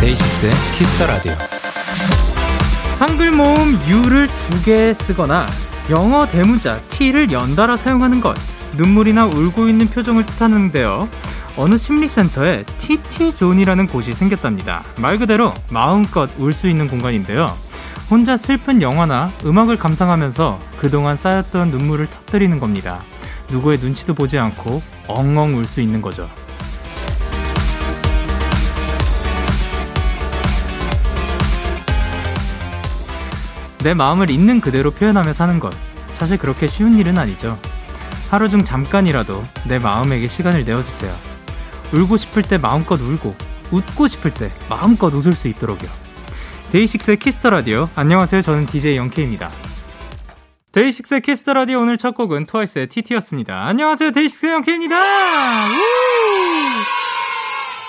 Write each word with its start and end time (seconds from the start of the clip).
데이식스의 0.00 0.50
키스 0.72 0.93
더 0.93 1.06
라디오. 1.06 1.32
한글 2.98 3.30
모음 3.30 3.78
ㅠ를 3.88 4.26
두 4.28 4.62
개 4.64 4.94
쓰거나 4.94 5.46
영어 5.90 6.26
대문자 6.26 6.80
T를 6.88 7.30
연달아 7.30 7.76
사용하는 7.76 8.20
것, 8.20 8.36
눈물이나 8.76 9.26
울고 9.26 9.68
있는 9.68 9.86
표정을 9.86 10.26
뜻하는데요. 10.26 11.08
어느 11.56 11.78
심리센터에 11.78 12.64
TT존이라는 12.78 13.86
곳이 13.86 14.12
생겼답니다. 14.12 14.82
말 14.98 15.16
그대로 15.18 15.54
마음껏 15.70 16.28
울 16.38 16.52
수 16.52 16.68
있는 16.68 16.88
공간인데요. 16.88 17.54
혼자 18.10 18.36
슬픈 18.36 18.82
영화나 18.82 19.30
음악을 19.44 19.76
감상하면서 19.76 20.58
그동안 20.78 21.16
쌓였던 21.16 21.68
눈물을 21.68 22.06
터뜨리는 22.06 22.58
겁니다. 22.60 23.00
누구의 23.50 23.78
눈치도 23.78 24.14
보지 24.14 24.38
않고 24.38 24.82
엉엉 25.06 25.54
울 25.56 25.64
수 25.64 25.80
있는 25.80 26.02
거죠. 26.02 26.28
내 33.86 33.94
마음을 33.94 34.30
있는 34.30 34.60
그대로 34.60 34.90
표현하며 34.90 35.32
사는 35.32 35.60
것. 35.60 35.72
사실 36.14 36.38
그렇게 36.38 36.66
쉬운 36.66 36.98
일은 36.98 37.18
아니죠. 37.18 37.56
하루 38.28 38.48
중 38.48 38.64
잠깐이라도 38.64 39.44
내 39.68 39.78
마음에게 39.78 40.26
시간을 40.26 40.64
내어주세요. 40.64 41.14
울고 41.94 42.16
싶을 42.16 42.42
때 42.42 42.58
마음껏 42.58 43.00
울고, 43.00 43.36
웃고 43.70 44.08
싶을 44.08 44.34
때 44.34 44.48
마음껏 44.68 45.14
웃을 45.14 45.34
수 45.34 45.46
있도록요. 45.46 45.88
데이식스의 46.72 47.20
키스 47.20 47.39
더 47.39 47.50
라디오. 47.50 47.88
안녕하세요. 47.94 48.42
저는 48.42 48.66
DJ 48.66 48.96
영케이입니다. 48.96 49.50
데이식스의 50.72 51.20
키스 51.20 51.40
더 51.40 51.52
라디오 51.52 51.78
오늘 51.78 51.96
첫 51.96 52.16
곡은 52.16 52.46
트와이스의 52.46 52.88
TT였습니다. 52.88 53.68
안녕하세요. 53.68 54.10
데이식스의 54.10 54.52
영케이입니다. 54.52 54.96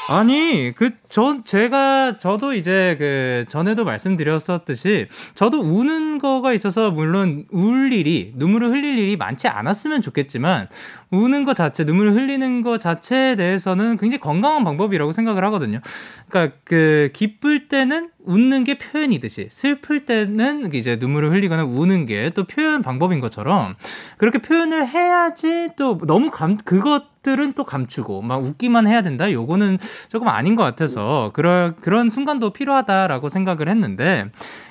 아니, 0.09 0.73
그, 0.75 0.91
전, 1.09 1.43
제가, 1.43 2.17
저도 2.17 2.53
이제 2.53 2.95
그, 2.99 3.45
전에도 3.47 3.85
말씀드렸었듯이, 3.85 5.07
저도 5.35 5.59
우는 5.61 6.17
거가 6.19 6.53
있어서, 6.53 6.91
물론, 6.91 7.45
울 7.51 7.93
일이, 7.93 8.33
눈물을 8.35 8.69
흘릴 8.69 8.97
일이 8.99 9.15
많지 9.17 9.47
않았으면 9.47 10.01
좋겠지만, 10.01 10.67
우는 11.11 11.45
것 11.45 11.55
자체, 11.55 11.83
눈물을 11.85 12.13
흘리는 12.13 12.61
것 12.61 12.79
자체에 12.79 13.35
대해서는 13.35 13.97
굉장히 13.97 14.19
건강한 14.19 14.63
방법이라고 14.63 15.11
생각을 15.13 15.43
하거든요. 15.45 15.79
그러니까 16.29 16.57
그, 16.65 17.09
기쁠 17.13 17.69
때는 17.69 18.09
웃는 18.25 18.65
게 18.65 18.77
표현이듯이, 18.77 19.47
슬플 19.49 20.05
때는 20.05 20.73
이제 20.73 20.97
눈물을 20.97 21.31
흘리거나 21.31 21.63
우는 21.63 22.05
게 22.05 22.17
또 22.35 22.43
표현 22.43 22.81
방법인 22.81 23.19
것처럼, 23.21 23.75
그렇게 24.17 24.39
표현을 24.39 24.87
해야지 24.87 25.69
또 25.77 25.97
너무 26.05 26.29
감, 26.29 26.57
그것, 26.57 27.03
들은 27.23 27.51
또 27.53 27.65
감추고 27.65 28.21
막 28.21 28.41
웃기만 28.41 28.87
해야 28.87 29.01
된다. 29.01 29.29
요거는 29.29 29.79
조금 30.07 30.29
아닌 30.29 30.55
것 30.55 30.63
같아서 30.63 30.96
그럴 31.33 31.75
그런 31.81 32.09
순간도 32.09 32.51
필요하다라고 32.51 33.29
생각을 33.29 33.69
했는데 33.69 34.29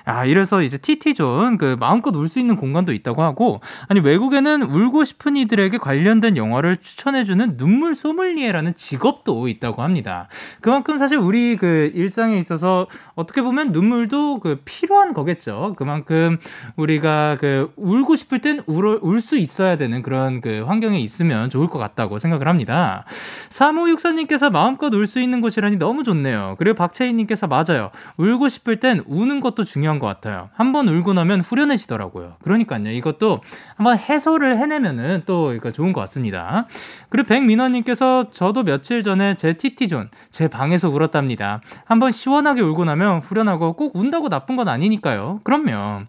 아, 0.08 0.24
이래서 0.24 0.62
이제 0.62 0.78
TT존, 0.78 1.58
그, 1.58 1.76
마음껏 1.80 2.14
울 2.14 2.28
수 2.28 2.38
있는 2.38 2.54
공간도 2.54 2.92
있다고 2.92 3.24
하고, 3.24 3.60
아니, 3.88 3.98
외국에는 3.98 4.62
울고 4.62 5.02
싶은 5.04 5.36
이들에게 5.36 5.78
관련된 5.78 6.36
영화를 6.36 6.76
추천해주는 6.76 7.56
눈물 7.56 7.96
소믈리에라는 7.96 8.74
직업도 8.76 9.48
있다고 9.48 9.82
합니다. 9.82 10.28
그만큼 10.60 10.96
사실 10.98 11.18
우리 11.18 11.56
그 11.56 11.90
일상에 11.94 12.38
있어서 12.38 12.86
어떻게 13.16 13.42
보면 13.42 13.72
눈물도 13.72 14.38
그 14.38 14.60
필요한 14.64 15.12
거겠죠. 15.12 15.74
그만큼 15.76 16.38
우리가 16.76 17.36
그 17.40 17.72
울고 17.76 18.14
싶을 18.14 18.38
땐 18.40 18.60
울 18.66 19.20
수 19.20 19.36
있어야 19.38 19.76
되는 19.76 20.02
그런 20.02 20.40
그 20.40 20.62
환경에 20.66 21.00
있으면 21.00 21.50
좋을 21.50 21.66
것 21.68 21.78
같다고 21.78 22.18
생각을 22.18 22.46
합니다. 22.48 23.04
3564님께서 23.50 24.50
마음껏 24.50 24.92
울 24.92 25.06
수 25.06 25.20
있는 25.20 25.40
곳이라니 25.40 25.76
너무 25.76 26.02
좋네요. 26.02 26.15
그리고 26.58 26.74
박채희님께서 26.76 27.46
맞아요. 27.46 27.90
울고 28.16 28.48
싶을 28.48 28.80
땐 28.80 29.02
우는 29.06 29.40
것도 29.40 29.64
중요한 29.64 29.98
것 29.98 30.06
같아요. 30.06 30.50
한번 30.54 30.88
울고 30.88 31.14
나면 31.14 31.40
후련해지더라고요. 31.40 32.36
그러니까요. 32.42 32.90
이것도 32.90 33.42
한번 33.76 33.98
해소를 33.98 34.58
해내면은 34.58 35.22
또 35.26 35.52
이거 35.52 35.70
좋은 35.70 35.92
것 35.92 36.00
같습니다. 36.02 36.66
그리고 37.08 37.26
백민화님께서 37.28 38.30
저도 38.30 38.62
며칠 38.62 39.02
전에 39.02 39.34
제 39.36 39.54
TT존, 39.54 40.10
제 40.30 40.48
방에서 40.48 40.88
울었답니다. 40.88 41.60
한번 41.84 42.12
시원하게 42.12 42.62
울고 42.62 42.84
나면 42.84 43.20
후련하고 43.20 43.74
꼭 43.74 43.96
운다고 43.96 44.28
나쁜 44.28 44.56
건 44.56 44.68
아니니까요. 44.68 45.40
그럼요. 45.44 46.04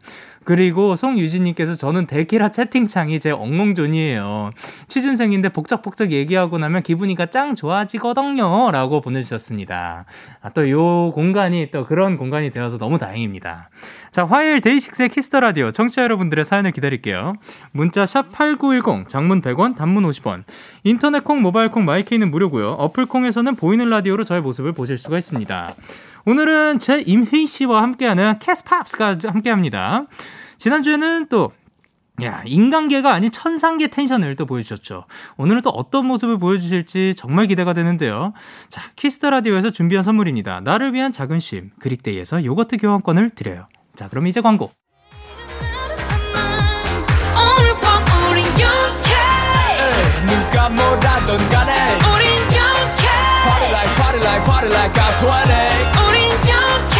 그리고 0.48 0.96
송유진님께서 0.96 1.76
저는 1.76 2.08
데키라 2.08 2.48
채팅창이 2.48 3.20
제 3.20 3.32
엉엉존이에요. 3.32 4.52
취준생인데 4.88 5.50
복작복작 5.50 6.14
얘기하고 6.14 6.58
나면 6.58 6.84
기분이가 6.84 7.26
짱 7.26 7.54
좋아지거든요. 7.54 8.72
라고 8.72 9.02
보내주셨습니다. 9.02 10.06
아, 10.42 10.50
또 10.52 10.70
요 10.70 11.12
공간이 11.12 11.70
또 11.72 11.86
그런 11.86 12.16
공간이 12.16 12.50
되어서 12.50 12.78
너무 12.78 12.98
다행입니다. 12.98 13.70
자, 14.10 14.24
화요일 14.24 14.62
데이식스의 14.62 15.10
키스 15.10 15.30
더 15.30 15.42
라디오 15.42 15.72
청취자 15.74 16.04
여러분들의 16.04 16.46
사연을 16.46 16.72
기다릴게요. 16.72 17.34
문자 17.74 18.06
샵 18.06 18.30
8910, 18.32 19.10
장문 19.10 19.42
100원, 19.42 19.76
단문 19.76 20.04
50원. 20.04 20.44
인터넷 20.86 21.26
콩, 21.26 21.42
모바일 21.42 21.72
콩, 21.72 21.84
마이 21.84 22.02
K는 22.02 22.32
무료고요. 22.32 22.70
어플 22.70 23.06
콩에서는 23.08 23.56
보이는 23.56 23.90
라디오로 23.90 24.24
저의 24.24 24.40
모습을 24.42 24.72
보실 24.72 24.98
수가 24.98 25.18
있습니다. 25.18 25.74
오늘은 26.26 26.80
제이미 26.80 27.48
씨와 27.48 27.82
함께하는 27.82 28.40
캐스팝스가 28.40 29.18
함께합니다. 29.24 30.06
지난주에는 30.58 31.28
또 31.30 31.52
야, 32.24 32.42
인간계가 32.46 33.14
아닌 33.14 33.30
천상계 33.32 33.88
텐션을 33.88 34.36
또 34.36 34.48
보여주셨죠. 34.48 35.06
오늘은 35.38 35.62
또 35.62 35.70
어떤 35.70 36.08
모습을 36.08 36.40
보여주실지 36.40 37.14
정말 37.16 37.46
기대가 37.46 37.74
되는데요. 37.74 38.34
자, 38.70 38.82
키스 38.96 39.17
더 39.17 39.30
라디오에서 39.30 39.70
준비한 39.70 40.04
선물입니다. 40.04 40.62
나를 40.62 40.96
위한 40.96 41.12
작은 41.12 41.40
쉼, 41.40 41.70
그릭데이에서 41.80 42.44
요거트 42.44 42.78
교환권을 42.78 43.32
드려요. 43.32 43.68
자, 43.96 44.10
그럼 44.10 44.26
이제 44.26 44.42
광고. 44.42 44.72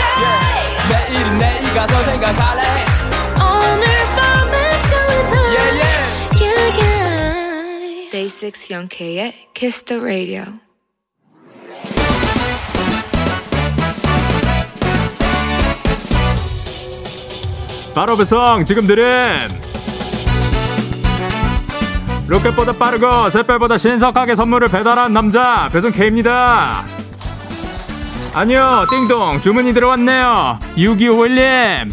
20 0.08 0.90
내일은 0.90 1.38
내일 1.38 1.74
가서 1.74 2.02
생각할래 2.04 2.87
6 8.14 8.72
영케이의 8.72 9.34
Kiss 9.54 9.84
the 9.84 10.02
Radio 10.02 10.44
바로 17.94 18.16
배송 18.16 18.64
지금 18.66 18.88
드림 18.88 19.04
로켓보다 22.28 22.74
빠르고 22.74 23.30
샛별보다 23.30 23.78
신속하게 23.78 24.36
선물을 24.36 24.68
배달한 24.68 25.14
남자 25.14 25.70
배송 25.72 25.92
K입니다 25.92 26.86
아니요, 28.34 28.86
띵동, 28.92 29.42
주문이 29.42 29.74
들어왔네요. 29.74 30.60
6251님. 30.76 31.92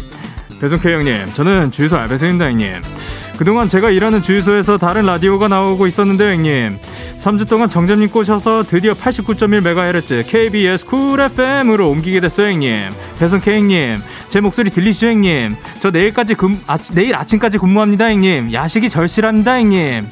배송K 0.61 0.93
형님, 0.93 1.33
저는 1.33 1.71
주유소 1.71 1.97
알바생입니다, 1.97 2.45
형님. 2.45 2.83
그동안 3.37 3.67
제가 3.67 3.89
일하는 3.91 4.21
주유소에서 4.21 4.77
다른 4.77 5.05
라디오가 5.05 5.47
나오고 5.47 5.87
있었는데 5.87 6.31
형님. 6.35 6.79
3주 7.19 7.47
동안 7.49 7.67
점장님 7.69 8.09
꼬셔서 8.09 8.63
드디어 8.63 8.93
89.1MHz 8.93 10.25
KBS 10.27 10.85
쿨 10.85 11.19
FM으로 11.19 11.89
옮기게 11.89 12.19
됐어요 12.21 12.47
형님. 12.47 12.89
배송 13.19 13.41
K 13.41 13.55
형님. 13.59 13.97
제 14.29 14.39
목소리 14.39 14.69
들리시죠 14.69 15.07
형님? 15.07 15.55
저 15.79 15.89
내일까지 15.91 16.35
근 16.35 16.59
아, 16.67 16.77
내일 16.93 17.15
아침까지 17.15 17.57
근무합니다 17.57 18.05
형님. 18.09 18.53
야식이 18.53 18.89
절실합니다 18.89 19.55
형님. 19.59 20.07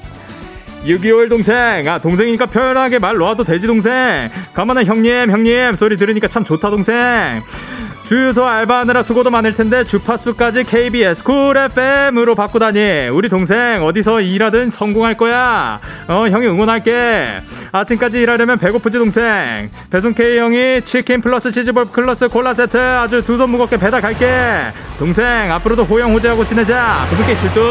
6251 0.86 1.30
동생. 1.30 1.88
아 1.88 1.98
동생이니까 2.00 2.48
편하게 2.48 3.00
말 3.00 3.16
놓아도 3.16 3.44
되지 3.46 3.68
동생. 3.68 4.30
가만한 4.54 4.86
형님 4.86 5.32
형님. 5.32 5.74
소리 5.76 5.96
들으니까 5.96 6.28
참 6.28 6.44
좋다 6.44 6.70
동생 6.70 7.42
주유소 8.06 8.46
알바하느라 8.46 9.02
수고도 9.02 9.30
많을 9.30 9.56
텐데 9.56 9.84
주파수까지 9.86 10.64
KBS 10.64 11.24
쿨 11.24 11.56
FM으로 11.58 12.36
바꾸다니. 12.36 13.10
우리 13.14 13.30
동생 13.30 13.82
어디서 13.84 14.22
일하든 14.22 14.70
성공할 14.70 15.16
거야. 15.16 15.80
어 16.10 16.28
형이 16.28 16.46
응원할게. 16.48 17.42
아침까지 17.72 18.20
일하려면 18.22 18.60
배고프지 18.60 18.98
동생. 18.98 19.70
배송 19.90 20.14
K 20.14 20.38
형이 20.38 20.82
치킨 20.84 21.22
플러스 21.22 21.50
치즈볼 21.52 21.86
플러스 21.92 22.28
콜라 22.28 22.54
세트 22.54 22.78
아주 22.78 23.24
두 23.24 23.38
손 23.38 23.50
무겁게 23.52 23.78
배달 23.78 24.02
갈게. 24.02 24.28
동생 25.00 25.52
앞으로도 25.52 25.84
호형호제하고 25.84 26.46
지내자. 26.46 27.06
배송 27.10 27.26
K 27.26 27.38
출동 27.38 27.64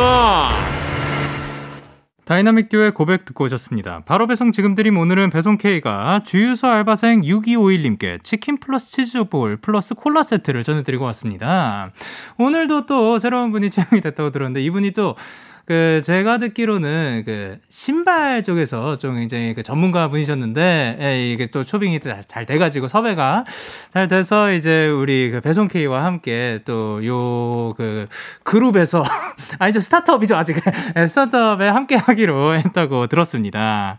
다이나믹 2.25 2.69
듀오의 2.69 2.93
고백 2.93 3.25
듣고 3.25 3.45
오셨습니다. 3.45 4.03
바로 4.07 4.29
배송 4.29 4.53
지금 4.53 4.77
드림 4.77 4.97
오늘은 4.97 5.31
배송 5.31 5.59
K가 5.59 6.23
주유소 6.25 6.69
알바생 6.69 7.23
6251님께 7.23 8.23
치킨 8.23 8.59
플러스 8.59 8.93
치즈볼 8.93 9.57
플러스 9.57 9.95
콜라 9.95 10.23
세트를 10.23 10.63
전해드리고 10.63 11.05
왔습니다. 11.07 11.91
오늘도 12.39 12.87
또 12.87 13.19
새로운 13.19 13.51
분이 13.51 13.71
채용이 13.71 14.01
됐다고 14.01 14.31
들었는데 14.31 14.63
이분이 14.63 14.93
또 14.93 15.17
그 15.65 16.03
제가 16.05 16.39
듣기로는 16.39 17.23
그 17.25 17.57
신발 17.69 18.43
쪽에서 18.43 18.99
좀 18.99 19.23
이제 19.23 19.53
그 19.55 19.63
전문가 19.63 20.09
분이셨는데 20.09 20.99
예, 21.01 21.33
이게 21.33 21.47
또 21.47 21.63
초빙이 21.65 22.01
잘, 22.01 22.25
잘 22.27 22.47
돼가지고 22.47 22.89
섭외가 22.89 23.45
잘 23.93 24.09
돼서 24.09 24.53
이제 24.53 24.89
우리 24.89 25.31
그 25.31 25.41
배송 25.41 25.69
K와 25.69 26.05
함께 26.05 26.61
또 26.65 27.01
요 27.05 27.75
그 27.77 28.07
그룹에서 28.43 29.05
아니죠 29.59 29.81
스타트업이죠 29.81 30.37
아직 30.37 30.57
예, 30.97 31.07
스타트업에 31.07 31.69
함께 31.69 31.97
하기로 31.97 32.57
했다고 32.57 33.07
들었습니다. 33.07 33.99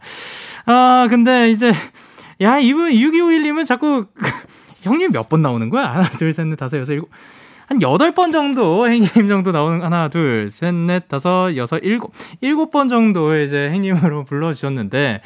아 0.65 1.07
근데 1.09 1.49
이제 1.51 1.71
야 2.41 2.59
이분 2.59 2.91
6251님은 2.91 3.65
자꾸 3.65 4.05
형님 4.81 5.11
몇 5.13 5.29
번 5.29 5.41
나오는 5.41 5.69
거야? 5.69 5.85
하나 5.85 6.09
둘 6.17 6.29
셋 6.33 6.45
넷 6.47 6.55
다섯 6.57 6.77
여섯 6.77 6.91
일곱 6.93 7.09
한 7.73 7.79
8번 7.79 8.31
정도 8.31 8.85
행님 8.87 9.27
정도 9.27 9.51
나오는 9.51 9.81
하나, 9.81 10.07
둘, 10.09 10.49
셋, 10.51 10.73
넷, 10.73 11.07
다섯, 11.07 11.55
여섯, 11.55 11.79
일곱, 11.79 12.11
일곱 12.41 12.69
번 12.69 12.87
정도 12.87 13.35
이제 13.35 13.69
행님으로 13.71 14.25
불러주셨는데, 14.29 15.21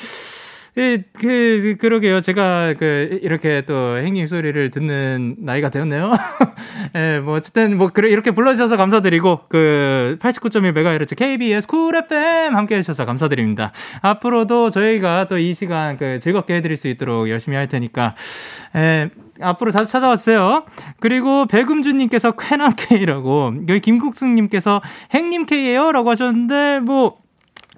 그, 0.76 1.02
그, 1.14 1.76
그러게요. 1.80 2.22
제가 2.22 2.76
그, 2.78 3.20
이렇게 3.24 3.64
또 3.66 3.98
행님 3.98 4.28
소리를 4.28 4.70
듣는 4.70 5.36
나이가 5.40 5.70
되었네요. 5.72 6.12
예, 6.96 7.20
뭐, 7.20 7.34
어쨌든 7.34 7.78
뭐, 7.78 7.90
그래, 7.90 8.10
이렇게 8.10 8.30
불러주셔서 8.32 8.78
감사드리고, 8.78 9.42
그, 9.50 10.18
89.1MHz 10.22 11.18
KBS 11.18 11.68
쿨 11.68 11.96
FM 11.96 12.56
함께 12.56 12.76
해주셔서 12.76 13.06
감사드립니다. 13.06 13.72
앞으로도 14.02 14.70
저희가 14.70 15.28
또 15.28 15.38
이 15.38 15.54
시간 15.54 15.98
그 15.98 16.20
즐겁게 16.20 16.56
해드릴 16.58 16.78
수 16.78 16.88
있도록 16.88 17.30
열심히 17.30 17.58
할 17.58 17.68
테니까, 17.68 18.16
예, 18.76 19.10
앞으로 19.42 19.72
자주 19.72 19.90
찾아와 19.90 20.16
주세요. 20.16 20.66
그리고 21.00 21.46
백음주님께서 21.46 22.32
쾌남 22.32 22.74
K라고 22.76 23.54
여기 23.68 23.80
김국승님께서 23.82 24.82
행님 25.14 25.46
K예요라고 25.46 26.10
하셨는데 26.10 26.80
뭐 26.80 27.18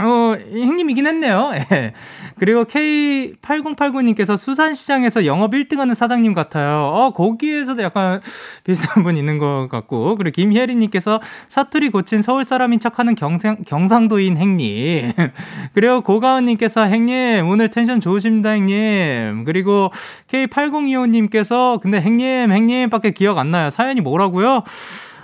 어, 0.02 0.36
형님이긴 0.52 1.06
했네요. 1.08 1.52
예. 1.74 1.94
그리고 2.38 2.64
K8089님께서 2.64 4.38
수산시장에서 4.38 5.26
영업 5.26 5.52
1등 5.52 5.78
하는 5.78 5.94
사장님 5.94 6.34
같아요. 6.34 6.84
어, 6.86 7.12
거기에서도 7.12 7.82
약간 7.84 8.22
비슷한 8.64 9.04
분 9.04 9.18
있는 9.18 9.40
것 9.40 9.68
같고. 9.70 10.16
그리고 10.16 10.34
김혜리님께서 10.34 11.20
사투리 11.50 11.90
고친 11.90 12.22
서울 12.22 12.46
사람인 12.46 12.80
척 12.80 12.98
하는 12.98 13.16
경상, 13.16 13.58
경상도인 13.66 14.38
행님. 14.38 15.12
그리고 15.74 16.02
고가은님께서 16.02 16.84
행님, 16.86 17.50
오늘 17.50 17.70
텐션 17.70 18.00
좋으십니다, 18.00 18.52
행님. 18.52 19.44
그리고 19.44 19.92
K8025님께서 20.30 21.82
근데 21.82 22.00
행님, 22.00 22.54
행님 22.54 22.90
밖에 22.90 23.12
기억 23.12 23.38
안 23.38 23.52
나요. 23.52 23.70
사연이 23.70 24.00
뭐라고요? 24.00 24.64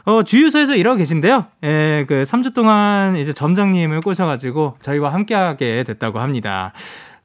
어, 0.05 0.21
주유소에서 0.23 0.75
일하고 0.75 0.97
계신데요. 0.97 1.47
예, 1.63 2.05
그 2.07 2.23
3주 2.23 2.53
동안 2.53 3.15
이제 3.15 3.33
점장님을 3.33 4.01
꼬셔가지고 4.01 4.77
저희와 4.79 5.11
함께하게 5.11 5.83
됐다고 5.83 6.19
합니다. 6.19 6.73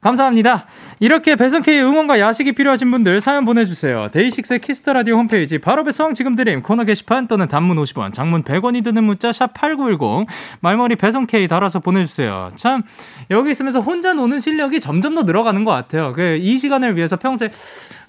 감사합니다. 0.01 0.65
이렇게 0.99 1.35
배송K의 1.35 1.83
응원과 1.83 2.19
야식이 2.19 2.53
필요하신 2.53 2.91
분들 2.91 3.21
사연 3.21 3.45
보내주세요. 3.45 4.09
데이식스의 4.11 4.59
키스터라디오 4.59 5.15
홈페이지 5.15 5.57
바로 5.59 5.83
배송 5.83 6.13
지금 6.15 6.35
드림 6.35 6.61
코너 6.63 6.83
게시판 6.83 7.27
또는 7.27 7.47
단문 7.47 7.77
50원, 7.77 8.11
장문 8.11 8.43
100원이 8.43 8.83
드는 8.83 9.03
문자 9.03 9.31
샵 9.31 9.53
8910 9.53 10.27
말머리 10.59 10.95
배송K 10.95 11.47
달아서 11.47 11.79
보내주세요. 11.79 12.51
참 12.55 12.83
여기 13.29 13.51
있으면서 13.51 13.79
혼자 13.79 14.13
노는 14.13 14.41
실력이 14.41 14.79
점점 14.79 15.15
더 15.15 15.23
늘어가는 15.23 15.63
것 15.63 15.71
같아요. 15.71 16.13
그 16.13 16.41
이 16.41 16.57
시간을 16.57 16.95
위해서 16.95 17.15
평소에 17.15 17.51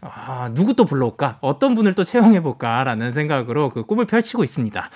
아, 0.00 0.50
누구 0.54 0.74
또 0.74 0.84
불러올까? 0.84 1.38
어떤 1.40 1.74
분을 1.74 1.94
또 1.94 2.02
채용해볼까? 2.02 2.82
라는 2.84 3.12
생각으로 3.12 3.70
그 3.70 3.84
꿈을 3.84 4.06
펼치고 4.06 4.42
있습니다. 4.42 4.90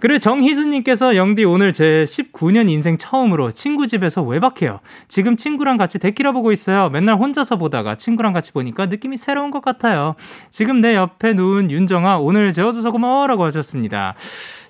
그리고 0.00 0.18
정희수님께서 0.18 1.16
영디 1.16 1.44
오늘 1.44 1.72
제 1.72 2.04
19년 2.06 2.70
인생 2.70 2.98
처음으로 2.98 3.50
친구 3.50 3.86
집에서 3.88 4.22
외박해요. 4.22 4.80
지금 5.08 5.36
친구랑 5.36 5.76
같이 5.76 5.98
데키라 5.98 6.32
보고 6.32 6.52
있어요. 6.52 6.88
맨날 6.90 7.16
혼자서 7.16 7.56
보다가 7.56 7.96
친구랑 7.96 8.32
같이 8.32 8.52
보니까 8.52 8.86
느낌이 8.86 9.16
새로운 9.16 9.50
것 9.50 9.60
같아요. 9.60 10.14
지금 10.50 10.80
내 10.80 10.94
옆에 10.94 11.34
누운 11.34 11.70
윤정아 11.70 12.18
오늘 12.18 12.52
재워줘서 12.52 12.92
고마워라고 12.92 13.44
하셨습니다. 13.44 14.14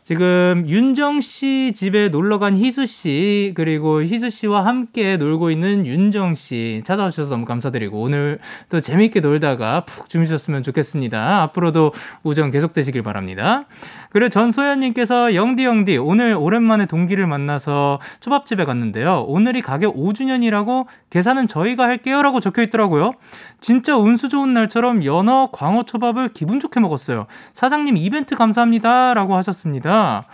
지금 0.09 0.65
윤정 0.67 1.21
씨 1.21 1.75
집에 1.77 2.09
놀러 2.09 2.39
간 2.39 2.57
희수 2.57 2.87
씨 2.87 3.53
그리고 3.55 4.03
희수 4.03 4.31
씨와 4.31 4.65
함께 4.65 5.19
놀고 5.19 5.51
있는 5.51 5.85
윤정 5.85 6.35
씨 6.35 6.81
찾아와 6.87 7.11
주셔서 7.11 7.29
너무 7.29 7.45
감사드리고 7.45 8.01
오늘 8.01 8.39
또 8.71 8.81
재미있게 8.81 9.21
놀다가 9.21 9.85
푹 9.85 10.09
주무셨으면 10.09 10.63
좋겠습니다. 10.63 11.43
앞으로도 11.43 11.93
우정 12.23 12.51
계속되시길 12.51 13.03
바랍니다. 13.03 13.67
그리고 14.11 14.29
전소연님께서 14.31 15.35
영디 15.35 15.65
영디 15.65 15.99
오늘 15.99 16.35
오랜만에 16.35 16.87
동기를 16.87 17.27
만나서 17.27 18.01
초밥집에 18.21 18.65
갔는데요. 18.65 19.25
오늘이 19.29 19.63
가게 19.63 19.87
5주년이라고 19.87 20.87
계산은 21.11 21.49
저희가 21.49 21.85
할게요라고 21.85 22.41
적혀 22.41 22.63
있더라고요. 22.63 23.13
진짜 23.61 23.97
운수 23.97 24.29
좋은 24.29 24.55
날처럼 24.55 25.05
연어 25.05 25.51
광어 25.53 25.85
초밥을 25.85 26.33
기분 26.33 26.61
좋게 26.61 26.81
먹었어요. 26.81 27.27
사장님 27.53 27.97
이벤트 27.97 28.35
감사합니다라고 28.35 29.37
하셨습니다. 29.37 30.27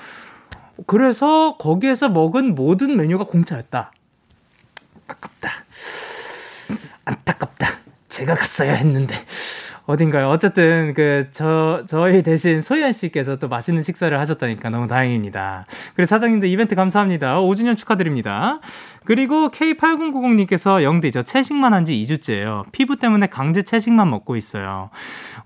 그래서 0.87 1.57
거기에서 1.57 2.09
먹은 2.09 2.55
모든 2.55 2.97
메뉴가 2.97 3.25
공짜였다. 3.25 3.93
아깝다. 5.09 5.51
안타깝다. 7.05 7.67
제가 8.09 8.35
갔어야 8.35 8.75
했는데. 8.75 9.15
어딘가요? 9.87 10.29
어쨌든 10.31 10.95
그 10.95 11.25
저 11.33 11.83
저희 11.87 12.23
대신 12.23 12.63
소희연 12.63 12.93
씨께서 12.93 13.37
또 13.37 13.49
맛있는 13.49 13.83
식사를 13.83 14.19
하셨다니까 14.19 14.71
너무 14.71 14.87
다행입니다. 14.89 15.67
그리고 15.95 16.07
사장님들 16.07 16.49
이벤트 16.49 16.75
감사합니다. 16.75 17.39
5주년 17.41 17.77
축하드립니다. 17.77 18.61
그리고 19.05 19.51
K8090님께서 19.51 20.83
영디 20.83 21.13
저 21.13 21.23
채식만 21.23 21.75
한 21.75 21.85
지 21.85 21.93
2주째예요. 21.93 22.65
피부 22.73 22.97
때문에 22.97 23.27
강제 23.27 23.61
채식만 23.61 24.09
먹고 24.09 24.37
있어요. 24.37 24.89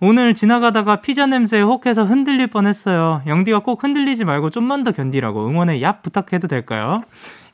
오늘 0.01 0.35
지나가다가 0.35 1.01
피자 1.01 1.27
냄새에 1.27 1.63
혹해서 1.63 2.05
흔들릴 2.05 2.47
뻔했어요. 2.47 3.23
영디가 3.27 3.61
꼭 3.61 3.83
흔들리지 3.83 4.25
말고 4.25 4.51
좀만 4.51 4.85
더 4.85 4.93
견디라고 4.93 5.49
응원의 5.49 5.81
얍 5.83 6.03
부탁해도 6.03 6.47
될까요? 6.47 7.03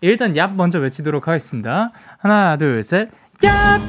일단 0.03 0.35
얍 0.35 0.53
먼저 0.55 0.81
외치도록 0.81 1.29
하겠습니다. 1.29 1.93
하나 2.19 2.59
둘 2.59 2.83
셋. 2.83 3.09
얍! 3.41 3.81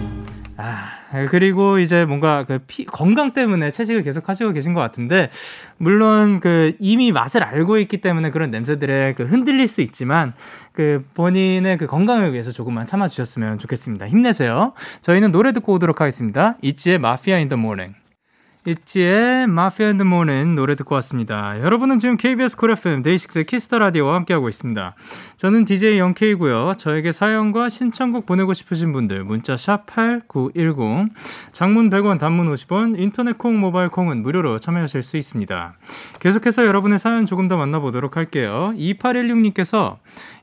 아, 0.57 0.87
그리고 1.29 1.79
이제 1.79 2.05
뭔가 2.05 2.43
그 2.45 2.59
피, 2.67 2.85
건강 2.85 3.33
때문에 3.33 3.71
채식을 3.71 4.03
계속 4.03 4.29
하시고 4.29 4.53
계신 4.53 4.73
것 4.73 4.81
같은데, 4.81 5.29
물론 5.77 6.39
그 6.39 6.73
이미 6.79 7.11
맛을 7.11 7.43
알고 7.43 7.79
있기 7.79 7.97
때문에 7.97 8.31
그런 8.31 8.51
냄새들에 8.51 9.13
그 9.17 9.23
흔들릴 9.23 9.67
수 9.67 9.81
있지만, 9.81 10.33
그 10.71 11.05
본인의 11.13 11.77
그 11.77 11.87
건강을 11.87 12.33
위해서 12.33 12.51
조금만 12.51 12.85
참아 12.85 13.07
주셨으면 13.07 13.59
좋겠습니다. 13.59 14.07
힘내세요. 14.07 14.73
저희는 15.01 15.31
노래 15.31 15.53
듣고 15.53 15.73
오도록 15.73 16.01
하겠습니다. 16.01 16.57
있지의 16.61 16.99
마피아 16.99 17.39
In 17.39 17.49
the 17.49 17.57
morning. 17.57 18.04
있지의 18.67 19.45
마피아 19.47 19.89
In 19.89 19.94
the 19.94 20.01
morning 20.03 20.55
노래 20.55 20.75
듣고 20.75 20.95
왔습니다. 20.95 21.61
여러분은 21.61 21.99
지금 21.99 22.17
KBS 22.17 22.57
쿨 22.57 22.71
FM 22.71 23.03
데이식스의 23.03 23.45
키스 23.45 23.65
더 23.65 23.77
라디오와 23.77 24.15
함께하고 24.15 24.49
있습니다. 24.49 24.95
저는 25.37 25.65
DJ 25.65 25.99
영케이고요. 25.99 26.73
저에게 26.77 27.11
사연과 27.11 27.69
신청곡 27.69 28.25
보내고 28.25 28.53
싶으신 28.53 28.91
분들 28.91 29.23
문자 29.23 29.55
샵 29.55 29.85
8910 29.85 31.13
장문 31.51 31.91
100원 31.91 32.17
단문 32.17 32.51
50원 32.51 32.99
인터넷 32.99 33.37
콩 33.37 33.59
모바일 33.59 33.89
콩은 33.89 34.23
무료로 34.23 34.57
참여하실 34.57 35.03
수 35.03 35.17
있습니다. 35.17 35.75
계속해서 36.19 36.65
여러분의 36.65 36.97
사연 36.97 37.27
조금 37.27 37.47
더 37.47 37.57
만나보도록 37.57 38.17
할게요. 38.17 38.73
2816님께서 38.75 39.97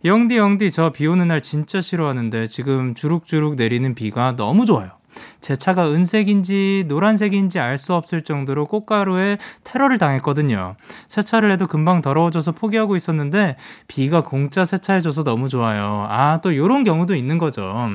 영디 0.05 0.37
영디 0.37 0.71
저 0.71 0.93
비 0.93 1.07
오는 1.07 1.27
날 1.27 1.41
진짜 1.43 1.81
싫어하는데 1.81 2.47
지금 2.49 2.95
주룩주룩 2.95 3.57
내리는 3.57 3.95
비가 3.95 4.37
너무 4.37 4.67
좋아요. 4.67 5.02
제 5.41 5.57
차가 5.57 5.91
은색인지 5.91 6.85
노란색인지 6.89 7.59
알 7.59 7.79
수 7.79 7.95
없을 7.95 8.23
정도로 8.23 8.67
꽃가루에 8.67 9.39
테러를 9.65 9.99
당했거든요. 9.99 10.77
세차를 11.09 11.51
해도 11.51 11.67
금방 11.67 12.01
더러워져서 12.03 12.53
포기하고 12.53 12.97
있었는데 12.97 13.57
비가 13.89 14.23
공짜 14.23 14.65
세차해줘서 14.65 15.25
너무 15.25 15.49
좋아요. 15.49 16.07
아, 16.09 16.41
또 16.43 16.55
요런 16.57 16.85
경우도 16.85 17.15
있는 17.17 17.39
거죠. 17.39 17.89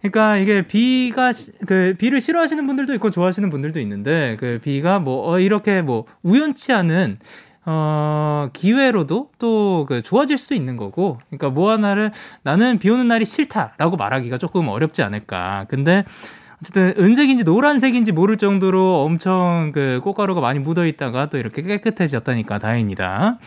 그러니까 0.00 0.38
이게 0.38 0.62
비가 0.66 1.32
그 1.66 1.94
비를 1.98 2.20
싫어하시는 2.20 2.66
분들도 2.66 2.94
있고 2.94 3.10
좋아하시는 3.10 3.48
분들도 3.50 3.78
있는데 3.80 4.36
그 4.40 4.58
비가 4.62 4.98
뭐 4.98 5.30
어, 5.30 5.38
이렇게 5.38 5.82
뭐 5.82 6.06
우연치 6.22 6.72
않은 6.72 7.18
어, 7.66 8.48
기회로도 8.54 9.30
또 9.38 9.84
그 9.86 10.02
좋아질 10.02 10.38
수도 10.38 10.54
있는 10.54 10.76
거고, 10.76 11.18
그러니까 11.28 11.50
뭐 11.50 11.70
하나를 11.70 12.12
나는 12.42 12.78
비 12.78 12.88
오는 12.90 13.08
날이 13.08 13.24
싫다라고 13.24 13.96
말하기가 13.96 14.38
조금 14.38 14.68
어렵지 14.68 15.02
않을까. 15.02 15.66
근데 15.68 16.04
어쨌든 16.60 16.94
은색인지 16.98 17.44
노란색인지 17.44 18.12
모를 18.12 18.36
정도로 18.36 19.02
엄청 19.02 19.72
그 19.72 20.00
꽃가루가 20.04 20.40
많이 20.40 20.58
묻어 20.58 20.86
있다가 20.86 21.30
또 21.30 21.38
이렇게 21.38 21.62
깨끗해졌다니까 21.62 22.58
다행입니다. 22.58 23.38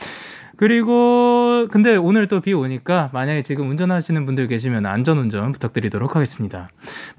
그리고 0.55 1.67
근데 1.71 1.95
오늘 1.95 2.27
또 2.27 2.39
비 2.39 2.53
오니까 2.53 3.09
만약에 3.11 3.41
지금 3.41 3.69
운전하시는 3.69 4.23
분들 4.25 4.47
계시면 4.47 4.85
안전운전 4.85 5.51
부탁드리도록 5.51 6.15
하겠습니다. 6.15 6.69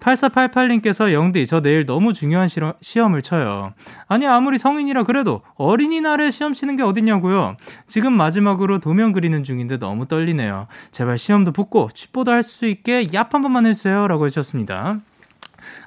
8488님께서 0.01 1.13
영디 1.13 1.47
저 1.47 1.61
내일 1.61 1.85
너무 1.85 2.13
중요한 2.13 2.47
시러, 2.47 2.75
시험을 2.81 3.23
쳐요. 3.23 3.75
아니 4.07 4.27
아무리 4.27 4.59
성인이라 4.59 5.03
그래도 5.03 5.43
어린이날에 5.57 6.31
시험 6.31 6.53
치는 6.55 6.77
게 6.77 6.85
어딨냐고요. 6.85 7.57
지금 7.89 8.13
마지막으로 8.13 8.79
도면 8.79 9.13
그리는 9.13 9.43
중인데 9.43 9.79
너무 9.79 10.07
떨리네요. 10.07 10.69
제발 10.93 11.19
시험도 11.19 11.53
붙고 11.53 11.91
취보도 11.93 12.31
할 12.31 12.45
수 12.45 12.67
있게 12.67 13.05
얍 13.05 13.33
한 13.33 13.43
번만 13.43 13.67
해주세요 13.67 14.07
라고 14.07 14.27
해주셨습니다. 14.27 15.01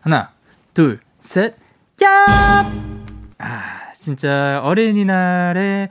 하나 0.01 0.31
둘셋 0.73 1.55
얍! 1.97 2.05
아 3.39 3.93
진짜 3.93 4.61
어린이날에 4.63 5.89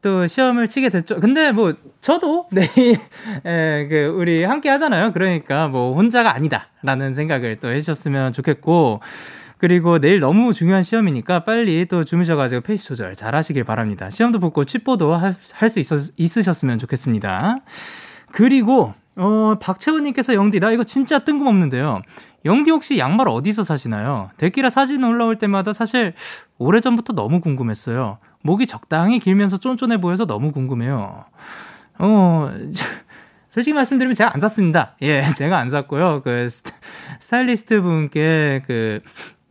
또 0.00 0.26
시험을 0.26 0.68
치게 0.68 0.90
됐죠. 0.90 1.16
근데 1.20 1.52
뭐 1.52 1.74
저도 2.00 2.46
내일 2.52 2.98
에, 3.44 3.88
그 3.88 4.14
우리 4.16 4.44
함께 4.44 4.68
하잖아요. 4.70 5.12
그러니까 5.12 5.68
뭐 5.68 5.94
혼자가 5.94 6.34
아니다라는 6.34 7.14
생각을 7.14 7.56
또 7.60 7.70
해주셨으면 7.70 8.32
좋겠고 8.32 9.00
그리고 9.58 9.98
내일 9.98 10.20
너무 10.20 10.54
중요한 10.54 10.84
시험이니까 10.84 11.44
빨리 11.44 11.84
또 11.86 12.04
주무셔가지고 12.04 12.60
페이스 12.60 12.86
조절 12.86 13.16
잘 13.16 13.34
하시길 13.34 13.64
바랍니다. 13.64 14.08
시험도 14.08 14.38
붙고 14.38 14.64
취뽀도 14.64 15.14
할 15.16 15.34
수 15.68 15.80
있으셨으면 16.16 16.78
좋겠습니다. 16.78 17.58
그리고 18.32 18.94
어, 19.16 19.56
박채원님께서 19.60 20.34
영디, 20.34 20.60
나 20.60 20.70
이거 20.70 20.84
진짜 20.84 21.18
뜬금없는데요. 21.18 22.02
영디 22.44 22.70
혹시 22.70 22.98
양말 22.98 23.28
어디서 23.28 23.64
사시나요? 23.64 24.30
데키라 24.36 24.70
사진 24.70 25.04
올라올 25.04 25.36
때마다 25.36 25.72
사실 25.72 26.14
오래전부터 26.58 27.12
너무 27.14 27.40
궁금했어요. 27.40 28.18
목이 28.42 28.66
적당히 28.66 29.18
길면서 29.18 29.58
쫀쫀해 29.58 30.00
보여서 30.00 30.26
너무 30.26 30.52
궁금해요. 30.52 31.24
어, 31.98 32.50
솔직히 33.50 33.74
말씀드리면 33.74 34.14
제가 34.14 34.32
안 34.32 34.40
샀습니다. 34.40 34.94
예, 35.02 35.22
제가 35.36 35.58
안 35.58 35.70
샀고요. 35.70 36.22
그 36.22 36.48
스타일리스트 37.18 37.80
분께 37.82 38.62
그 38.66 39.00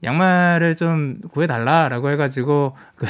양말을 0.04 0.76
좀 0.76 1.20
구해달라라고 1.32 2.10
해가지고 2.12 2.78
그, 2.96 3.06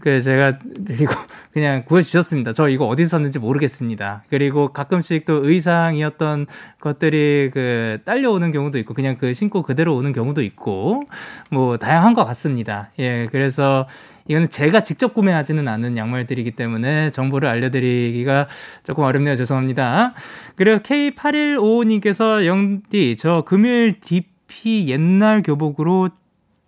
그 0.00 0.20
제가 0.20 0.58
그리고 0.86 1.14
그냥 1.52 1.84
구해주셨습니다. 1.84 2.52
저 2.52 2.68
이거 2.68 2.86
어디서 2.86 3.10
샀는지 3.10 3.38
모르겠습니다. 3.38 4.24
그리고 4.28 4.72
가끔씩 4.72 5.24
또 5.24 5.46
의상이었던 5.46 6.46
것들이 6.80 7.50
그 7.52 7.98
딸려오는 8.04 8.52
경우도 8.52 8.78
있고 8.78 8.94
그냥 8.94 9.16
그 9.18 9.32
신고 9.34 9.62
그대로 9.62 9.94
오는 9.96 10.12
경우도 10.12 10.42
있고 10.42 11.04
뭐 11.50 11.76
다양한 11.76 12.14
것 12.14 12.24
같습니다. 12.24 12.90
예, 12.98 13.28
그래서 13.30 13.86
이거는 14.28 14.48
제가 14.48 14.82
직접 14.82 15.12
구매하지는 15.12 15.66
않은 15.66 15.96
양말들이기 15.96 16.52
때문에 16.52 17.10
정보를 17.10 17.48
알려드리기가 17.48 18.46
조금 18.84 19.02
어렵네요. 19.02 19.34
죄송합니다. 19.34 20.14
그리고 20.54 20.78
K8155님께서 20.78 22.46
영디, 22.46 23.16
저 23.16 23.42
금요일 23.44 23.98
DP 23.98 24.86
옛날 24.88 25.42
교복으로 25.42 26.10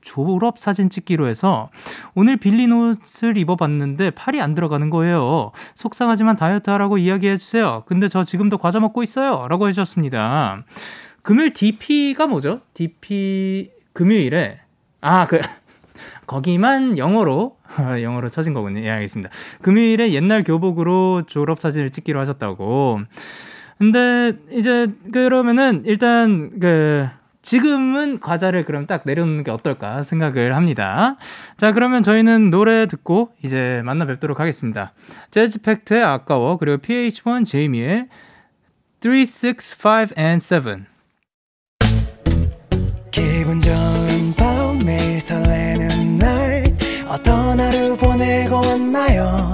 졸업 0.02 0.58
사진 0.58 0.90
찍기로 0.90 1.26
해서 1.26 1.70
오늘 2.14 2.36
빌린 2.36 2.72
옷을 2.72 3.38
입어봤는데 3.38 4.10
팔이 4.10 4.40
안 4.40 4.54
들어가는 4.54 4.90
거예요. 4.90 5.52
속상하지만 5.74 6.36
다이어트 6.36 6.70
하라고 6.70 6.98
이야기해 6.98 7.38
주세요. 7.38 7.84
근데 7.86 8.08
저 8.08 8.24
지금도 8.24 8.58
과자 8.58 8.80
먹고 8.80 9.02
있어요. 9.02 9.46
라고 9.48 9.68
해주셨습니다. 9.68 10.64
금요일 11.22 11.52
DP가 11.52 12.26
뭐죠? 12.26 12.60
DP 12.74 13.70
금요일에 13.92 14.60
아 15.00 15.26
그 15.26 15.40
거기만 16.26 16.98
영어로 16.98 17.56
영어로 18.00 18.28
쳐진 18.28 18.54
거군요. 18.54 18.80
예, 18.80 18.90
알겠습니다. 18.90 19.30
금요일에 19.60 20.12
옛날 20.12 20.44
교복으로 20.44 21.22
졸업 21.26 21.60
사진을 21.60 21.90
찍기로 21.90 22.18
하셨다고. 22.20 23.00
근데 23.78 24.32
이제 24.50 24.88
그러면은 25.12 25.82
일단 25.86 26.58
그 26.60 27.08
지금은 27.42 28.20
과자를 28.20 28.64
그럼 28.64 28.86
딱 28.86 29.02
내려놓는 29.04 29.44
게 29.44 29.50
어떨까 29.50 30.02
생각을 30.02 30.54
합니다. 30.54 31.16
자, 31.58 31.72
그러면 31.72 32.02
저희는 32.02 32.50
노래 32.50 32.86
듣고 32.86 33.32
이제 33.42 33.82
만나 33.84 34.06
뵙도록 34.06 34.40
하겠습니다. 34.40 34.92
재즈 35.30 35.60
팩트의 35.62 36.02
아까워 36.02 36.56
그리고 36.56 36.78
PH1 36.78 37.46
제이미의 37.46 38.06
3, 39.02 39.12
6, 39.12 39.26
5 39.84 40.14
and 40.16 40.46
7 40.46 40.86
기분 43.10 43.60
좋은 43.60 44.32
밤 44.36 44.78
매일 44.78 45.20
설레는 45.20 46.18
날 46.18 46.64
어떤 47.08 47.58
하루 47.58 47.96
보내고 47.96 48.56
왔나요 48.56 49.52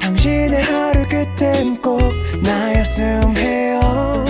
당신의 0.00 0.62
하루 0.62 1.06
끝엔 1.08 1.82
꼭 1.82 2.00
나였음 2.42 3.36
해요 3.36 4.29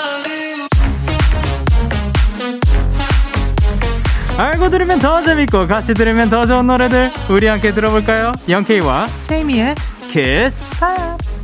알고 4.41 4.69
들으면 4.71 4.97
더 4.97 5.21
재밌고 5.21 5.67
같이 5.67 5.93
들으면 5.93 6.29
더 6.31 6.45
좋은 6.47 6.65
노래들 6.65 7.11
우리 7.29 7.45
함께 7.47 7.71
들어볼까요? 7.73 8.31
영케이와 8.49 9.05
제이미의 9.27 9.75
Kiss 10.09 10.63
Pops 10.79 11.41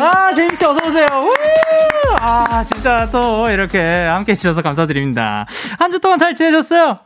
아 0.00 0.32
제이미 0.34 0.56
씨 0.56 0.64
어서 0.64 0.80
오세요 0.86 1.06
아 2.20 2.64
진짜 2.64 3.08
또 3.12 3.48
이렇게 3.48 3.78
함께 3.80 4.32
해주셔서 4.32 4.62
감사드립니다 4.62 5.46
한 5.78 5.92
주 5.92 6.00
동안 6.00 6.18
잘 6.18 6.34
지내셨어요? 6.34 6.98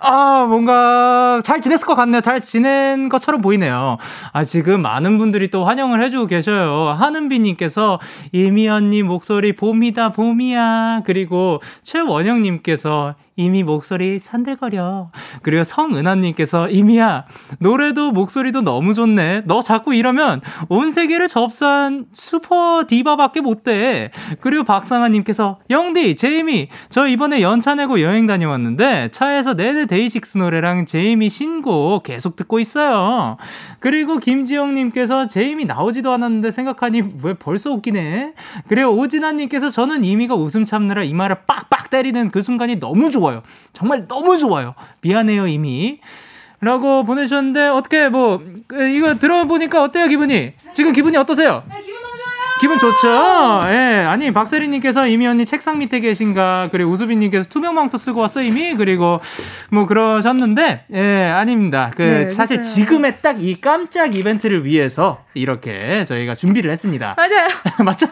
아, 0.00 0.46
뭔가 0.48 1.40
잘 1.44 1.60
지냈을 1.60 1.84
것 1.86 1.96
같네요. 1.96 2.20
잘 2.20 2.40
지낸 2.40 3.08
것처럼 3.08 3.40
보이네요. 3.40 3.98
아, 4.32 4.44
지금 4.44 4.80
많은 4.80 5.18
분들이 5.18 5.48
또 5.48 5.64
환영을 5.64 6.00
해주고 6.02 6.28
계셔요. 6.28 6.94
하는비님께서 6.96 7.98
이미 8.30 8.68
언니 8.68 9.02
목소리 9.02 9.54
봄이다, 9.54 10.12
봄이야. 10.12 11.02
그리고 11.04 11.60
최원영님께서 11.82 13.16
이미 13.38 13.62
목소리 13.62 14.18
산들거려. 14.18 15.12
그리고 15.42 15.62
성은하님께서 15.62 16.70
이미야 16.70 17.26
노래도 17.60 18.10
목소리도 18.10 18.62
너무 18.62 18.94
좋네. 18.94 19.42
너 19.46 19.62
자꾸 19.62 19.94
이러면 19.94 20.40
온 20.68 20.90
세계를 20.90 21.28
접수한 21.28 22.06
슈퍼 22.12 22.84
디바밖에 22.88 23.40
못 23.40 23.62
돼. 23.62 24.10
그리고 24.40 24.64
박상아님께서 24.64 25.60
영디 25.70 26.16
제이미 26.16 26.68
저 26.90 27.06
이번에 27.06 27.40
연차 27.40 27.76
내고 27.76 28.00
여행 28.00 28.26
다녀왔는데 28.26 29.10
차에서 29.12 29.54
내내 29.54 29.86
데이식스 29.86 30.38
노래랑 30.38 30.86
제이미 30.86 31.28
신곡 31.28 32.02
계속 32.02 32.34
듣고 32.34 32.58
있어요. 32.58 33.36
그리고 33.78 34.18
김지영님께서 34.18 35.28
제이미 35.28 35.64
나오지도 35.64 36.10
않았는데 36.10 36.50
생각하니 36.50 37.02
왜 37.22 37.34
벌써 37.34 37.70
웃기네. 37.70 38.32
그리고 38.66 38.90
오진아님께서 38.96 39.70
저는 39.70 40.02
이미가 40.02 40.34
웃음 40.34 40.64
참느라 40.64 41.04
이마를 41.04 41.36
빡빡 41.46 41.90
때리는 41.90 42.32
그 42.32 42.42
순간이 42.42 42.80
너무 42.80 43.12
좋아. 43.12 43.27
좋아요. 43.28 43.42
정말 43.72 44.06
너무 44.08 44.38
좋아요. 44.38 44.74
미안해요, 45.02 45.46
이미. 45.46 46.00
라고 46.60 47.04
보내주셨는데, 47.04 47.68
어떻게 47.68 48.08
뭐, 48.08 48.42
그, 48.66 48.88
이거 48.88 49.14
들어보니까 49.14 49.82
어때요, 49.82 50.08
기분이? 50.08 50.54
지금 50.72 50.92
기분이 50.92 51.16
어떠세요? 51.16 51.62
네, 52.58 52.60
기분 52.60 52.78
좋죠? 52.80 53.08
예. 53.66 54.04
아니, 54.08 54.32
박세리님께서 54.32 55.06
이미 55.06 55.28
언니 55.28 55.46
책상 55.46 55.78
밑에 55.78 56.00
계신가, 56.00 56.70
그리고 56.72 56.90
우수빈님께서 56.90 57.48
투명망토 57.48 57.98
쓰고 57.98 58.20
왔어, 58.20 58.42
이미? 58.42 58.74
그리고 58.74 59.20
뭐 59.70 59.86
그러셨는데, 59.86 60.86
예, 60.92 61.24
아닙니다. 61.32 61.92
그, 61.96 62.02
네, 62.02 62.28
사실 62.28 62.56
맞아요. 62.58 62.68
지금의 62.68 63.18
딱 63.22 63.38
이 63.38 63.60
깜짝 63.60 64.16
이벤트를 64.16 64.64
위해서 64.64 65.20
이렇게 65.34 66.04
저희가 66.06 66.34
준비를 66.34 66.72
했습니다. 66.72 67.14
맞아요. 67.16 67.48
맞죠? 67.84 68.08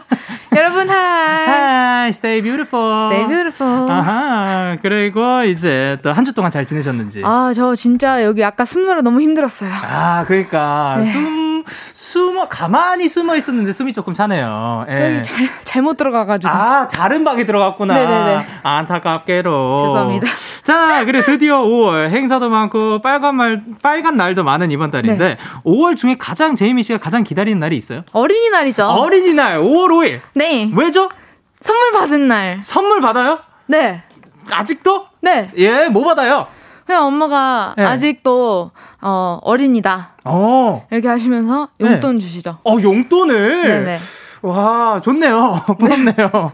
여러분, 0.54 0.88
Hi. 0.88 1.42
night, 1.48 2.08
stay 2.16 2.40
beautiful. 2.40 3.06
Stay 3.12 3.26
beautiful. 3.28 3.90
아하, 3.90 4.76
그리고 4.80 5.42
이제 5.42 5.98
또 6.02 6.10
한 6.12 6.24
주 6.24 6.32
동안 6.32 6.50
잘 6.52 6.64
지내셨는지. 6.64 7.22
아, 7.24 7.52
저 7.54 7.74
진짜 7.74 8.22
여기 8.22 8.44
아까 8.44 8.64
숨느라 8.64 9.00
너무 9.02 9.20
힘들었어요. 9.20 9.70
아, 9.72 10.24
그러니까 10.28 10.98
네. 11.00 11.12
숨 11.12 11.64
숨어 11.92 12.46
가만히 12.48 13.08
숨어 13.08 13.34
있었는데 13.34 13.72
숨이 13.72 13.92
조금 13.92 14.14
차네 14.14 14.35
요. 14.40 14.86
예. 14.88 14.94
저기 14.94 15.22
잘, 15.22 15.48
잘못 15.64 15.96
들어가가지고. 15.96 16.52
아, 16.52 16.88
다른 16.88 17.24
방에 17.24 17.44
들어갔구나. 17.44 17.94
네네네. 17.94 18.46
안타깝게로. 18.62 19.78
죄송합니다. 19.86 20.26
자, 20.62 21.04
그래 21.04 21.22
드디어 21.22 21.60
5월 21.62 22.08
행사도 22.08 22.48
많고 22.48 23.00
빨간 23.00 23.36
말 23.36 23.62
빨간 23.82 24.16
날도 24.16 24.42
많은 24.44 24.70
이번 24.70 24.90
달인데 24.90 25.24
네. 25.24 25.36
5월 25.64 25.96
중에 25.96 26.16
가장 26.18 26.56
제이미 26.56 26.82
씨가 26.82 26.98
가장 26.98 27.22
기다리는 27.22 27.58
날이 27.58 27.76
있어요? 27.76 28.02
어린이날이죠. 28.12 28.86
어린이날 28.86 29.58
5월 29.58 29.88
5일. 29.90 30.20
네. 30.34 30.70
왜죠? 30.74 31.08
선물 31.60 31.92
받은 31.92 32.26
날. 32.26 32.60
선물 32.62 33.00
받아요? 33.00 33.38
네. 33.66 34.02
아직도? 34.50 35.06
네. 35.22 35.48
예, 35.56 35.88
뭐 35.88 36.04
받아요? 36.04 36.46
그냥 36.86 37.06
엄마가 37.06 37.74
네. 37.76 37.84
아직도 37.84 38.70
어, 39.02 39.38
어린이다. 39.42 40.10
어. 40.24 40.86
이렇게 40.90 41.08
하시면서 41.08 41.68
용돈 41.80 42.18
주시죠. 42.20 42.58
어, 42.64 42.76
용돈을. 42.80 43.68
네네. 43.68 43.98
와, 44.46 45.00
좋네요. 45.00 45.60
부럽네요. 45.78 46.52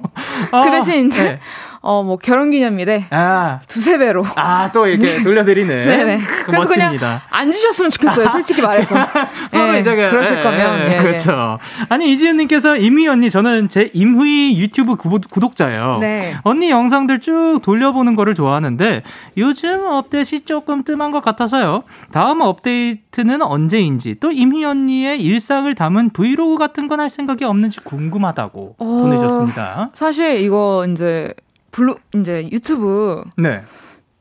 어, 0.51 0.65
그 0.65 0.71
대신 0.71 1.07
이제 1.09 1.23
네. 1.23 1.41
어, 1.83 2.03
뭐 2.03 2.17
결혼기념일에 2.17 3.07
아, 3.11 3.61
두세 3.69 3.99
배로. 3.99 4.25
아, 4.37 4.71
또 4.73 4.87
이렇게 4.87 5.23
돌려드리는. 5.23 5.69
네네. 5.87 6.19
그래서 6.47 6.53
멋집니다. 6.65 6.99
그냥 6.99 7.21
안 7.29 7.53
주셨으면 7.53 7.91
좋겠어요. 7.91 8.29
솔직히 8.31 8.63
말해서. 8.63 8.95
서로 9.53 9.75
예, 9.75 9.81
이제 9.81 9.95
그, 9.95 10.11
그러실 10.11 10.39
예, 10.39 10.43
거면. 10.43 10.79
예, 10.81 10.85
예, 10.85 10.93
예. 10.93 11.03
그렇죠. 11.03 11.59
아니 11.89 12.11
이지은님께서 12.13 12.77
임희 12.77 13.09
언니 13.09 13.29
저는 13.31 13.69
제 13.69 13.91
임희 13.93 14.59
유튜브 14.59 14.97
구독자예요. 14.97 15.99
네. 16.01 16.37
언니 16.43 16.71
영상들 16.71 17.21
쭉 17.21 17.61
돌려보는 17.63 18.15
거를 18.15 18.35
좋아하는데 18.35 19.03
요즘 19.37 19.85
업데이트 19.85 20.45
조금 20.45 20.85
뜸한 20.85 21.11
것 21.11 21.23
같아서요. 21.23 21.83
다음 22.13 22.41
업데이트는 22.43 23.43
언제인지 23.43 24.17
또 24.21 24.31
임희 24.31 24.65
언니의 24.65 25.21
일상을 25.23 25.75
담은 25.75 26.11
브이로그 26.11 26.57
같은 26.57 26.89
건 26.89 27.03
할 27.03 27.11
생각이 27.11 27.45
없는지 27.45 27.81
궁금하다고 27.81 28.77
어. 28.79 28.85
보내셨습니다. 28.85 29.91
사실 29.95 30.37
이거 30.37 30.87
이제 30.89 31.35
블루 31.73 31.97
이제 32.15 32.49
유튜브 32.53 33.25
네, 33.37 33.65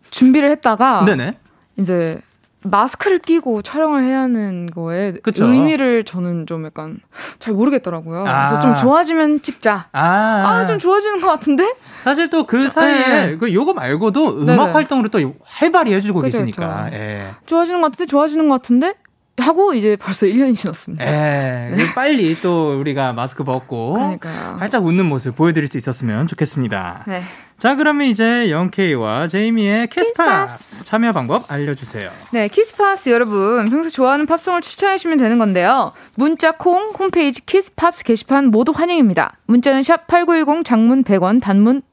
준비를 0.09 0.49
했다가 0.51 1.05
네네. 1.05 1.37
이제 1.77 2.19
마스크를 2.63 3.17
끼고 3.19 3.63
촬영을 3.63 4.03
해야 4.03 4.21
하는 4.21 4.67
거에 4.67 5.13
그쵸. 5.23 5.45
의미를 5.47 6.03
저는 6.03 6.45
좀 6.45 6.63
약간 6.65 6.99
잘 7.39 7.53
모르겠더라고요. 7.55 8.23
아. 8.27 8.47
그래서 8.49 8.61
좀 8.61 8.75
좋아지면 8.75 9.41
찍자. 9.41 9.89
아, 9.91 9.99
아, 9.99 10.65
좀 10.67 10.77
좋아지는 10.77 11.19
것 11.21 11.27
같은데? 11.27 11.73
사실 12.03 12.29
또 12.29 12.45
그 12.45 12.69
사이에 12.69 13.07
네. 13.31 13.37
그 13.37 13.51
요거 13.51 13.73
말고도 13.73 14.41
음악 14.43 14.57
네네. 14.57 14.71
활동으로 14.73 15.09
또 15.09 15.33
활발히 15.43 15.91
해주고 15.93 16.19
그쵸, 16.19 16.37
계시니까. 16.37 16.85
그쵸. 16.85 16.95
예. 16.97 17.25
좋아지는 17.47 17.81
것 17.81 17.91
같은데? 17.91 18.09
좋아지는 18.09 18.47
것 18.47 18.55
같은데? 18.55 18.93
하고 19.41 19.73
이제 19.73 19.95
벌써 19.95 20.25
1년이 20.25 20.55
지났습니다. 20.55 21.05
예, 21.05 21.75
그 21.75 21.93
빨리 21.93 22.39
또 22.41 22.79
우리가 22.79 23.13
마스크 23.13 23.43
벗고 23.43 23.93
그러니까요. 23.93 24.57
활짝 24.59 24.85
웃는 24.85 25.05
모습 25.05 25.35
보여드릴 25.35 25.67
수 25.67 25.77
있었으면 25.77 26.27
좋겠습니다. 26.27 27.05
네. 27.07 27.23
자, 27.57 27.75
그러면 27.75 28.07
이제 28.07 28.49
영케이와 28.49 29.27
제이미의 29.27 29.87
키스팝스 29.89 30.49
참여 30.83 31.11
방법 31.11 31.51
알려주세요. 31.51 32.09
네, 32.31 32.47
키스팝스 32.47 33.09
여러분 33.09 33.69
평소 33.69 33.89
좋아하는 33.91 34.25
팝송을 34.25 34.61
추천해 34.61 34.97
주시면 34.97 35.19
되는 35.19 35.37
건데요. 35.37 35.91
문자 36.15 36.53
콩 36.53 36.89
홈페이지 36.97 37.45
키스팝스 37.45 38.03
게시판 38.03 38.47
모두 38.47 38.71
환영입니다. 38.71 39.33
문자는 39.45 39.83
샵 39.83 40.07
8910 40.07 40.65
장문 40.65 41.03
100원 41.03 41.39
단문 41.39 41.83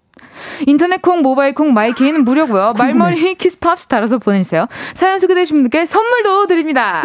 인터넷 0.66 1.02
콩, 1.02 1.22
모바일 1.22 1.54
콩, 1.54 1.72
마이케이는 1.74 2.24
무료고요. 2.24 2.74
말머리 2.78 3.34
키스팝스 3.36 3.86
달아서 3.88 4.18
보내주세요. 4.18 4.66
사연 4.94 5.18
소개되신 5.18 5.56
분들께 5.56 5.86
선물도 5.86 6.46
드립니다. 6.46 7.02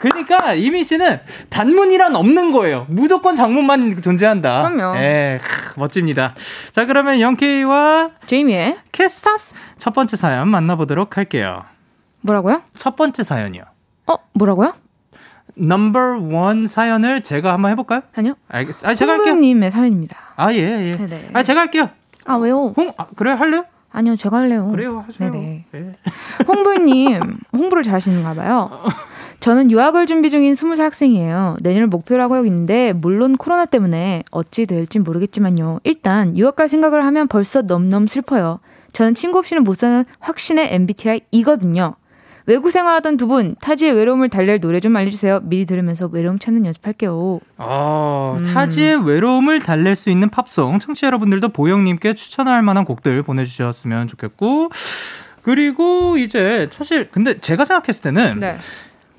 그러니까 0.00 0.54
이민 0.54 0.82
씨는 0.84 1.20
단문이란 1.50 2.16
없는 2.16 2.52
거예요. 2.52 2.86
무조건 2.88 3.34
장문만 3.34 4.00
존재한다. 4.00 4.68
그럼요. 4.70 4.96
예, 4.98 5.38
크, 5.42 5.78
멋집니다. 5.78 6.34
자, 6.72 6.86
그러면 6.86 7.20
영케이와 7.20 8.10
제이미의 8.26 8.78
키스팝스 8.92 9.54
첫 9.78 9.92
번째 9.92 10.16
사연 10.16 10.48
만나보도록 10.48 11.16
할게요. 11.16 11.64
뭐라고요? 12.22 12.62
첫 12.78 12.96
번째 12.96 13.22
사연이요. 13.22 13.62
어, 14.06 14.14
뭐라고요? 14.32 14.74
Number 15.54 16.20
one 16.30 16.66
사연을 16.66 17.22
제가 17.22 17.52
한번 17.52 17.70
해볼까요? 17.72 18.00
아니요. 18.16 18.34
알겠, 18.48 18.76
아, 18.82 18.94
제가 18.94 19.12
할게요. 19.12 19.32
홍보님의 19.32 19.70
사연입니다. 19.70 20.16
아, 20.36 20.52
예, 20.52 20.58
예. 20.58 20.92
네네. 20.92 21.30
아, 21.34 21.42
제가 21.42 21.60
할게요. 21.60 21.90
아, 22.30 22.36
왜요? 22.36 22.72
홍, 22.76 22.92
아, 22.96 23.06
그래, 23.16 23.32
할래요? 23.32 23.64
아니요, 23.92 24.14
제가 24.14 24.36
할래요. 24.36 24.68
그래요, 24.70 25.04
하세요. 25.04 25.30
네네. 25.32 25.64
예. 25.74 25.96
홍보님 26.46 27.38
홍보를 27.52 27.82
잘하시는가 27.82 28.34
봐요. 28.34 28.70
저는 29.40 29.70
유학을 29.72 30.06
준비 30.06 30.30
중인 30.30 30.52
20살 30.52 30.78
학생이에요. 30.78 31.56
내년을 31.60 31.88
목표로 31.88 32.22
하고 32.22 32.44
있는데 32.46 32.92
물론 32.92 33.36
코로나 33.36 33.64
때문에 33.64 34.22
어찌 34.30 34.66
될진 34.66 35.02
모르겠지만요. 35.02 35.80
일단 35.82 36.36
유학 36.36 36.54
갈 36.54 36.68
생각을 36.68 37.04
하면 37.04 37.26
벌써 37.26 37.62
넘넘 37.62 38.06
슬퍼요. 38.06 38.60
저는 38.92 39.14
친구 39.14 39.38
없이는 39.38 39.64
못 39.64 39.74
사는 39.74 40.04
확신의 40.20 40.72
MBTI이거든요. 40.72 41.94
외국 42.46 42.70
생활하던 42.70 43.16
두 43.16 43.26
분 43.26 43.54
타지의 43.60 43.92
외로움을 43.92 44.28
달랠 44.28 44.60
노래 44.60 44.80
좀 44.80 44.96
알려주세요. 44.96 45.40
미리 45.44 45.64
들으면서 45.66 46.08
외로움 46.10 46.38
찾는 46.38 46.66
연습할게요. 46.66 47.40
어, 47.58 48.36
음. 48.38 48.44
타지의 48.44 49.06
외로움을 49.06 49.60
달랠 49.60 49.94
수 49.94 50.10
있는 50.10 50.28
팝송 50.28 50.78
청취 50.80 51.02
자 51.02 51.06
여러분들도 51.06 51.50
보영님께 51.50 52.14
추천할 52.14 52.62
만한 52.62 52.84
곡들 52.84 53.22
보내주셨으면 53.22 54.08
좋겠고 54.08 54.70
그리고 55.42 56.16
이제 56.18 56.68
사실 56.72 57.08
근데 57.10 57.38
제가 57.38 57.64
생각했을 57.64 58.02
때는 58.02 58.40
네. 58.40 58.56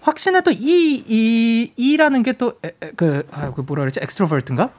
확신에 0.01 0.41
또 0.41 0.51
이, 0.51 1.03
이, 1.07 1.71
이라는 1.77 2.23
게 2.23 2.33
또, 2.33 2.53
그, 2.95 3.23
아, 3.31 3.51
그 3.53 3.61
뭐라 3.61 3.81
그랬지? 3.81 3.99
엑스트로버트인가? 4.01 4.71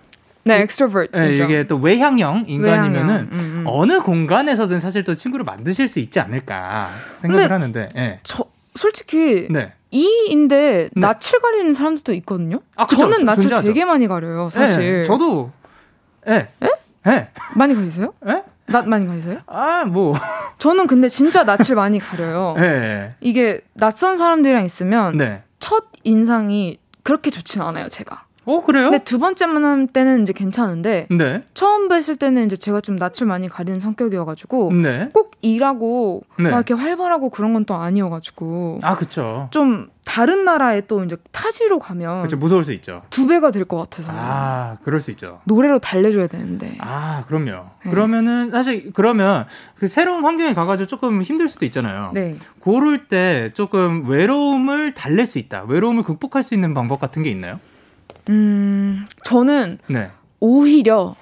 네, 0.44 0.60
extrovert. 0.62 1.10
예, 1.16 1.34
이게 1.34 1.66
또 1.66 1.76
외향형 1.76 2.44
인간이면은 2.46 2.92
외향형. 2.92 3.28
음, 3.32 3.38
음. 3.38 3.64
어느 3.66 4.00
공간에서든 4.00 4.80
사실 4.80 5.04
또 5.04 5.14
친구를 5.14 5.44
만드실 5.44 5.88
수 5.88 5.98
있지 6.00 6.18
않을까 6.20 6.88
생각을 7.18 7.50
하는데, 7.50 7.88
예. 7.96 8.20
저 8.24 8.44
솔직히 8.74 9.46
네. 9.50 9.72
이인데 9.90 10.88
네. 10.94 11.00
낯을 11.00 11.40
가리는 11.40 11.74
사람들도 11.74 12.12
있거든요. 12.14 12.60
아, 12.76 12.86
그쵸. 12.86 13.00
저는 13.02 13.18
좀 13.18 13.26
낯을 13.26 13.42
존재하죠. 13.42 13.66
되게 13.66 13.84
많이 13.84 14.08
가려요, 14.08 14.48
사실. 14.50 15.00
예, 15.00 15.04
저도, 15.04 15.52
예. 16.28 16.48
예. 17.06 17.28
많이 17.54 17.74
가리세요? 17.74 18.14
예? 18.26 18.42
낯 18.66 18.88
많이 18.88 19.06
가리세요? 19.06 19.40
아, 19.46 19.84
뭐, 19.84 20.14
저는 20.58 20.86
근데 20.86 21.08
진짜 21.08 21.44
낯을 21.44 21.76
많이 21.76 21.98
가려요. 21.98 22.54
예. 22.58 23.14
이게 23.20 23.60
낯선 23.74 24.16
사람들이랑 24.16 24.64
있으면 24.64 25.18
네. 25.18 25.42
첫 25.58 25.84
인상이 26.04 26.78
그렇게 27.02 27.30
좋진 27.30 27.60
않아요, 27.62 27.88
제가. 27.88 28.24
어, 28.44 28.60
그래요? 28.62 28.90
근데 28.90 29.04
두 29.04 29.18
번째 29.18 29.46
만남 29.46 29.86
때는 29.86 30.22
이제 30.22 30.32
괜찮은데 30.32 31.06
네. 31.10 31.44
처음 31.54 31.88
뵀을 31.88 32.18
때는 32.18 32.46
이제 32.46 32.56
제가 32.56 32.80
좀 32.80 32.96
낯을 32.96 33.26
많이 33.26 33.48
가리는 33.48 33.78
성격이어가지고 33.78 34.72
네. 34.72 35.10
꼭 35.12 35.32
일하고 35.42 36.24
네. 36.38 36.50
막 36.50 36.56
이렇게 36.56 36.74
활발하고 36.74 37.30
그런 37.30 37.52
건 37.52 37.62
또 37.64 37.74
아니어가지고 37.76 38.80
아, 38.82 38.96
그쵸. 38.96 39.46
좀 39.52 39.88
다른 40.04 40.44
나라에 40.44 40.80
또 40.88 41.04
이제 41.04 41.16
타지로 41.30 41.78
가면 41.78 42.24
그쵸. 42.24 42.36
무서울 42.36 42.64
수 42.64 42.72
있죠. 42.72 43.02
두 43.10 43.28
배가 43.28 43.52
될 43.52 43.64
것 43.66 43.76
같아서 43.76 44.10
아, 44.12 44.78
그럴 44.82 44.98
수 44.98 45.12
있죠. 45.12 45.40
노래로 45.44 45.78
달래줘야 45.78 46.26
되는데 46.26 46.74
아, 46.80 47.22
그럼요. 47.28 47.66
네. 47.84 47.90
그러면은, 47.90 48.50
사실, 48.50 48.92
그러면 48.92 49.46
그 49.76 49.86
새로운 49.86 50.24
환경에 50.24 50.54
가가지고 50.54 50.88
조금 50.88 51.22
힘들 51.22 51.46
수도 51.46 51.64
있잖아요. 51.66 52.10
네 52.14 52.36
고를 52.58 53.06
때 53.06 53.52
조금 53.54 54.08
외로움을 54.08 54.94
달랠 54.94 55.24
수 55.26 55.38
있다. 55.38 55.62
외로움을 55.68 56.02
극복할 56.02 56.42
수 56.42 56.54
있는 56.54 56.74
방법 56.74 56.98
같은 57.00 57.22
게 57.22 57.30
있나요? 57.30 57.60
음, 58.28 59.04
저는 59.24 59.78
네. 59.88 60.10
오히려 60.40 61.14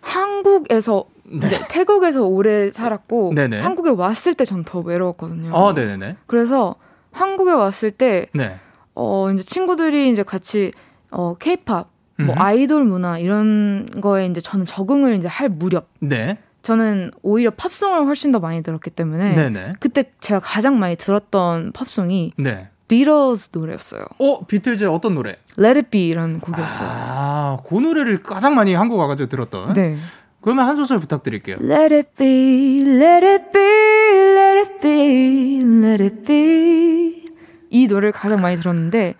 한국에서 0.00 1.04
네. 1.24 1.48
태국에서 1.70 2.24
오래 2.24 2.70
살았고 2.70 3.32
네네. 3.34 3.60
한국에 3.60 3.90
왔을 3.90 4.34
때 4.34 4.44
전 4.44 4.64
더 4.64 4.80
외로웠거든요. 4.80 5.52
어, 5.54 5.72
네네네. 5.72 6.16
그래서 6.26 6.74
한국에 7.12 7.52
왔을 7.52 7.90
때 7.90 8.26
네. 8.34 8.56
어, 8.94 9.30
이제 9.32 9.42
친구들이 9.42 10.10
이제 10.10 10.22
같이 10.22 10.72
어, 11.10 11.34
케이팝 11.38 11.88
뭐. 12.18 12.34
아이돌 12.38 12.84
문화 12.84 13.18
이런 13.18 13.86
거에 14.00 14.26
이제 14.26 14.40
저는 14.40 14.66
적응을 14.66 15.16
이제 15.16 15.26
할 15.28 15.48
무렵 15.48 15.88
네. 16.00 16.38
저는 16.62 17.10
오히려 17.22 17.50
팝송을 17.50 18.04
훨씬 18.06 18.30
더 18.30 18.38
많이 18.38 18.62
들었기 18.62 18.90
때문에 18.90 19.34
네네. 19.34 19.72
그때 19.80 20.12
제가 20.20 20.38
가장 20.40 20.78
많이 20.78 20.94
들었던 20.96 21.72
팝송이 21.72 22.32
네. 22.36 22.68
비틀즈 22.92 23.48
노래였어요. 23.52 24.04
어, 24.18 24.44
비틀즈 24.44 24.84
어떤 24.84 25.14
노래? 25.14 25.36
Let 25.58 25.78
It 25.78 25.88
Be라는 25.88 26.40
곡이었어요. 26.40 26.88
아, 26.92 27.58
그 27.66 27.74
노래를 27.74 28.22
가장 28.22 28.54
많이 28.54 28.74
한국 28.74 28.98
와가지고 28.98 29.30
들었던. 29.30 29.72
네. 29.72 29.96
그러면 30.42 30.66
한 30.68 30.76
소절 30.76 30.98
부탁드릴게요. 30.98 31.56
Let 31.62 31.94
it 31.94 32.10
be, 32.18 32.82
let 32.82 33.26
it 33.26 33.44
be, 33.50 33.62
let 33.62 34.58
it 34.58 34.78
be, 34.82 35.60
let 35.62 36.02
it 36.02 36.22
be. 36.26 37.24
이 37.70 37.86
노래를 37.86 38.12
가장 38.12 38.42
많이 38.42 38.56
들었는데 38.56 39.14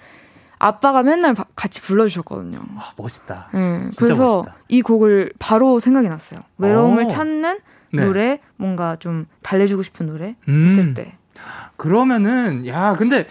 아빠가 0.59 1.03
맨날 1.03 1.33
바, 1.33 1.47
같이 1.57 1.81
불러주셨거든요. 1.81 2.59
아, 2.77 2.93
멋있다. 2.99 3.49
네, 3.55 3.89
그래서 3.97 4.43
멋있다. 4.43 4.57
이 4.69 4.83
곡을 4.83 5.33
바로 5.39 5.81
생각이 5.81 6.11
났어요. 6.11 6.41
외로움을 6.59 7.05
오. 7.05 7.09
찾는 7.09 7.61
네. 7.95 8.05
노래, 8.05 8.41
뭔가 8.57 8.97
좀 8.97 9.27
달래주고 9.43 9.83
싶은 9.83 10.09
노래 10.09 10.37
음. 10.49 10.65
했을 10.65 10.93
때. 10.93 11.17
그러면은 11.77 12.67
야 12.67 12.95
근데 12.97 13.27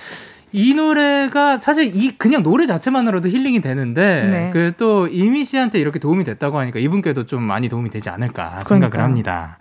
이 0.54 0.74
노래가 0.74 1.60
사실 1.60 1.92
이 1.96 2.12
그냥 2.18 2.44
노래 2.44 2.66
자체만으로도 2.66 3.30
힐링이 3.30 3.62
되는데 3.62 4.24
네. 4.30 4.50
그또 4.52 5.08
이미 5.08 5.46
씨한테 5.46 5.80
이렇게 5.80 6.00
도움이 6.00 6.24
됐다고 6.24 6.60
하니까 6.60 6.80
이분께도 6.80 7.26
좀 7.26 7.44
많이 7.44 7.70
도움이 7.70 7.90
되지 7.90 8.10
않을까 8.10 8.50
생각을 8.50 8.66
그러니까요. 8.90 9.04
합니다. 9.04 9.58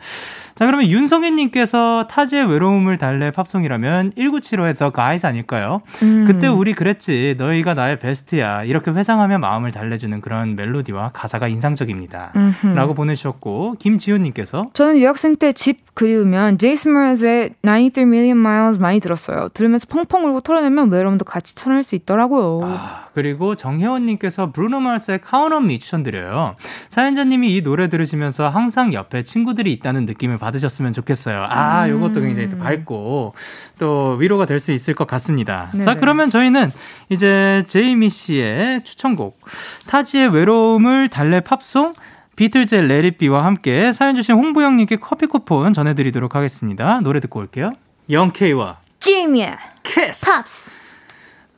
자 0.61 0.67
그러면 0.67 0.89
윤성현님께서 0.89 2.07
타지의 2.11 2.45
외로움을 2.45 2.99
달래 2.99 3.31
팝송이라면 3.31 4.11
1975의 4.11 4.77
The 4.77 4.93
Guys 4.95 5.25
아닐까요? 5.25 5.81
음. 6.03 6.27
그때 6.27 6.49
우리 6.49 6.75
그랬지 6.75 7.37
너희가 7.39 7.73
나의 7.73 7.99
베스트야 7.99 8.65
이렇게 8.65 8.91
회상하며 8.91 9.39
마음을 9.39 9.73
달래주는 9.73 10.21
그런 10.21 10.57
멜로디와 10.57 11.13
가사가 11.15 11.49
인상적입니다. 11.49 12.33
음흠. 12.37 12.67
라고 12.75 12.93
보내주셨고 12.93 13.77
김지훈님께서 13.79 14.69
저는 14.75 14.99
유학생 14.99 15.37
때 15.37 15.53
집 15.53 15.81
그리우면 15.95 16.59
제이슨 16.59 16.93
머즈의 16.93 17.55
93 17.63 18.05
Million 18.05 18.39
Miles 18.39 18.79
많이 18.79 19.01
들었어요. 19.01 19.49
들으면서 19.55 19.87
펑펑 19.89 20.25
울고 20.27 20.41
털어내면 20.41 20.91
외로움도 20.91 21.25
같이 21.25 21.55
털어낼 21.55 21.83
수 21.83 21.95
있더라고요. 21.95 22.61
아, 22.65 23.09
그리고 23.13 23.55
정혜원님께서 23.55 24.53
브루노 24.53 24.81
마스의 24.81 25.21
Count 25.29 25.55
on 25.55 25.65
Me 25.65 25.79
추천드려요. 25.79 26.55
사연자님이 26.91 27.55
이 27.57 27.63
노래 27.63 27.89
들으시면서 27.89 28.49
항상 28.49 28.93
옆에 28.95 29.23
친구들이 29.23 29.73
있다는 29.73 30.05
느낌을 30.07 30.39
받 30.39 30.50
으셨으면 30.55 30.93
좋겠어요. 30.93 31.47
아, 31.49 31.87
음. 31.87 31.91
요것도 31.91 32.21
굉장히 32.21 32.49
또 32.49 32.59
밝고 32.59 33.35
또 33.79 34.17
위로가 34.19 34.47
될 34.47 34.61
수 34.61 34.73
있을 34.73 34.95
것 34.95 35.07
같습니다. 35.07 35.69
자, 35.73 35.79
네네. 35.79 35.95
그러면 36.01 36.29
저희는 36.31 36.71
이제 37.09 37.65
제이미 37.67 38.11
씨의 38.11 38.85
추천곡 38.85 39.41
타지의 39.87 40.29
외로움을 40.35 41.09
달래 41.09 41.41
팝송 41.41 41.95
비틀즈의 42.37 42.87
Let 42.89 43.07
it 43.07 43.20
be와 43.20 43.45
함께 43.45 43.93
사연 43.93 44.15
주신 44.15 44.35
홍보영님께 44.35 44.97
커피 44.97 45.27
쿠폰 45.27 45.73
전해드리도록 45.73 46.35
하겠습니다. 46.35 47.01
노래 47.01 47.21
듣고 47.21 47.41
올게요. 47.41 47.73
영케이와 48.11 48.79
제이미의 48.99 49.59
키스 49.83 50.27
팝스. 50.27 50.71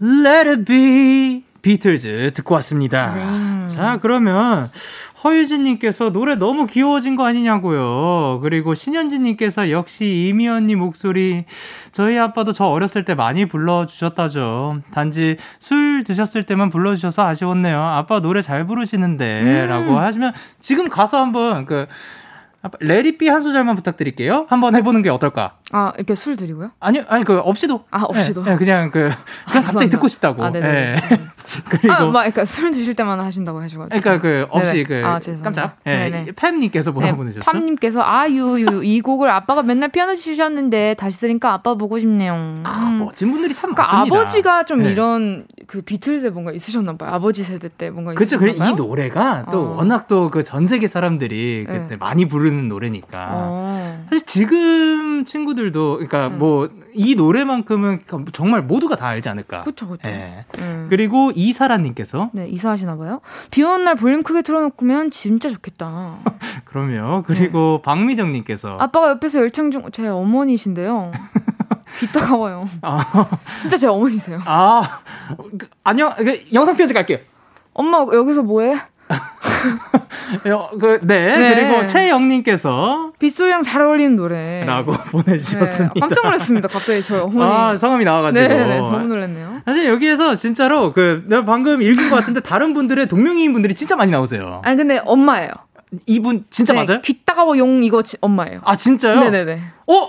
Let 0.02 0.48
it 0.48 0.64
be 0.64 1.44
비틀즈 1.62 2.32
듣고 2.34 2.54
왔습니다. 2.56 3.14
네. 3.14 3.66
자, 3.68 3.98
그러면 4.02 4.68
허유진님께서 5.24 6.10
노래 6.12 6.34
너무 6.36 6.66
귀여워진 6.66 7.16
거 7.16 7.24
아니냐고요. 7.26 8.40
그리고 8.42 8.74
신현진님께서 8.74 9.70
역시 9.70 10.28
이미연님 10.28 10.78
목소리 10.78 11.44
저희 11.92 12.18
아빠도 12.18 12.52
저 12.52 12.64
어렸을 12.66 13.04
때 13.04 13.14
많이 13.14 13.46
불러주셨다죠. 13.46 14.82
단지 14.92 15.36
술 15.58 16.02
드셨을 16.04 16.42
때만 16.44 16.70
불러주셔서 16.70 17.26
아쉬웠네요. 17.26 17.80
아빠 17.80 18.20
노래 18.20 18.42
잘 18.42 18.66
부르시는데 18.66 19.42
음. 19.42 19.68
라고 19.68 19.98
하시면 19.98 20.32
지금 20.60 20.88
가서 20.88 21.20
한번 21.20 21.66
그 21.66 21.86
레리비 22.78 23.28
한 23.28 23.42
소절만 23.42 23.74
부탁드릴게요. 23.74 24.46
한번 24.48 24.76
해보는 24.76 25.02
게 25.02 25.10
어떨까? 25.10 25.54
아, 25.72 25.92
이렇게 25.96 26.14
술 26.14 26.36
드리고요? 26.36 26.70
아니요, 26.78 27.02
아니 27.08 27.24
그 27.24 27.38
없이도. 27.40 27.84
아, 27.90 28.04
없이도? 28.04 28.44
예, 28.46 28.52
예, 28.52 28.56
그냥 28.56 28.90
그 28.90 29.00
그냥 29.00 29.10
갑자기 29.16 29.60
죄송합니다. 29.60 29.90
듣고 29.90 30.08
싶다고. 30.08 30.44
아, 30.44 30.50
네네. 30.52 30.68
예. 30.68 30.96
그리고 31.68 31.92
아, 31.92 32.04
막, 32.06 32.12
그러니까 32.20 32.44
술 32.44 32.70
드실 32.70 32.94
때만 32.94 33.20
하신다고 33.20 33.60
하셔가지고. 33.60 34.00
그러니까 34.00 34.20
그 34.22 34.46
없이 34.50 34.84
네네. 34.84 34.84
그 34.84 35.06
아. 35.06 35.20
깜짝. 35.42 35.76
예. 35.86 35.90
네네. 36.10 36.24
팸님께서 36.32 36.92
뭐라 36.92 37.14
보내셨죠? 37.14 37.44
팜님께서 37.44 38.02
아유유 38.02 38.82
이 38.84 39.00
곡을 39.00 39.28
아빠가 39.30 39.62
맨날 39.62 39.90
피아노 39.90 40.14
치셨는데 40.14 40.94
다시 40.98 41.18
들으니까 41.20 41.52
아빠 41.52 41.74
보고 41.74 41.98
싶네요. 41.98 42.60
아, 42.64 42.96
멋진 42.98 43.30
분들이 43.32 43.52
참 43.54 43.72
그러니까 43.74 43.94
많습니다. 43.96 44.16
아버지가 44.20 44.64
좀 44.64 44.82
네. 44.82 44.92
이런 44.92 45.46
그 45.66 45.82
비틀즈에 45.82 46.30
뭔가 46.30 46.52
있으셨나 46.52 46.96
봐요. 46.96 47.10
아버지 47.12 47.42
세대 47.44 47.68
때 47.68 47.90
뭔가 47.90 48.14
그렇죠. 48.14 48.38
그래 48.38 48.52
이? 48.52 48.58
노래가 48.74 49.46
또 49.50 49.58
어. 49.72 49.76
워낙 49.76 50.08
또 50.08 50.28
그 50.28 50.42
전 50.42 50.66
세계 50.66 50.86
사람들이 50.86 51.66
네. 51.68 51.78
그때 51.78 51.96
많이 51.96 52.26
부르는 52.26 52.68
노래니까. 52.68 53.28
어. 53.32 54.06
사실 54.10 54.26
지금 54.26 55.24
친구들도 55.24 55.94
그러니까 55.94 56.28
음. 56.28 56.38
뭐이 56.38 57.14
노래만큼은 57.16 58.00
정말 58.32 58.62
모두가 58.62 58.96
다 58.96 59.08
알지 59.08 59.28
않을까. 59.28 59.62
그쵸 59.62 59.88
그쵸. 59.88 60.08
예. 60.08 60.44
음. 60.58 60.86
그리고 60.90 61.32
이사라님께서 61.48 62.30
네 62.32 62.48
이사하시나 62.48 62.96
봐요. 62.96 63.20
비 63.50 63.62
오는 63.62 63.84
날 63.84 63.94
볼륨 63.96 64.22
크게 64.22 64.42
틀어놓으면 64.42 65.10
진짜 65.10 65.50
좋겠다. 65.50 66.18
그러면 66.64 67.22
그리고 67.24 67.78
네. 67.78 67.82
박미정님께서 67.82 68.76
아빠가 68.80 69.10
옆에서 69.10 69.40
열창 69.40 69.70
중 69.70 69.82
제 69.92 70.06
어머니신데요. 70.08 71.12
귀 72.00 72.06
따가워요. 72.06 72.66
아, 72.80 73.28
진짜 73.58 73.76
제 73.76 73.86
어머니세요. 73.86 74.40
아 74.46 74.82
그, 75.58 75.68
안녕 75.84 76.14
그, 76.16 76.40
영상 76.52 76.76
편지 76.76 76.94
갈게요. 76.94 77.18
엄마 77.74 77.98
여기서 78.12 78.42
뭐해? 78.42 78.80
어, 80.52 80.70
그, 80.78 80.98
네. 81.02 81.36
네. 81.36 81.54
그리고 81.54 81.86
최영님께서 81.86 83.12
빗소리랑 83.18 83.62
잘 83.62 83.82
어울리는 83.82 84.16
노래. 84.16 84.64
라고 84.64 84.92
네, 84.96 84.98
보내주셨습니다. 85.10 85.94
깜짝 86.00 86.24
놀랐습니다. 86.24 86.68
갑자기 86.68 87.02
저희 87.02 87.20
어머니. 87.20 87.50
아, 87.50 87.76
성함이 87.76 88.04
나와가지고. 88.04 88.46
네, 88.48 88.66
네, 88.66 88.78
너무 88.78 89.06
놀랐네요. 89.06 89.62
사실 89.66 89.86
여기에서 89.88 90.36
진짜로 90.36 90.92
그 90.92 91.24
내가 91.26 91.44
방금 91.44 91.82
읽은 91.82 92.08
것 92.10 92.16
같은데 92.16 92.40
다른 92.40 92.72
분들의 92.72 93.06
동명이인 93.08 93.52
분들이 93.52 93.74
진짜 93.74 93.94
많이 93.96 94.10
나오세요. 94.10 94.60
아니 94.64 94.76
근데 94.76 95.00
엄마예요. 95.04 95.50
이분 96.06 96.44
진짜 96.50 96.72
네, 96.72 96.84
맞아요? 96.86 97.02
귀 97.02 97.22
따가워 97.24 97.56
용 97.58 97.82
이거 97.84 98.02
지- 98.02 98.16
엄마예요. 98.22 98.60
아 98.64 98.74
진짜요? 98.74 99.20
네네네. 99.20 99.60
어 99.88 100.08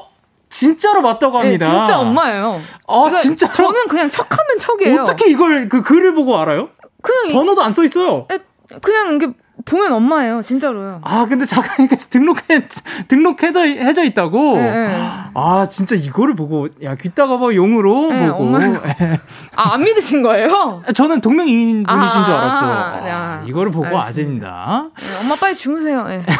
진짜로 0.50 1.02
맞다고 1.02 1.40
네, 1.40 1.46
합니다. 1.46 1.66
진짜 1.68 2.00
엄마예요. 2.00 2.58
아 2.88 3.04
이거 3.08 3.18
진짜 3.18 3.52
저는 3.52 3.88
그냥 3.90 4.10
척하면 4.10 4.60
척이에요. 4.60 5.02
어떻게 5.02 5.30
이걸 5.30 5.68
그 5.68 5.82
글을 5.82 6.14
보고 6.14 6.38
알아요? 6.40 6.70
그냥 7.02 7.30
이- 7.30 7.34
번호도 7.34 7.62
안 7.62 7.74
써 7.74 7.84
있어요. 7.84 8.28
에, 8.32 8.40
그냥 8.82 9.16
이게 9.16 9.28
보면 9.66 9.94
엄마예요. 9.94 10.42
진짜로요. 10.42 11.02
아 11.04 11.26
근데 11.26 11.46
잠깐 11.46 11.88
등록해 11.88 12.68
등록해져 13.08 13.66
해져 13.66 14.04
있다고. 14.04 14.58
네, 14.58 14.88
네. 14.88 15.10
아 15.34 15.68
진짜 15.70 15.96
이거를 15.96 16.36
보고 16.36 16.68
야 16.84 16.96
귀따가 16.96 17.38
봐 17.38 17.54
용으로 17.54 18.10
네, 18.10 18.32
보고. 18.32 18.58
아, 19.56 19.74
안 19.74 19.84
믿으신 19.84 20.22
거예요? 20.22 20.82
저는 20.94 21.22
동명이인 21.22 21.84
분이신 21.84 22.22
아, 22.22 22.24
줄 22.24 22.34
알았죠. 22.34 22.66
아, 22.66 23.02
네, 23.04 23.12
아, 23.12 23.16
아, 23.16 23.44
이거를 23.48 23.72
보고. 23.72 23.88
네, 23.88 23.96
엄마 25.22 25.36
빨리 25.36 25.56
주무세요. 25.56 26.04
네. 26.04 26.24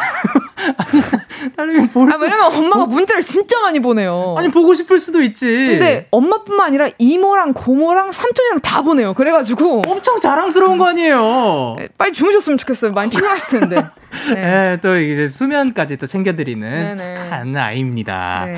딸님이 1.56 1.88
볼 1.88 2.08
아, 2.10 2.16
수, 2.16 2.22
왜냐면 2.22 2.46
엄마가 2.46 2.86
문자를 2.86 3.22
진짜 3.22 3.60
많이 3.60 3.80
보내요. 3.80 4.34
아니 4.38 4.48
보고 4.48 4.74
싶을 4.74 5.00
수도 5.00 5.22
있지. 5.22 5.46
근데 5.46 6.08
엄마뿐만 6.10 6.66
아니라 6.66 6.88
이모랑 6.98 7.52
고모랑 7.52 8.12
삼촌이랑 8.12 8.60
다 8.60 8.82
보내요. 8.82 9.14
그래가지고 9.14 9.82
엄청 9.86 10.20
자랑스러운 10.20 10.78
거 10.78 10.86
아니에요. 10.86 11.76
네, 11.78 11.88
빨리 11.98 12.12
주무셨으면 12.12 12.58
좋겠어요. 12.58 12.92
많이 12.92 13.10
피곤하실 13.16 13.60
텐데. 13.60 13.76
네. 13.76 14.34
네, 14.34 14.78
또 14.80 14.96
이제 14.96 15.26
수면까지 15.26 15.96
또 15.96 16.06
챙겨드리는 16.06 16.96
네네. 16.96 16.96
착한 17.16 17.56
아이입니다. 17.56 18.44
네. 18.46 18.56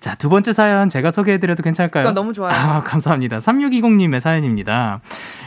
자, 0.00 0.14
두 0.14 0.28
번째 0.28 0.52
사연 0.52 0.88
제가 0.88 1.10
소개해드려도 1.10 1.62
괜찮을까요? 1.62 2.12
너무 2.12 2.32
좋아요. 2.32 2.54
아, 2.54 2.82
감사합니다. 2.82 3.38
3620님의 3.38 4.20
사연입니다. 4.20 5.00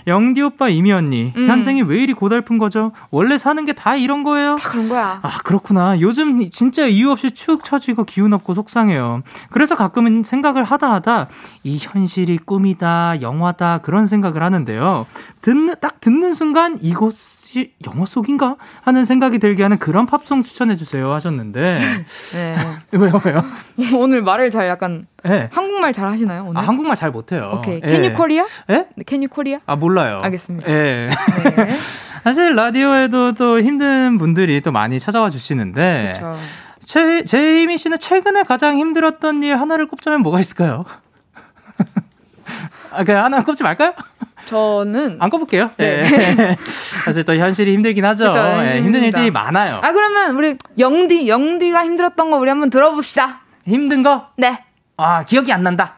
영디 0.08 0.41
오빠, 0.41 0.67
이미 0.67 0.91
언니, 0.91 1.32
음. 1.38 1.47
현생이 1.47 1.84
왜 1.84 2.00
이리 2.02 2.13
고달픈 2.13 2.58
거죠? 2.58 2.91
원래 3.12 3.38
사는 3.38 3.63
게 3.65 3.71
다 3.74 3.95
이런 3.95 4.24
거예요? 4.24 4.56
다 4.56 4.69
그런 4.69 4.89
거야. 4.89 5.19
아, 5.21 5.38
그렇구나. 5.43 6.00
요즘 6.02 6.50
진짜 6.50 6.86
이유 6.88 7.12
없이 7.12 7.32
축 7.32 7.63
처지고 7.63 8.04
기운 8.06 8.34
없고 8.34 8.54
속상해요. 8.56 9.21
그래서 9.52 9.76
가끔은 9.76 10.24
생각을 10.24 10.63
하다 10.63 10.91
하다 10.93 11.28
이 11.63 11.78
현실이 11.80 12.39
꿈이다, 12.45 13.21
영화다, 13.21 13.78
그런 13.80 14.08
생각을 14.08 14.43
하는데요. 14.43 15.06
듣는, 15.41 15.76
딱 15.82 16.02
듣는 16.02 16.34
순간 16.34 16.78
이 16.82 16.93
것이 17.52 17.74
영화 17.86 18.06
속인가? 18.06 18.56
하는 18.82 19.06
생각이 19.06 19.40
들게 19.40 19.64
하는 19.64 19.78
그런 19.78 20.06
팝송 20.06 20.42
추천해 20.42 20.76
주세요 20.76 21.12
하셨는데. 21.12 21.80
네. 22.34 22.56
왜요, 22.98 23.22
왜요? 23.24 23.44
오늘 23.96 24.24
말을 24.24 24.50
잘 24.50 24.68
약간 24.68 25.06
네. 25.24 25.50
한국말 25.52 25.94
잘 25.94 26.10
하시나요? 26.10 26.46
오늘? 26.48 26.58
아, 26.60 26.68
한국말 26.68 26.96
잘 26.96 27.12
못해요. 27.12 27.56
오케이. 27.58 27.82
예. 27.84 27.88
Can 27.88 28.04
you 28.04 28.14
Korea? 28.16 28.46
예? 28.70 28.88
네, 28.96 29.04
Can 29.08 29.22
you 29.22 29.30
Korea? 29.30 29.60
아, 29.66 29.76
몰라요. 29.76 30.22
알겠습니다. 30.24 30.70
예. 30.70 31.10
네. 31.56 31.76
사실 32.24 32.56
라디오에도 32.56 33.34
또 33.34 33.62
힘든 33.62 34.18
분들이 34.18 34.62
또 34.62 34.72
많이 34.72 35.00
찾아와 35.00 35.30
주시는데. 35.30 36.14
그렇죠. 36.20 36.38
최, 36.86 37.24
제이미 37.24 37.78
씨는 37.78 38.00
최근에 38.00 38.44
가장 38.44 38.78
힘들었던 38.78 39.44
일 39.44 39.60
하나를 39.60 39.88
꼽자면 39.88 40.22
뭐가 40.22 40.40
있을까요? 40.40 40.86
아, 42.92 43.04
그냥 43.04 43.26
하나 43.26 43.44
꼽지 43.44 43.64
말까요? 43.64 43.94
저는 44.45 45.17
안 45.19 45.30
꼽을게요. 45.30 45.71
네. 45.77 45.86
예. 46.04 46.58
사실 47.06 47.23
또 47.23 47.36
현실이 47.36 47.73
힘들긴 47.73 48.06
하죠. 48.06 48.25
그쵸, 48.27 48.39
예, 48.63 48.82
힘든. 48.82 49.04
일들이 49.04 49.32
많아요. 49.32 49.80
아 49.82 49.91
그러면 49.91 50.36
우리 50.36 50.56
영디 50.77 51.27
영디가 51.27 51.86
힘들었던 51.86 52.32
거 52.32 52.38
우리 52.38 52.49
한번 52.49 52.69
들어봅시다. 52.69 53.41
힘든 53.65 54.04
거? 54.04 54.27
네. 54.38 54.63
아, 54.97 55.23
기억이 55.23 55.51
안 55.51 55.63
난다. 55.63 55.95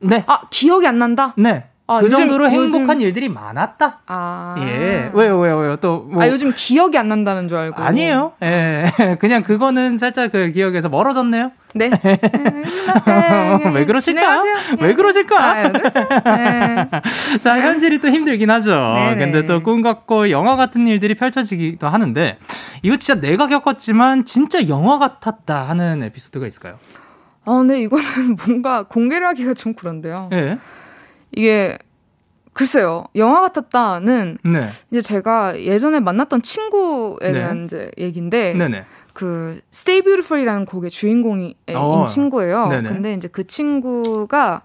네. 0.00 0.24
아 0.26 0.40
기억이 0.50 0.86
안 0.86 0.98
난다. 0.98 1.34
네. 1.36 1.66
아, 1.88 1.98
그 1.98 2.04
요즘- 2.06 2.18
정도로 2.18 2.48
행복한 2.48 2.96
요즘- 2.96 3.00
일들이 3.08 3.28
많았다. 3.28 4.00
아. 4.06 4.54
예. 4.60 5.10
왜요, 5.12 5.38
왜요, 5.38 5.58
왜요? 5.58 5.76
또, 5.76 6.06
뭐. 6.08 6.22
아, 6.22 6.28
요즘 6.28 6.52
기억이 6.54 6.96
안 6.96 7.08
난다는 7.08 7.48
줄 7.48 7.58
알고. 7.58 7.82
아니에요. 7.82 8.32
예. 8.42 8.86
그냥 9.18 9.42
그거는 9.42 9.98
살짝 9.98 10.30
그 10.32 10.50
기억에서 10.52 10.88
멀어졌네요. 10.88 11.50
네. 11.74 11.90
왜 13.74 13.84
그러실까? 13.86 14.42
예. 14.46 14.84
왜 14.84 14.94
그러실까? 14.94 15.42
아, 15.44 15.62
왜 15.64 15.70
그러세요? 15.70 16.06
네. 16.24 16.88
자, 17.42 17.58
현실이 17.60 17.98
또 18.00 18.08
힘들긴 18.08 18.50
하죠. 18.50 18.70
네네. 18.70 19.16
근데 19.16 19.46
또 19.46 19.62
꿈 19.62 19.80
같고 19.82 20.30
영화 20.30 20.56
같은 20.56 20.86
일들이 20.86 21.14
펼쳐지기도 21.14 21.86
하는데, 21.88 22.38
이거 22.82 22.96
진짜 22.96 23.20
내가 23.20 23.46
겪었지만 23.46 24.24
진짜 24.24 24.68
영화 24.68 24.98
같았다 24.98 25.68
하는 25.68 26.02
에피소드가 26.02 26.46
있을까요? 26.46 26.74
아, 27.44 27.52
근데 27.58 27.80
이거는 27.80 28.36
뭔가 28.46 28.84
공개를 28.84 29.26
하기가 29.28 29.54
좀 29.54 29.74
그런데요. 29.74 30.30
예. 30.32 30.58
이게 31.32 31.78
글쎄요. 32.52 33.04
영화 33.16 33.40
같았다는 33.40 34.38
네. 34.44 34.68
이제 34.90 35.00
제가 35.00 35.58
예전에 35.60 36.00
만났던 36.00 36.42
친구에 36.42 37.28
네. 37.28 37.32
대한 37.32 37.64
이제 37.64 37.90
얘기인데 37.98 38.54
네네. 38.54 38.84
그 39.14 39.60
Stay 39.72 40.02
Beautiful이라는 40.02 40.66
곡의 40.66 40.90
주인공인 40.90 41.54
어. 41.74 42.06
친구예요. 42.06 42.68
네네. 42.68 42.88
근데 42.88 43.14
이제 43.14 43.28
그 43.28 43.46
친구가 43.46 44.62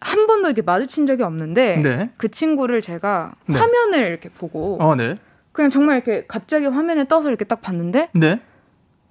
한 0.00 0.26
번도 0.26 0.48
이렇게 0.48 0.62
마주친 0.62 1.06
적이 1.06 1.22
없는데 1.22 1.76
네. 1.76 2.10
그 2.16 2.28
친구를 2.28 2.80
제가 2.80 3.34
네. 3.46 3.58
화면을 3.58 4.06
이렇게 4.08 4.28
보고 4.28 4.78
어, 4.80 4.96
네. 4.96 5.16
그냥 5.52 5.70
정말 5.70 5.96
이렇게 5.96 6.26
갑자기 6.26 6.66
화면에 6.66 7.06
떠서 7.06 7.28
이렇게 7.28 7.44
딱 7.44 7.60
봤는데 7.60 8.10
네. 8.14 8.40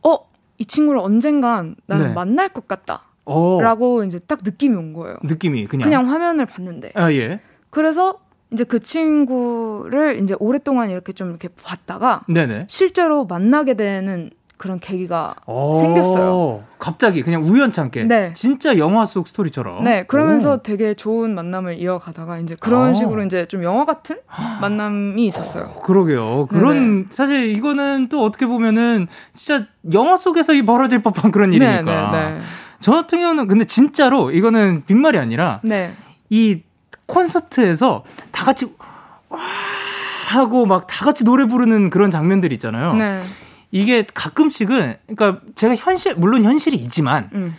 어, 0.04 0.18
이 0.58 0.66
친구를 0.66 1.00
언젠간 1.00 1.76
나는 1.86 2.08
네. 2.08 2.14
만날 2.14 2.50
것 2.50 2.68
같다. 2.68 3.04
어. 3.32 3.62
라고 3.62 4.04
이제 4.04 4.20
딱 4.20 4.40
느낌이 4.44 4.76
온 4.76 4.94
거예요. 4.94 5.18
느낌이 5.24 5.66
그냥. 5.68 5.86
그냥 5.86 6.10
화면을 6.10 6.46
봤는데. 6.46 6.92
아, 6.96 7.12
예. 7.14 7.40
그래서 7.70 8.20
이제 8.52 8.64
그 8.64 8.80
친구를 8.80 10.20
이제 10.22 10.36
오랫동안 10.40 10.90
이렇게 10.90 11.14
좀 11.14 11.30
이렇게 11.30 11.48
봤다가 11.64 12.24
네네. 12.28 12.66
실제로 12.68 13.26
만나게 13.26 13.76
되는 13.76 14.30
그런 14.58 14.80
계기가 14.80 15.34
어, 15.48 15.80
생겼어요. 15.82 16.64
갑자기 16.78 17.24
그냥 17.24 17.42
우연찮게. 17.42 18.04
네. 18.04 18.32
진짜 18.36 18.78
영화 18.78 19.08
속 19.08 19.28
스토리처럼. 19.28 19.84
네, 19.84 20.04
그러면서 20.04 20.54
오. 20.54 20.58
되게 20.62 20.94
좋은 20.94 21.34
만남을 21.34 21.80
이어가다가 21.80 22.38
이제 22.38 22.56
그런 22.60 22.90
아. 22.90 22.94
식으로 22.94 23.24
이제 23.24 23.48
좀 23.48 23.64
영화 23.64 23.86
같은 23.86 24.18
만남이 24.62 25.26
있었어요. 25.26 25.64
어, 25.64 25.82
그러게요. 25.82 26.46
그런 26.48 27.08
사실 27.10 27.48
이거는 27.50 28.10
또 28.10 28.24
어떻게 28.24 28.46
보면은 28.46 29.08
진짜 29.34 29.66
영화 29.94 30.16
속에서 30.16 30.54
이 30.54 30.62
벌어질 30.62 31.02
법한 31.02 31.32
그런 31.32 31.54
일이니까. 31.54 32.12
네, 32.12 32.34
네, 32.36 32.42
저 32.82 32.92
같은 32.92 33.20
경우는 33.20 33.48
근데 33.48 33.64
진짜로 33.66 34.32
이거는 34.32 34.84
빈말이 34.86 35.18
아니라 35.18 35.60
네. 35.64 35.94
이 36.30 36.62
콘서트에서 37.06 38.04
다 38.32 38.46
같이 38.46 38.66
와 39.30 39.40
하고 40.28 40.66
막 40.66 40.88
다 40.88 41.06
같이 41.06 41.24
노래 41.24 41.46
부르는 41.46 41.90
그런 41.90 42.10
장면들 42.12 42.52
있잖아요. 42.54 42.94
네. 42.94 43.20
네. 43.20 43.22
이게 43.72 44.06
가끔씩은 44.14 44.98
그러니까 45.08 45.42
제가 45.56 45.76
현실 45.76 46.16
물론 46.16 46.44
현실이 46.44 46.76
있지만 46.78 47.30
음. 47.34 47.58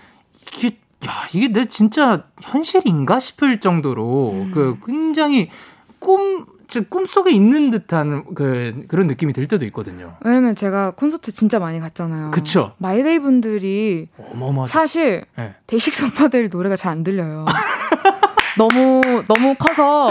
이게 0.57 0.79
야 1.07 1.11
이게 1.33 1.49
내 1.49 1.65
진짜 1.65 2.25
현실인가 2.43 3.19
싶을 3.19 3.61
정도로 3.61 4.31
음. 4.33 4.51
그 4.55 4.79
굉장히 4.87 5.51
꿈 5.99 6.47
저 6.73 6.81
꿈속에 6.81 7.31
있는 7.31 7.69
듯한 7.69 8.25
그 8.35 8.85
그런 8.89 9.07
느낌이 9.07 9.35
들 9.35 9.47
때도 9.47 9.67
있거든요. 9.67 10.17
왜냐면 10.25 10.57
제가 10.57 10.93
콘서트 10.93 11.31
진짜 11.31 11.59
많이 11.59 11.79
갔잖아요. 11.79 12.31
그쵸. 12.31 12.73
마이데이 12.79 13.19
분들이 13.19 14.09
어마어마. 14.33 14.65
사실 14.65 15.25
네. 15.37 15.55
데이식스 15.67 16.07
오빠들 16.07 16.49
노래가 16.51 16.75
잘 16.77 16.93
안 16.93 17.05
들려요. 17.05 17.45
너무 18.59 19.01
너무 19.29 19.55
커서 19.59 20.11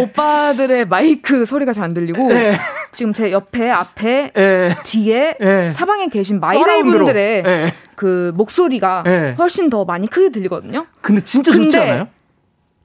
오빠들의 0.00 0.86
마이크 0.88 1.44
소리가 1.46 1.72
잘 1.72 1.84
안 1.84 1.94
들리고 1.94 2.30
예. 2.32 2.58
지금 2.92 3.12
제 3.12 3.30
옆에 3.32 3.70
앞에 3.70 4.32
예. 4.36 4.74
뒤에 4.84 5.36
예. 5.40 5.70
사방에 5.70 6.08
계신 6.08 6.40
마이데이. 6.40 6.82
분들의 6.82 7.42
예. 7.46 7.72
그 7.94 8.32
목소리가 8.36 9.04
예. 9.06 9.34
훨씬 9.38 9.70
더 9.70 9.84
많이 9.84 10.06
크게 10.08 10.30
들리거든요. 10.30 10.86
근데 11.00 11.20
진짜 11.22 11.52
좋지 11.52 11.76
근데 11.78 11.90
않아요? 11.90 12.06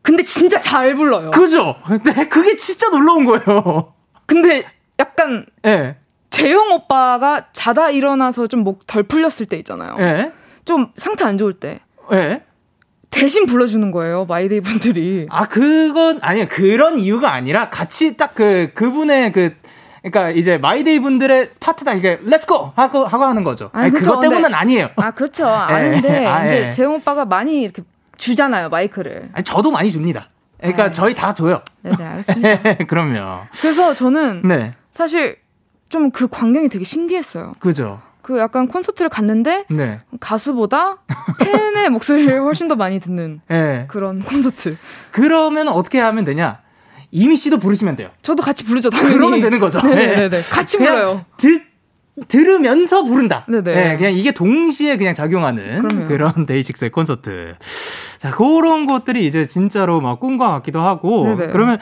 근데 0.04 0.22
진짜 0.22 0.60
잘 0.60 0.94
불러요. 0.96 1.32
그죠? 1.32 1.76
근데 1.88 2.28
그게 2.28 2.56
진짜 2.58 2.90
놀라운 2.90 3.26
거예요. 3.26 3.94
근데 4.26 4.64
약간 5.00 5.46
예. 5.66 5.96
제형 6.30 6.72
오빠가 6.72 7.48
자다 7.54 7.90
일어나서 7.92 8.48
좀 8.48 8.64
목 8.64 8.86
덜 8.86 9.04
풀렸을 9.04 9.46
때 9.48 9.58
있잖아요. 9.58 9.96
예. 10.00 10.32
좀 10.66 10.92
상태 10.98 11.24
안 11.26 11.38
좋을 11.38 11.54
때 11.54 11.80
예. 12.12 12.44
대신 13.10 13.46
불러주는 13.46 13.92
거예요 13.92 14.26
마이데이 14.26 14.62
분들이. 14.62 15.28
아, 15.30 15.46
그건, 15.46 16.20
아니요. 16.22 16.48
그런 16.50 16.98
이유가 16.98 17.32
아니라 17.34 17.70
같이 17.70 18.18
딱 18.18 18.34
그, 18.34 18.72
그분의 18.74 19.32
그, 19.32 19.56
그러니까 20.02 20.32
이제 20.32 20.58
마이데이 20.58 21.00
분들의 21.00 21.52
파트다 21.60 21.94
이게 21.94 22.20
let's 22.24 22.46
go 22.48 22.74
하고 22.76 23.06
하고 23.06 23.24
하는 23.24 23.44
거죠. 23.44 23.70
아니, 23.72 23.84
아니, 23.86 23.94
그쵸. 23.94 24.10
그것 24.10 24.22
때문은 24.22 24.42
근데- 24.44 24.56
아니에요. 24.56 24.90
아 24.98 25.12
그렇죠 25.12 25.46
아는데 25.48 26.26
아, 26.28 26.46
이제 26.46 26.68
예. 26.68 26.72
제형 26.72 26.96
오빠가 26.96 27.24
많이 27.24 27.62
이렇게 27.62 27.84
주잖아요 28.18 28.70
마이크를. 28.70 29.30
아니, 29.34 29.44
저도 29.44 29.72
많이 29.72 29.92
줍니다. 29.92 30.30
그러니까 30.60 30.86
아. 30.86 30.92
저희 30.92 31.14
다 31.14 31.34
줘요. 31.34 31.62
네 31.82 31.92
네 31.98 32.04
알겠습니다. 32.06 32.86
그럼요. 32.88 33.42
그래서 33.60 33.94
저는 33.94 34.44
네. 34.48 34.74
사실 34.92 35.38
좀 35.90 36.10
그 36.12 36.28
광경이 36.28 36.70
되게 36.70 36.84
신기했어요. 36.86 37.54
그죠. 37.60 38.02
그 38.22 38.40
약간 38.40 38.68
콘서트를 38.68 39.10
갔는데 39.10 39.66
네. 39.70 40.00
가수보다 40.22 40.98
팬의 41.40 41.90
목소리를 41.90 42.40
훨씬 42.40 42.68
더 42.70 42.76
많이 42.76 43.00
듣는 43.02 43.42
예. 43.52 43.86
그런 43.90 44.22
콘서트. 44.22 44.78
그러면 45.12 45.68
어떻게 45.68 46.00
하면 46.00 46.24
되냐? 46.24 46.62
이미 47.12 47.36
씨도 47.36 47.60
부르시면 47.60 47.96
돼요. 47.98 48.10
저도 48.22 48.42
같이 48.42 48.64
부르죠 48.64 48.90
당연히. 48.90 49.14
그러면 49.14 49.40
되는 49.42 49.60
거죠. 49.60 49.82
네네네. 49.86 50.38
예. 50.38 50.42
같이 50.56 50.78
그냥 50.78 50.94
불러요. 50.96 51.26
듣 51.38 51.62
들으면서 52.28 53.04
부른다. 53.04 53.46
네네. 53.50 53.92
예, 53.92 53.98
그냥 53.98 54.14
이게 54.14 54.32
동시에 54.32 54.98
그냥 54.98 55.14
작용하는 55.16 55.82
그럼요. 55.82 56.08
그런 56.08 56.46
데이식스의 56.46 56.92
콘서트. 56.92 57.56
자, 58.24 58.32
그런 58.32 58.86
것들이 58.86 59.26
이제 59.26 59.44
진짜로 59.44 60.00
막 60.00 60.22
꿈과 60.22 60.52
같기도 60.52 60.80
하고. 60.80 61.26
네네. 61.26 61.52
그러면 61.52 61.78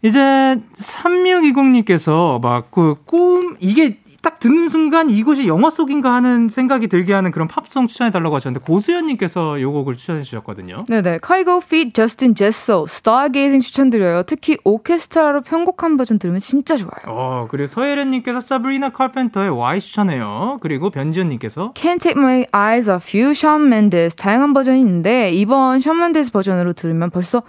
이제 0.00 0.18
3620님께서 0.18 2.40
막 2.40 2.70
그 2.70 2.94
꿈, 3.04 3.58
이게 3.60 3.98
딱 4.24 4.40
듣는 4.40 4.70
순간 4.70 5.10
이곳이 5.10 5.46
영화 5.46 5.68
속인가 5.68 6.12
하는 6.14 6.48
생각이 6.48 6.88
들게 6.88 7.12
하는 7.12 7.30
그런 7.30 7.46
팝송 7.46 7.86
추천해달라고 7.86 8.34
하셨는데 8.34 8.64
고수연님께서 8.64 9.60
요 9.60 9.70
곡을 9.70 9.96
추천해 9.96 10.22
주셨거든요. 10.22 10.86
네네. 10.88 11.18
카이고 11.20 11.60
feat. 11.60 11.92
저스틴 11.92 12.34
제소 12.34 12.86
Stargazing 12.86 13.60
추천드려요. 13.60 14.22
특히 14.22 14.56
오케스트라로 14.64 15.42
편곡한 15.42 15.98
버전 15.98 16.18
들으면 16.18 16.40
진짜 16.40 16.76
좋아요. 16.76 17.04
어, 17.06 17.46
그리고 17.50 17.66
서예련님께서 17.66 18.40
사브리나 18.40 18.90
칼펜터의 18.90 19.50
Why 19.50 19.80
추천해요. 19.80 20.58
그리고 20.62 20.88
변지현님께서 20.88 21.74
Can't 21.74 22.00
Take 22.00 22.20
My 22.20 22.46
Eyes 22.54 22.90
Off 22.90 23.16
You, 23.16 23.32
Shawn 23.32 23.66
Mendes 23.66 24.16
다양한 24.16 24.54
버전이 24.54 24.80
있는데 24.80 25.30
이번 25.32 25.80
맨데스 25.84 26.32
버전으로 26.32 26.72
들으면 26.72 27.10
벌써 27.10 27.42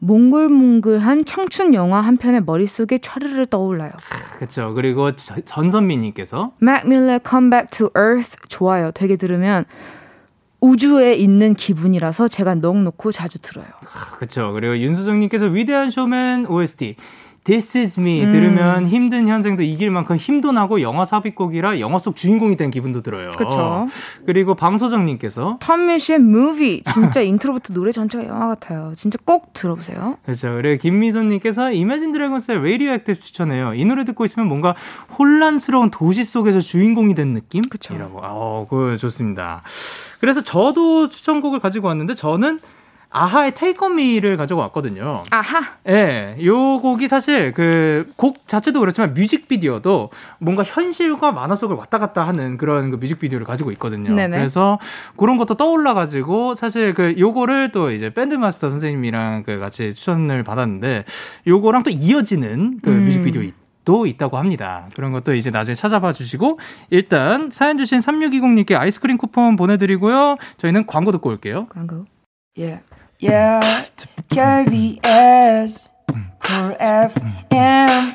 몽글몽글한 0.00 1.24
청춘 1.24 1.74
영화 1.74 2.00
한 2.00 2.16
편의 2.16 2.42
머릿속에 2.44 2.98
촤르르 2.98 3.46
떠올라요. 3.46 3.90
그렇죠. 4.36 4.72
그리고 4.74 5.12
저- 5.16 5.40
전선미님께서 5.40 6.52
Mac 6.62 6.82
Miller 6.86 7.20
Come 7.28 7.50
Back 7.50 7.70
to 7.76 7.90
Earth 8.00 8.36
좋아요. 8.48 8.90
되게 8.92 9.16
들으면 9.16 9.64
우주에 10.60 11.14
있는 11.14 11.54
기분이라서 11.54 12.28
제가 12.28 12.54
넋 12.56 12.82
놓고 12.84 13.12
자주 13.12 13.38
들어요. 13.40 13.66
그렇죠. 14.16 14.52
그리고 14.52 14.76
윤수정 14.78 15.18
님께서 15.20 15.46
위대한 15.46 15.90
쇼맨 15.90 16.46
OST 16.46 16.96
This 17.48 17.78
is 17.78 17.98
me 17.98 18.24
음. 18.24 18.28
들으면 18.28 18.86
힘든 18.86 19.26
현생도 19.26 19.62
이길 19.62 19.90
만큼 19.90 20.16
힘도 20.16 20.52
나고 20.52 20.82
영화 20.82 21.06
삽입곡이라 21.06 21.80
영화 21.80 21.98
속 21.98 22.14
주인공이 22.14 22.56
된 22.56 22.70
기분도 22.70 23.00
들어요. 23.00 23.30
그쵸. 23.38 23.86
그리고 24.26 24.54
방소정님께서 24.54 25.56
톰밀시의 25.58 26.18
Movie 26.18 26.82
진짜 26.92 27.22
인트로부터 27.22 27.72
노래 27.72 27.90
전체가 27.90 28.26
영화 28.26 28.48
같아요. 28.48 28.92
진짜 28.94 29.18
꼭 29.24 29.54
들어보세요. 29.54 30.18
그렇죠. 30.24 30.56
그리고 30.56 30.78
김미선님께서 30.82 31.72
Imagine 31.72 32.12
Dragons의 32.12 32.62
Radioactive 32.62 33.18
추천해요. 33.18 33.72
이 33.72 33.82
노래 33.86 34.04
듣고 34.04 34.26
있으면 34.26 34.46
뭔가 34.46 34.74
혼란스러운 35.18 35.90
도시 35.90 36.24
속에서 36.24 36.60
주인공이 36.60 37.14
된 37.14 37.32
느낌? 37.32 37.62
그쵸. 37.62 37.94
이라고. 37.94 38.20
어, 38.22 38.66
그 38.68 38.98
좋습니다. 38.98 39.62
그래서 40.20 40.42
저도 40.42 41.08
추천곡을 41.08 41.60
가지고 41.60 41.88
왔는데 41.88 42.14
저는 42.14 42.60
a-ha의 43.10 43.54
Take 43.54 43.76
On 43.86 43.98
Me를 43.98 44.36
가지고 44.36 44.60
왔거든요. 44.60 45.24
a-ha. 45.30 45.76
예, 45.88 46.36
요 46.44 46.80
곡이 46.80 47.08
사실 47.08 47.52
그 47.52 47.88
곡 48.16 48.48
자체도 48.48 48.80
그렇지만 48.80 49.14
뮤직비디오도 49.14 50.10
뭔가 50.38 50.62
현실과 50.64 51.32
만화 51.32 51.54
속을 51.54 51.76
왔다 51.76 51.98
갔다 51.98 52.26
하는 52.26 52.56
그런 52.56 52.90
그 52.90 52.96
뮤직비디오를 52.96 53.46
가지고 53.46 53.70
있거든요. 53.72 54.12
네네. 54.12 54.36
그래서 54.36 54.78
그런 55.16 55.36
것도 55.36 55.54
떠올라 55.54 55.94
가지고 55.94 56.54
사실 56.54 56.94
그 56.94 57.14
요거를 57.18 57.72
또 57.72 57.90
이제 57.90 58.10
밴드 58.12 58.34
마스터 58.34 58.70
선생님이랑 58.70 59.44
그 59.44 59.58
같이 59.58 59.94
추천을 59.94 60.42
받았는데 60.42 61.04
요거랑 61.46 61.84
또 61.84 61.90
이어지는 61.90 62.80
그 62.82 62.90
음. 62.90 63.04
뮤직비디오 63.04 63.42
도 63.84 64.04
있다고 64.06 64.36
합니다. 64.36 64.88
그런 64.94 65.12
것도 65.12 65.34
이제 65.34 65.50
나중에 65.50 65.74
찾아봐 65.74 66.12
주시고 66.12 66.58
일단 66.90 67.48
사연 67.50 67.78
주신 67.78 68.00
3620님께 68.00 68.74
아이스크림 68.74 69.16
쿠폰 69.16 69.56
보내드리고요. 69.56 70.36
저희는 70.58 70.86
광고 70.86 71.10
듣고 71.12 71.30
올게요. 71.30 71.66
광고. 71.70 72.04
Yeah. 72.56 72.82
Yeah, 73.20 73.86
KBS, 74.30 75.90
Cool 76.40 76.76
FM, 76.78 78.14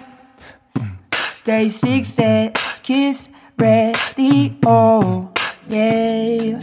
Day 1.43 1.67
6 1.67 2.19
Kiss 2.19 2.53
the 2.81 3.29
Radio. 3.59 5.29
Yeah. 5.69 6.59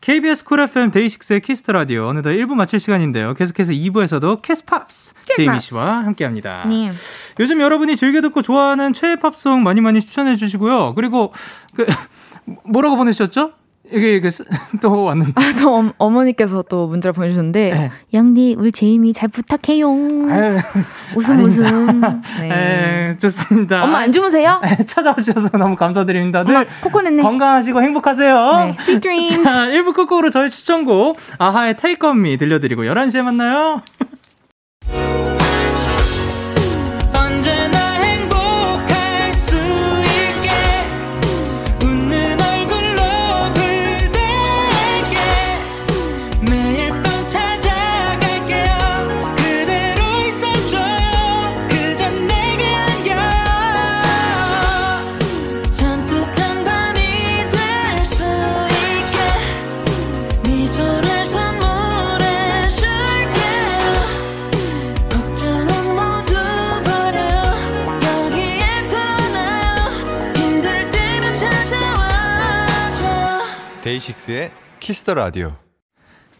KBS 0.00 0.44
쿨 0.44 0.60
FM 0.60 0.90
데이식스의 0.92 1.40
키스터 1.42 1.72
라디오 1.72 2.06
어느덧 2.06 2.30
1부 2.30 2.54
마칠 2.54 2.78
시간인데요. 2.78 3.34
계속해서 3.34 3.72
2부에서도 3.72 4.40
Kiss 4.40 4.77
Pops 4.77 5.14
제이미 5.36 5.60
씨와 5.60 6.04
함께합니다. 6.04 6.64
네. 6.66 6.90
요즘 7.40 7.60
여러분이 7.60 7.96
즐겨 7.96 8.22
듣고 8.22 8.40
좋아하는 8.40 8.94
최애 8.94 9.16
팝송 9.16 9.64
많이 9.64 9.82
많이 9.82 10.00
추천해 10.00 10.36
주시고요. 10.36 10.94
그리고 10.94 11.34
그 11.74 11.84
뭐라고 12.64 12.96
보내셨죠? 12.96 13.52
이게 13.92 14.20
그, 14.20 14.30
또 14.80 15.02
왔는데. 15.04 15.32
아, 15.36 15.52
저 15.52 15.70
어, 15.70 15.92
어머니께서 15.98 16.62
또 16.62 16.86
문자를 16.86 17.12
보내주셨는데, 17.12 17.70
네. 17.72 17.90
영디, 18.14 18.56
우리 18.58 18.72
제이미 18.72 19.12
잘 19.12 19.28
부탁해요. 19.28 19.88
아유, 19.88 20.58
웃음, 21.14 21.34
아닙니다. 21.34 21.76
웃음. 21.76 22.00
네. 22.40 22.48
네. 22.48 23.16
좋습니다. 23.18 23.84
엄마 23.84 23.98
안 24.00 24.12
주무세요? 24.12 24.60
네, 24.62 24.76
찾아오셔서 24.84 25.56
너무 25.58 25.76
감사드립니다. 25.76 26.42
늘 26.44 26.66
코코넷네. 26.82 27.22
건강하시고 27.22 27.82
행복하세요. 27.82 28.64
네. 28.66 28.76
Sweet 28.80 29.00
dreams. 29.00 29.42
자, 29.44 29.66
1부 29.66 29.94
끝곡으로 29.94 30.30
저희 30.30 30.50
추천곡 30.50 31.16
아하의 31.38 31.76
Take 31.76 32.08
On 32.08 32.18
Me 32.18 32.36
들려드리고 32.36 32.84
11시에 32.84 33.22
만나요. 33.22 33.82
DAY6의 74.06 74.50
Kiss 74.78 74.99
the 74.99 75.14
Radio. 75.14 75.52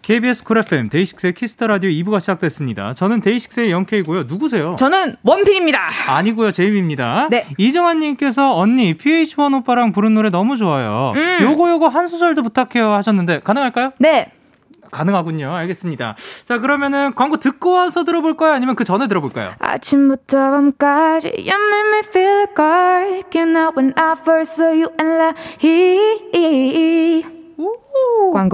KBS 0.02 0.44
쿨 0.44 0.59
FM 0.59 0.88
데이식스의 0.88 1.35
키스터 1.35 1.66
라디오 1.66 1.90
2부가 1.90 2.20
시작됐습니다. 2.20 2.92
저는 2.94 3.20
데이식스의 3.22 3.72
영케이고요. 3.72 4.22
누구세요? 4.24 4.76
저는 4.79 5.16
원필입니다. 5.24 5.81
아니고요, 6.07 6.52
제이미입니다. 6.52 7.26
네. 7.31 7.46
이정환 7.59 7.98
님께서 7.98 8.55
언니 8.55 8.96
pH-1 8.96 9.52
오빠랑 9.59 9.90
부른 9.90 10.14
노래 10.14 10.31
너무 10.31 10.57
좋아요. 10.57 11.12
음. 11.16 11.38
요거 11.42 11.70
요거 11.70 11.88
한 11.88 12.07
소절도 12.07 12.44
부탁해요 12.44 12.92
하셨는데 12.92 13.40
가능할까요? 13.40 13.92
네. 13.98 14.31
가능하군요. 14.92 15.52
알겠습니다. 15.52 16.14
자 16.44 16.59
그러면은 16.59 17.12
광고 17.16 17.38
듣고 17.38 17.72
와서 17.72 18.05
들어볼까요? 18.05 18.52
아니면 18.52 18.76
그 18.76 18.85
전에 18.85 19.09
들어볼까요? 19.09 19.52
아침부터 19.59 20.52
밤까지 20.52 21.33
You 21.37 21.50
make 21.50 21.88
me 21.90 21.98
feel 22.07 22.46
like 22.57 23.35
You 23.35 23.50
know 23.50 23.72
when 23.76 23.92
I 23.96 24.14
first 24.22 24.52
saw 24.55 24.70
you 24.70 24.88
and 25.00 25.18
like 25.18 25.37
광 28.32 28.48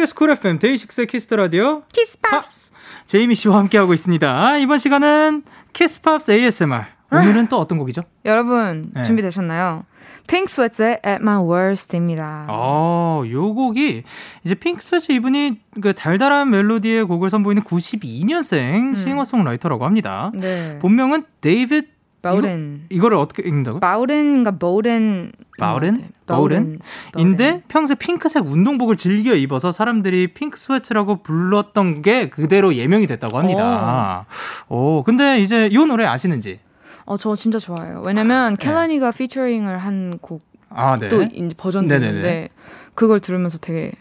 KBS 0.00 0.14
쿨 0.14 0.30
FM 0.30 0.58
데이식스의 0.58 1.06
키스터 1.06 1.36
라디오 1.36 1.82
키스팝스 1.92 2.70
제이미 3.04 3.34
씨와 3.34 3.58
함께하고 3.58 3.92
있습니다. 3.92 4.56
이번 4.56 4.78
시간은 4.78 5.42
Kiss 5.74 6.02
Pops 6.02 6.30
ASMR. 6.30 6.84
오늘은 7.12 7.48
또 7.48 7.58
어떤 7.58 7.76
곡이죠? 7.76 8.02
여러분 8.24 8.92
네. 8.94 9.02
준비되셨나요? 9.02 9.84
Pink 10.26 10.50
Sweat$의 10.50 11.00
At 11.06 11.20
My 11.20 11.44
Worst입니다. 11.44 12.46
어, 12.48 13.24
요 13.30 13.52
곡이 13.52 14.04
이제 14.44 14.54
Pink 14.54 14.82
Sweat$ 14.82 15.12
이분이 15.12 15.60
그 15.82 15.92
달달한 15.92 16.48
멜로디의 16.48 17.04
곡을 17.04 17.28
선보이는 17.28 17.64
92년생 17.64 18.96
싱어송라이터라고 18.96 19.84
합니다. 19.84 20.32
네. 20.34 20.78
본명은 20.78 21.24
데이비드 21.42 21.88
바우렌. 22.22 22.86
이거, 22.90 23.08
를 23.08 23.16
어떻게 23.16 23.42
읽는다고? 23.42 23.80
바우렌인가 23.80 24.58
버렌 24.58 25.32
바우렌? 25.58 26.10
바우렌? 26.26 26.78
인데 27.16 27.62
평소에 27.68 27.96
핑크색 27.96 28.46
운동복을 28.46 28.96
즐겨 28.96 29.34
입어서 29.34 29.72
사람들이 29.72 30.28
Pink 30.34 30.58
Sweat$라고 30.58 31.22
불렀던 31.22 32.02
게 32.02 32.28
그대로 32.28 32.74
예명이 32.74 33.06
됐다고 33.06 33.38
합니다. 33.38 34.26
오, 34.68 35.02
근데 35.02 35.40
이제 35.40 35.68
이 35.70 35.76
노래 35.76 36.04
아시는지? 36.06 36.60
어, 37.06 37.16
저 37.16 37.34
진짜 37.34 37.58
좋아해요. 37.58 38.02
왜냐면 38.06 38.56
네. 38.56 38.64
Kehlani가 38.64 39.12
피처링을 39.12 39.78
한 39.78 39.99
것도 39.99 40.40
아, 40.68 40.96
네. 40.98 41.06
이제 41.06 41.54
버전도 41.56 41.88
네네네. 41.88 42.08
있는데 42.08 42.48
그걸 42.94 43.18
들으면서 43.18 43.58
되게 43.58 43.92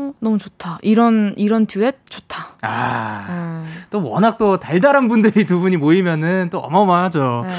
어, 0.00 0.12
너무 0.20 0.38
좋다. 0.38 0.78
이런 0.82 1.34
이런 1.36 1.66
듀엣 1.66 1.96
좋다. 2.08 2.56
아, 2.62 3.24
아, 3.28 3.62
또 3.90 4.02
워낙 4.02 4.38
또 4.38 4.58
달달한 4.58 5.08
분들이 5.08 5.44
두 5.44 5.60
분이 5.60 5.76
모이면은 5.76 6.48
또 6.50 6.58
어마어마하죠. 6.58 7.44
네. 7.46 7.50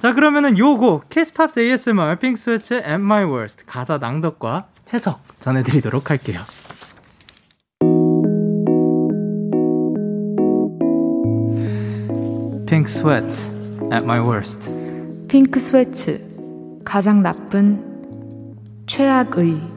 자, 0.00 0.12
그러면은 0.12 0.58
요곡 0.58 1.08
Kiss 1.08 1.34
Pops 1.34 1.60
ASMR 1.60 2.16
Pink 2.16 2.38
Sweat$ 2.38 2.74
At 2.74 2.94
My 2.94 3.24
Worst 3.24 3.64
가사 3.66 3.98
낭독과 3.98 4.66
해석 4.92 5.22
전해 5.40 5.62
드리도록 5.62 6.10
할게요. 6.10 6.40
Pink 12.66 12.90
Sweat$ 12.90 13.50
At 13.92 14.04
My 14.04 14.20
Worst. 14.20 14.68
Pink 15.28 15.60
Sweat$ 15.60 16.20
가장 16.84 17.22
나쁜 17.22 17.80
최악의 18.86 19.76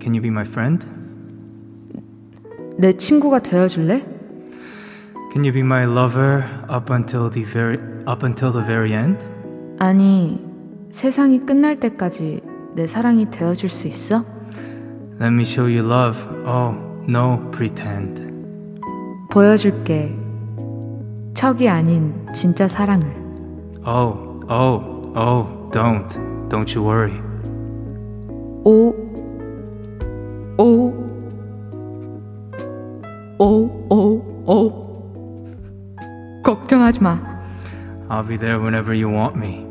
Can 0.00 0.14
you 0.14 0.22
be 0.22 0.28
my 0.28 0.44
friend? 0.46 0.99
내 2.80 2.94
친구가 2.94 3.40
되어줄래? 3.40 4.02
Can 5.32 5.44
you 5.44 5.52
be 5.52 5.60
my 5.60 5.84
lover 5.84 6.42
up 6.74 6.90
until 6.90 7.30
the 7.30 7.44
very 7.44 7.78
up 8.08 8.24
until 8.24 8.52
the 8.52 8.64
very 8.66 8.94
end? 8.94 9.22
아니 9.78 10.42
세상이 10.88 11.40
끝날 11.44 11.78
때까지 11.78 12.40
내 12.74 12.86
사랑이 12.86 13.30
되어줄 13.30 13.68
수 13.68 13.86
있어? 13.86 14.24
Let 15.20 15.34
me 15.34 15.42
show 15.42 15.68
you 15.68 15.84
love. 15.84 16.24
Oh, 16.46 16.74
no 17.06 17.50
pretend. 17.50 18.24
보여줄게 19.30 20.16
척이 21.34 21.68
아닌 21.68 22.14
진짜 22.34 22.66
사랑을 22.66 23.06
Oh, 23.86 24.40
oh, 24.48 25.12
oh, 25.14 25.70
don't. 25.70 26.08
Don't 26.48 26.74
you 26.74 26.82
worry. 26.82 27.12
오, 28.64 28.88
오, 28.88 28.99
I'll 38.20 38.28
be 38.28 38.36
there 38.36 38.60
whenever 38.60 38.92
you 38.92 39.08
want 39.08 39.38
me. 39.38 39.66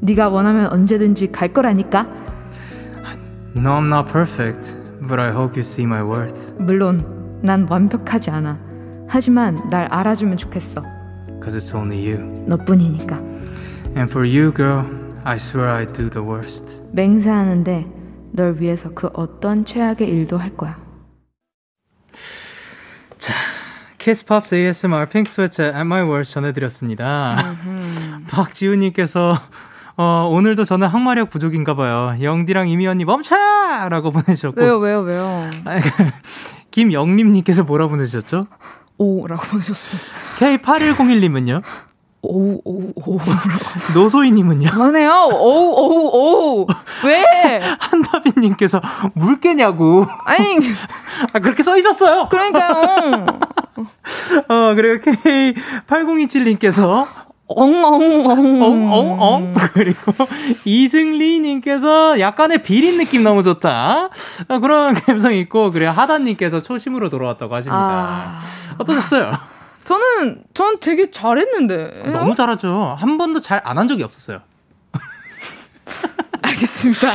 네가 0.00 0.28
원하면 0.28 0.66
언제든지 0.70 1.32
갈 1.32 1.54
거라니까. 1.54 2.06
No, 3.56 3.70
I'm 3.70 3.86
not 3.86 4.12
perfect, 4.12 4.76
but 5.00 5.18
I 5.18 5.30
hope 5.30 5.56
you 5.56 5.62
see 5.62 5.86
my 5.86 6.02
worth. 6.02 6.52
물론 6.58 7.40
난 7.40 7.66
완벽하지 7.66 8.30
않아. 8.30 8.58
하지만 9.08 9.56
날 9.70 9.86
알아주면 9.86 10.36
좋겠어. 10.36 10.82
Cause 11.42 11.56
it's 11.56 11.74
only 11.74 11.96
you. 11.96 12.18
너뿐이니까. 12.46 13.16
And 13.96 14.10
for 14.10 14.26
you, 14.26 14.52
girl, 14.52 14.84
I 15.24 15.36
swear 15.38 15.70
I'd 15.70 15.94
do 15.94 16.10
the 16.10 16.22
worst. 16.22 16.76
맹세하는데 16.92 17.86
널 18.32 18.56
위해서 18.60 18.90
그 18.92 19.08
어떤 19.14 19.64
최악의 19.64 20.06
일도 20.10 20.36
할 20.36 20.54
거야. 20.54 20.76
Kiss 24.04 24.30
Pops 24.30 24.56
ASMR 24.56 25.06
Pink 25.06 25.30
Sweat$ 25.30 25.62
At 25.62 25.78
My 25.78 26.02
Worst 26.02 26.34
전해드렸습니다. 26.34 27.56
박지우님께서 28.28 29.40
어, 29.96 30.28
오늘도 30.30 30.64
저는 30.64 30.88
항마력 30.88 31.30
부족인가 31.30 31.74
봐요. 31.74 32.14
영디랑 32.20 32.68
제이미 32.68 32.86
언니 32.86 33.06
멈춰! 33.06 33.34
라고 33.88 34.10
보내주셨고 34.10 34.60
왜요, 34.60 34.76
왜요, 34.76 35.00
왜요? 35.00 35.50
김영림님께서 36.70 37.64
뭐라 37.64 37.88
보내주셨죠? 37.88 38.46
오라고 38.98 39.42
보내셨습니다. 39.46 40.04
K8101님은요? 40.36 41.62
오우 42.24 42.60
오우 42.64 42.92
오우라고. 42.94 43.92
노소희님은요? 43.94 44.70
그만해요. 44.70 45.28
오우 45.32 45.74
오우 45.76 46.10
오우. 46.12 46.66
왜? 47.04 47.60
한다빈님께서 47.78 48.80
물 49.14 49.40
깨냐고. 49.40 50.06
아니 50.24 50.56
아, 51.32 51.38
그렇게 51.38 51.62
써 51.62 51.76
있었어요. 51.76 52.28
그러니까요. 52.30 53.26
어, 54.48 54.74
그리고 54.74 55.10
K8027님께서 55.10 57.06
엉엉엉. 57.46 58.62
엉엉엉 58.62 59.54
그리고 59.74 60.12
이승리님께서 60.64 62.18
약간의 62.18 62.62
비린 62.62 62.96
느낌 62.96 63.22
너무 63.22 63.42
좋다 63.42 64.08
어, 64.48 64.58
그런 64.60 64.94
감성이 64.94 65.40
있고 65.40 65.70
그리고 65.70 65.90
하다님께서 65.90 66.60
초심으로 66.60 67.10
돌아왔다고 67.10 67.54
하십니다 67.54 67.78
아, 67.78 68.40
어떠셨어요? 68.78 69.30
저는 69.84 70.42
전 70.54 70.78
되게 70.80 71.10
잘했는데. 71.10 72.04
너무 72.12 72.34
잘하죠 72.34 72.96
한 72.98 73.16
번도 73.18 73.40
잘 73.40 73.60
안 73.64 73.78
한 73.78 73.86
적이 73.88 74.02
없었어요 74.04 74.40
알겠습니다. 76.42 77.08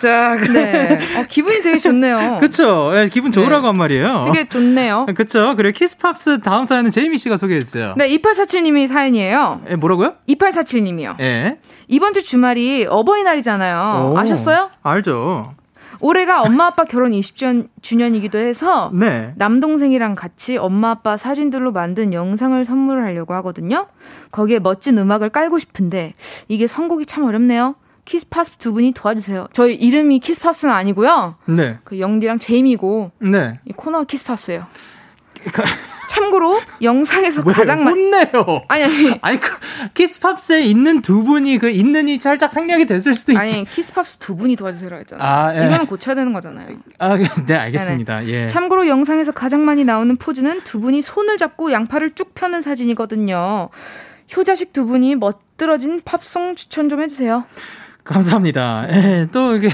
자 0.00 0.34
네. 0.52 0.98
어, 1.16 1.24
기분이 1.28 1.60
되게 1.62 1.78
좋네요. 1.78 2.38
그쵸 2.40 2.90
예, 2.96 3.08
기분 3.08 3.30
좋으라고 3.30 3.62
네. 3.62 3.66
한 3.66 3.76
말이에요 3.76 4.22
되게 4.26 4.48
좋네요. 4.48 5.06
그쵸 5.14 5.54
그리고 5.56 5.76
Kiss 5.78 6.09
Pops 6.09 6.40
다음 6.40 6.66
사연은 6.66 6.90
제이미 6.90 7.18
씨가 7.18 7.36
소개해주세요 7.36 7.94
네, 7.98 8.08
2847님이 8.08 8.86
사연이에요. 8.88 9.60
예, 9.70 9.76
뭐라고요? 9.76 10.14
2847님이요. 10.28 11.20
예. 11.20 11.58
이번 11.88 12.12
주 12.14 12.22
주말이 12.24 12.86
어버이날이잖아요. 12.88 14.12
오, 14.14 14.18
아셨어요? 14.18 14.70
알죠 14.82 15.54
올해가 16.02 16.42
엄마 16.42 16.66
아빠 16.66 16.84
결혼 16.84 17.12
20주년이기도 17.12 18.34
해서 18.34 18.90
네 18.92 19.32
남동생이랑 19.36 20.16
같이 20.16 20.56
엄마 20.56 20.90
아빠 20.90 21.16
사진들로 21.16 21.70
만든 21.72 22.12
영상을 22.12 22.62
선물을 22.64 23.04
하려고 23.04 23.34
하거든요. 23.34 23.86
거기에 24.32 24.58
멋진 24.58 24.98
음악을 24.98 25.30
깔고 25.30 25.60
싶은데 25.60 26.14
이게 26.48 26.66
선곡이 26.66 27.06
참 27.06 27.24
어렵네요. 27.24 27.76
Kiss 28.04 28.30
Pops 28.30 28.56
두 28.58 28.72
분이 28.72 28.92
도와주세요. 28.92 29.46
저희 29.52 29.76
이름이 29.76 30.18
Kiss 30.18 30.37
Pops는 30.37 30.74
아니고요. 30.74 31.36
네. 31.46 31.78
그 31.84 32.00
영디랑 32.00 32.40
제이미고 32.40 33.12
네. 33.20 33.60
이 33.64 33.72
코너가 33.72 34.04
Kiss 34.04 34.23
Pops예요. 34.23 34.66
참고로 36.12 36.58
영상에서 36.82 37.42
왜 37.46 37.54
가장 37.54 37.84
많 37.84 37.94
혼내요? 37.94 38.64
아니 38.68 38.84
아니 38.84 39.18
아니 39.22 39.40
그 39.40 39.50
Kiss 39.94 40.23
Pops에 40.23 40.60
있는 40.60 41.00
두 41.00 41.24
분이 41.24 41.58
그 41.58 41.70
있는이 41.70 42.18
살짝 42.20 42.52
생략이 42.52 42.84
됐을 42.84 43.14
수도 43.14 43.32
있지. 43.32 43.40
아니 43.40 43.64
Kiss 43.64 43.91
Pops 43.91 44.18
두 44.18 44.36
분이 44.36 44.56
도와주세요 44.56 44.94
했잖아요. 44.94 45.26
아, 45.26 45.54
예. 45.56 45.66
이거는 45.66 45.86
고쳐야 45.86 46.14
되는 46.14 46.34
거잖아요. 46.34 46.76
아, 46.98 47.16
네 47.46 47.54
알겠습니다. 47.54 48.26
예. 48.26 48.46
참고로 48.48 48.88
영상에서 48.88 49.32
가장 49.32 49.64
많이 49.64 49.84
나오는 49.84 50.14
포즈는 50.16 50.62
두 50.64 50.80
분이 50.80 51.00
손을 51.00 51.38
잡고 51.38 51.72
양팔을 51.72 52.14
쭉 52.14 52.34
펴는 52.34 52.60
사진이거든요. 52.60 53.70
효자식 54.36 54.74
두 54.74 54.84
분이 54.84 55.16
멋들어진 55.16 56.02
팝송 56.04 56.56
추천 56.56 56.90
좀 56.90 57.00
해주세요. 57.00 57.44
감사합니다. 58.04 58.86
예, 58.90 59.28
또 59.32 59.54
이게 59.56 59.70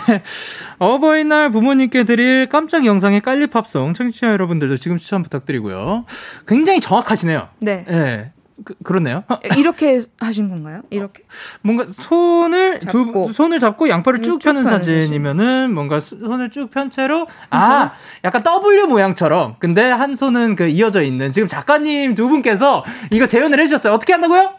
어버이날 0.79 1.51
부모님께 1.51 2.05
드릴 2.05 2.49
깜짝 2.49 2.85
영상의 2.85 3.21
깔리 3.21 3.47
팝송 3.47 3.95
청취자 3.95 4.29
여러분들도 4.29 4.77
지금 4.77 4.99
추천 4.99 5.23
부탁드리고요. 5.23 6.05
굉장히 6.47 6.81
정확하시네요. 6.81 7.49
네. 7.61 7.85
예. 7.89 8.33
그, 8.65 8.75
그렇네요. 8.83 9.23
이렇게 9.57 10.01
하신 10.19 10.49
건가요? 10.49 10.83
이렇게? 10.91 11.23
뭔가 11.63 11.87
손을 11.89 12.81
잡고. 12.81 13.27
두 13.29 13.33
손을 13.33 13.61
잡고 13.61 13.89
양팔을 13.89 14.21
쭉 14.21 14.41
쭉 14.41 14.49
펴는 14.53 14.65
사진이면은 14.65 15.73
뭔가 15.73 16.01
수- 16.01 16.19
손을 16.19 16.51
쭉 16.51 16.69
편 16.73 16.91
채로 16.91 17.29
아 17.51 17.93
약간 18.25 18.43
W 18.43 18.89
모양처럼 18.89 19.55
근데 19.61 19.89
한 19.89 20.17
손은 20.17 20.57
그 20.57 20.67
이어져 20.67 21.03
있는 21.03 21.31
지금 21.31 21.47
작가님 21.47 22.17
두 22.17 22.29
분께서 22.29 22.85
이거 23.13 23.27
재현을 23.27 23.61
해주셨어요. 23.61 23.93
어떻게 23.93 24.13
한다고요? 24.13 24.55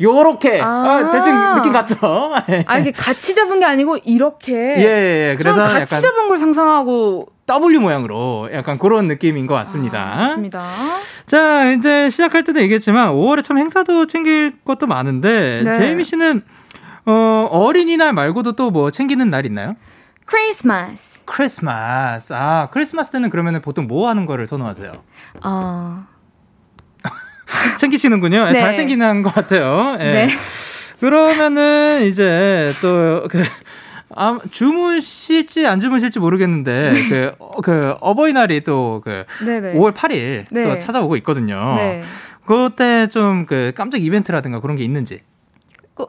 요렇게 0.00 0.60
아. 0.60 0.66
아, 0.66 1.10
대충 1.10 1.54
느낌 1.54 1.72
같죠? 1.72 2.32
예. 2.50 2.64
아 2.68 2.78
이게 2.78 2.90
같이 2.90 3.34
잡은 3.34 3.58
게 3.58 3.64
아니고 3.64 3.98
이렇게. 4.04 4.52
예, 4.54 4.82
예, 4.82 5.30
예. 5.30 5.36
그래서 5.36 5.62
같이 5.62 5.74
약간 5.94 6.00
잡은 6.00 6.28
걸 6.28 6.38
상상하고 6.38 7.26
W 7.46 7.80
모양으로 7.80 8.48
약간 8.52 8.78
그런 8.78 9.08
느낌인 9.08 9.46
것 9.46 9.54
같습니다. 9.54 10.00
아, 10.12 10.16
맞습니다. 10.20 10.62
자, 11.26 11.72
이제 11.72 12.08
시작할 12.10 12.44
때도 12.44 12.60
얘기했지만 12.60 13.12
5월에 13.12 13.42
참 13.44 13.58
행사도 13.58 14.06
챙길 14.06 14.54
것도 14.64 14.86
많은데 14.86 15.62
네. 15.64 15.74
제이미 15.78 16.04
씨는 16.04 16.42
어, 17.06 17.48
어린이날 17.50 18.12
말고도 18.12 18.52
또 18.52 18.70
뭐 18.70 18.90
챙기는 18.90 19.28
날 19.30 19.46
있나요? 19.46 19.74
크리스마스. 20.26 21.24
크리스마스. 21.24 22.32
아, 22.32 22.68
크리스마스 22.70 23.10
때는 23.10 23.30
그러면 23.30 23.60
보통 23.62 23.86
뭐 23.88 24.08
하는 24.08 24.26
거를 24.26 24.46
선호하세요? 24.46 24.92
어. 25.44 26.04
챙기시는군요. 27.78 28.50
네. 28.52 28.58
잘 28.58 28.74
챙기는 28.74 29.22
것 29.22 29.34
같아요. 29.34 29.96
예. 30.00 30.04
네. 30.04 30.28
그러면은 31.00 32.02
이제 32.04 32.72
또 32.82 33.26
그, 33.28 33.42
아, 34.14 34.38
주무실지 34.50 35.66
안 35.66 35.80
주무실지 35.80 36.18
모르겠는데 36.18 36.92
그, 37.08 37.32
어, 37.38 37.60
그 37.62 37.94
어버이날이 38.00 38.62
또그 38.64 39.24
네네. 39.44 39.74
5월 39.74 39.94
8일 39.94 40.44
네. 40.50 40.62
또 40.62 40.78
찾아오고 40.78 41.16
있거든요. 41.16 41.74
네. 41.76 42.02
그때 42.44 43.06
좀 43.06 43.46
그 43.46 43.72
깜짝 43.76 44.02
이벤트라든가 44.02 44.60
그런 44.60 44.76
게 44.76 44.82
있는지 44.84 45.20
그, 45.20 45.22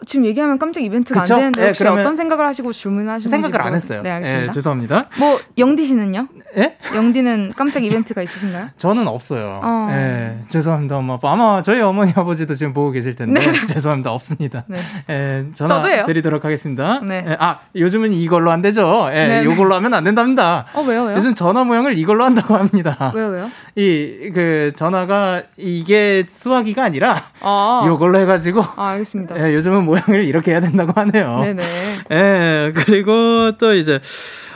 지금 0.06 0.26
얘기하면 0.26 0.58
깜짝 0.60 0.82
이벤트가 0.82 1.22
그쵸? 1.22 1.34
안 1.36 1.39
되는데 1.39 1.62
예, 1.64 1.68
혹시 1.68 1.84
그러면 1.84 2.00
어떤 2.02 2.16
생각을 2.16 2.46
하시고 2.46 2.74
질문하신 2.74 3.30
생각을 3.30 3.62
안 3.62 3.74
했어요. 3.74 4.02
네, 4.02 4.12
알겠습니다. 4.12 4.48
예, 4.48 4.52
죄송합니다. 4.52 5.06
뭐 5.20 5.39
영디 5.58 5.86
씨는요? 5.86 6.28
예? 6.58 6.78
영디는 6.96 7.54
깜짝 7.56 7.84
이벤트가 7.84 8.22
있으신가요? 8.22 8.70
저는 8.78 9.08
없어요. 9.08 9.62
어. 9.64 9.88
예, 9.92 10.39
죄송합니다, 10.50 10.98
엄마 10.98 11.14
아빠. 11.16 11.32
아마 11.32 11.62
저희 11.62 11.82
어머니 11.82 12.12
아버지도 12.16 12.54
지금 12.56 12.74
보고 12.74 12.92
계실 12.92 13.16
텐데 13.16 13.39
죄송합니다, 13.68 14.12
없습니다. 14.12 14.64
네. 14.68 14.78
예, 15.10 15.46
전화 15.54 15.76
저도예요. 15.76 16.06
드리도록 16.06 16.44
하겠습니다. 16.46 17.00
네. 17.00 17.26
예, 17.28 17.38
아, 17.39 17.60
요즘은 17.76 18.14
이걸로 18.14 18.52
안 18.52 18.62
되죠. 18.62 19.10
예, 19.14 19.28
네. 19.28 19.44
이걸로 19.44 19.76
하면 19.76 19.94
안 19.94 20.04
된답니다. 20.04 20.66
어 20.74 20.82
왜요 20.82 21.04
왜요? 21.04 21.18
요즘 21.18 21.34
전화 21.36 21.64
모양을 21.64 21.98
이걸로 21.98 22.24
한다고 22.26 22.56
합니다. 22.56 23.12
왜요 23.16 23.28
왜요? 23.30 23.50
이 23.76 24.32
그 24.34 24.72
전화가 24.76 25.44
이게 25.58 26.24
수화기가 26.28 26.84
아니라 26.84 27.24
아, 27.42 27.84
이걸로 27.86 28.20
해가지고 28.20 28.62
아 28.76 28.89
알겠습니다. 28.89 29.36
예, 29.39 29.54
요즘은 29.56 29.81
모양을 29.86 30.26
이렇게 30.26 30.52
해야 30.52 30.60
된다고 30.62 30.94
하네요. 30.96 31.40
네네. 31.42 31.64
예, 32.12 32.74
그리고 32.76 33.52
또 33.58 33.74
이제, 33.74 34.00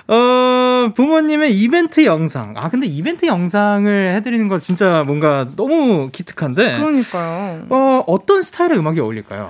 어, 0.07 0.91
부모님의 0.95 1.57
이벤트 1.57 2.05
영상. 2.05 2.53
아, 2.57 2.69
근데 2.69 2.88
이벤트 2.88 3.26
영상을 3.26 4.13
해드리는 4.15 4.47
거 4.47 4.59
진짜 4.59 5.03
뭔가 5.05 5.47
너무 5.55 6.09
기특한데, 6.11 6.78
그러니까요. 6.78 7.65
어, 7.69 8.03
어떤 8.07 8.41
스타일의 8.41 8.78
음악이 8.78 8.99
어울릴까요? 8.99 9.49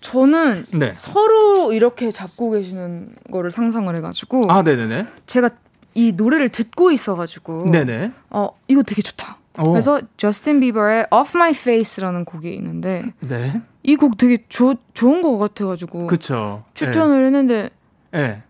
저는 0.00 0.66
네. 0.74 0.92
서로 0.96 1.72
이렇게 1.72 2.10
잡고 2.10 2.50
계시는 2.50 3.08
거를 3.32 3.50
상상을 3.50 3.96
해가지고 3.96 4.52
아, 4.52 4.62
네네네. 4.62 5.06
제가 5.26 5.48
이 5.94 6.12
노래를 6.12 6.50
듣고 6.50 6.90
있어가지고 6.90 7.70
네네. 7.70 8.12
어 8.28 8.48
이거 8.68 8.82
되게 8.82 9.00
좋다. 9.00 9.38
오. 9.60 9.72
그래서 9.72 10.00
저스틴 10.18 10.60
비버의 10.60 11.06
Off 11.10 11.32
My 11.36 11.52
Face라는 11.52 12.26
곡이 12.26 12.52
있는데 12.54 13.04
네. 13.20 13.62
이 13.84 13.96
곡 13.96 14.16
되게 14.16 14.38
조, 14.48 14.74
좋은 14.94 15.20
것 15.22 15.38
같아가지고 15.38 16.06
그쵸. 16.06 16.64
추천을 16.74 17.24
했는데 17.26 17.70
예. 18.14 18.18
예. 18.18 18.42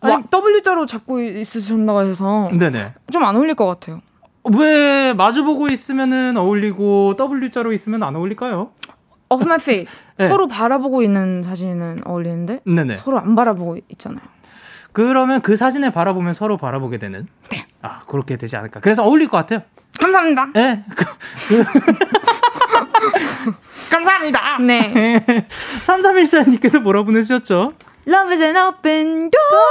아니 0.00 0.12
와. 0.14 0.22
W자로 0.30 0.84
잡고 0.86 1.20
있으셨나 1.22 1.98
해서 2.00 2.50
네네. 2.52 2.94
좀 3.10 3.22
안 3.24 3.34
어울릴 3.36 3.54
것 3.54 3.66
같아요. 3.66 4.00
왜 4.56 5.14
마주보고 5.14 5.68
있으면은 5.68 6.36
어울리고 6.36 7.14
W자로 7.16 7.72
있으면 7.72 8.02
안 8.02 8.14
어울릴까요? 8.14 8.72
Off 9.30 9.42
My 9.46 9.56
Face 9.56 10.02
네. 10.18 10.28
서로 10.28 10.46
바라보고 10.46 11.02
있는 11.02 11.42
사진은 11.42 12.00
어울리는데 12.04 12.60
네네. 12.66 12.96
서로 12.96 13.18
안 13.18 13.34
바라보고 13.34 13.78
있잖아요. 13.88 14.20
그러면 14.94 15.42
그 15.42 15.56
사진을 15.56 15.90
바라보면 15.90 16.32
서로 16.34 16.56
바라보게 16.56 16.98
되는? 16.98 17.26
네. 17.50 17.66
아, 17.82 18.04
그렇게 18.06 18.36
되지 18.36 18.56
않을까. 18.56 18.78
그래서 18.80 19.02
어울릴 19.02 19.28
것 19.28 19.36
같아요. 19.36 19.62
감사합니다. 20.00 20.48
예. 20.56 20.84
그, 20.94 21.04
그 21.48 21.64
감사합니다. 23.90 24.58
네. 24.60 25.24
3314님께서 25.84 26.80
뭐라 26.80 27.02
보내주셨죠? 27.02 27.72
Love 28.06 28.32
is 28.34 28.42
an 28.42 28.56
open 28.56 29.30
door. 29.30 29.64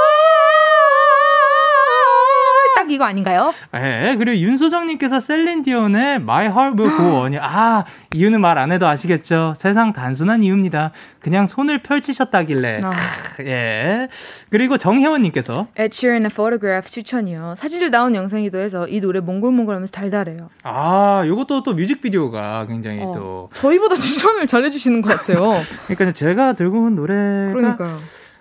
딱 2.74 2.90
이거 2.90 3.04
아닌가요? 3.04 3.52
예, 3.74 4.16
그리고 4.18 4.36
윤소정님께서 4.38 5.20
셀린디온의 5.20 6.16
My 6.16 6.46
Heart 6.46 6.82
Will 6.82 6.96
Go 6.96 7.20
On이요. 7.22 7.40
아, 7.42 7.84
이유는 8.14 8.40
말 8.40 8.58
안 8.58 8.70
해도 8.72 8.86
아시겠죠? 8.86 9.54
세상 9.56 9.92
단순한 9.92 10.42
이유입니다. 10.42 10.92
그냥 11.20 11.46
손을 11.46 11.82
펼치셨다길래. 11.82 12.80
아. 12.84 12.90
크, 13.36 13.44
예. 13.46 14.08
그리고 14.50 14.78
정혜원님께서 14.78 15.66
Ed 15.78 15.90
Sheeran의 15.92 16.30
Photograph 16.30 16.90
추천이요. 16.90 17.54
사진들 17.56 17.90
나온 17.90 18.14
영상이기도 18.14 18.58
해서 18.58 18.86
이 18.88 19.00
노래 19.00 19.20
몽글몽글하면서 19.20 19.90
달달해요. 19.92 20.50
아, 20.62 21.24
요것도 21.26 21.62
또 21.64 21.74
뮤직비디오가 21.74 22.66
굉장히 22.66 23.02
어, 23.02 23.12
또. 23.14 23.50
저희보다 23.54 23.94
추천을 23.96 24.46
잘해주시는 24.46 25.02
것 25.02 25.16
같아요. 25.18 25.52
그러니까 25.88 26.12
제가 26.12 26.52
들고 26.54 26.78
온 26.84 26.94
노래가 26.94 27.52
그러니까요. 27.52 27.96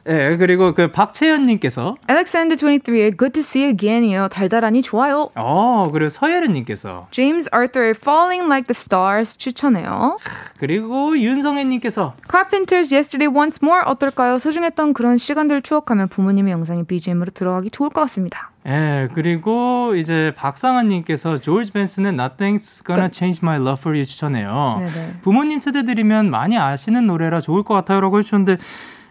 예, 0.07 0.35
그리고 0.37 0.73
그 0.73 0.91
박채연님께서 0.91 1.95
Alexander 2.09 2.57
23의 2.57 3.17
Good 3.17 3.31
to 3.33 3.39
See 3.39 3.65
Again이요. 3.67 4.27
달달하니 4.29 4.81
좋아요. 4.81 5.29
어, 5.35 5.89
그리고 5.93 6.09
서예른님께서 6.09 7.07
James 7.11 7.49
Arthur의 7.53 7.91
Falling 7.91 8.45
Like 8.45 8.65
the 8.65 8.75
Stars 8.75 9.37
추천해요. 9.37 10.17
그리고 10.59 11.17
윤성애님께서 11.17 12.15
Carpenters 12.29 12.93
Yesterday 12.93 13.33
Once 13.33 13.59
More 13.63 13.83
어떨까요? 13.85 14.37
소중했던 14.39 14.93
그런 14.93 15.15
시간들을 15.17 15.61
추억하면 15.61 16.09
부모님의 16.09 16.51
영상이 16.51 16.83
BGM으로 16.83 17.31
들어가기 17.31 17.69
좋을 17.71 17.89
것 17.89 18.01
같습니다. 18.01 18.51
예, 18.65 19.09
그리고 19.13 19.93
이제 19.95 20.33
박상환님께서 20.35 21.39
조지 21.39 21.71
벤슨의 21.71 22.13
Nothing's 22.13 22.85
Gonna 22.85 23.09
Change 23.11 23.39
My 23.43 23.57
Love 23.57 23.79
for 23.79 23.95
You 23.95 24.05
추천해요. 24.05 24.75
네네. 24.79 25.13
부모님 25.21 25.59
세대들이면 25.59 26.29
많이 26.29 26.57
아시는 26.57 27.07
노래라 27.07 27.41
좋을 27.41 27.63
것 27.63 27.73
같아요라고 27.73 28.19
해주셨는데, 28.19 28.57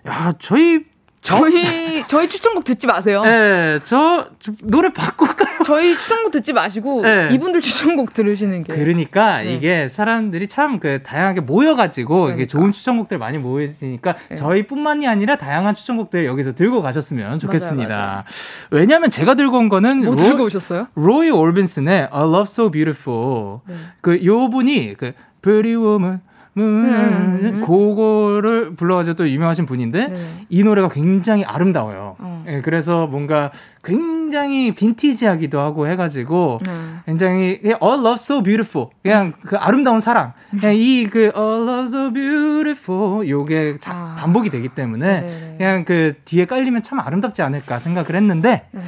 야, 0.07 0.33
저희, 0.39 0.81
저희 1.21 2.03
저희 2.09 2.27
추천곡 2.27 2.65
듣지 2.65 2.89
마세요. 2.89 3.23
예, 3.25 3.79
저, 3.85 4.27
저 4.41 4.51
노래 4.65 4.93
바꿀까요? 4.93 5.61
저희 5.65 5.95
추천곡 5.95 6.33
듣지 6.33 6.53
마시고 6.53 7.03
네. 7.03 7.29
이분들 7.31 7.61
추천곡 7.61 8.13
들으시는 8.13 8.65
게 8.65 8.75
그러니까 8.75 9.43
네. 9.43 9.55
이게 9.55 9.89
사람들이 9.89 10.49
참 10.49 10.81
그 10.81 11.05
다양하게 11.05 11.43
모여가지고 11.43 12.25
이게 12.31 12.33
그러니까. 12.47 12.51
좋은 12.51 12.73
추천곡들 12.73 13.19
많이 13.19 13.39
모여있으니까 13.39 14.17
네. 14.31 14.35
저희뿐만이 14.35 15.07
아니라 15.07 15.37
다양한 15.37 15.77
추천곡들 15.77 16.25
여기서 16.27 16.55
들고 16.55 16.83
가셨으면 16.83 17.39
좋겠습니다. 17.39 17.97
맞아요. 17.97 18.25
왜냐하면 18.73 19.11
제가 19.11 19.37
들고 19.37 19.59
온 19.59 19.69
거는 19.69 19.99
뭐 20.05 20.17
로- 20.17 20.17
들고 20.17 20.43
오셨어요? 20.47 20.89
로이 20.97 21.31
올빈슨의 21.31 22.09
A 22.13 22.21
Love 22.21 22.43
So 22.43 22.69
Beautiful. 22.73 23.59
네. 23.69 23.75
그요 24.01 24.51
분이 24.51 24.95
그 24.99 25.13
Pretty 25.41 25.77
Woman 25.77 26.21
음, 26.59 27.63
그거를 27.65 28.75
불러가지고 28.75 29.17
또 29.17 29.29
유명하신 29.29 29.67
분인데 29.67 30.09
네. 30.09 30.27
이 30.49 30.63
노래가 30.63 30.89
굉장히 30.89 31.45
아름다워요. 31.45 32.17
어. 32.19 32.45
예, 32.49 32.61
그래서 32.61 33.07
뭔가 33.07 33.51
굉장히 33.83 34.75
빈티지하기도 34.75 35.59
하고 35.59 35.87
해가지고 35.87 36.61
네. 36.65 36.71
굉장히 37.07 37.61
All 37.65 38.01
Love 38.01 38.15
So 38.15 38.43
Beautiful 38.43 38.89
그냥 39.03 39.33
그 39.45 39.57
아름다운 39.57 40.01
사랑 40.01 40.33
그냥 40.51 40.75
이그 40.77 41.33
All 41.37 41.69
Love 41.69 41.85
So 41.85 42.13
Beautiful 42.13 43.29
요게 43.29 43.79
자- 43.81 43.93
아. 43.95 44.17
반복이 44.19 44.51
되기 44.51 44.69
때문에 44.69 45.21
네네. 45.23 45.55
그냥 45.59 45.85
그 45.85 46.15
뒤에 46.25 46.45
깔리면 46.45 46.83
참 46.83 47.01
아름답지 47.01 47.43
않을까 47.43 47.79
생각을 47.79 48.15
했는데 48.15 48.67
네. 48.73 48.81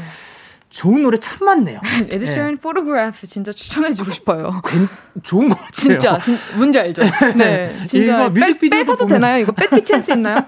좋은 0.74 1.02
노래 1.04 1.16
참 1.18 1.38
많네요. 1.46 1.78
Ed 2.10 2.21
Sheeran 2.21 2.58
Photograph 2.58 3.28
진짜 3.28 3.52
추천해주고 3.52 4.10
싶어요. 4.10 4.60
괜- 4.66 4.88
좋은 5.22 5.48
것 5.48 5.54
같아요. 5.54 5.70
진짜 5.72 6.18
진, 6.18 6.58
뭔지 6.58 6.78
알죠? 6.80 7.02
네, 7.36 7.72
진짜 7.86 8.16
이거 8.16 8.30
뮤직비디오도 8.30 8.70
뺏, 8.70 8.78
뺏어도 8.78 9.06
보면- 9.06 9.08
되나요? 9.08 9.38
이거 9.38 9.52
뺏기 9.52 9.84
찬스 9.84 10.10
있나요? 10.12 10.44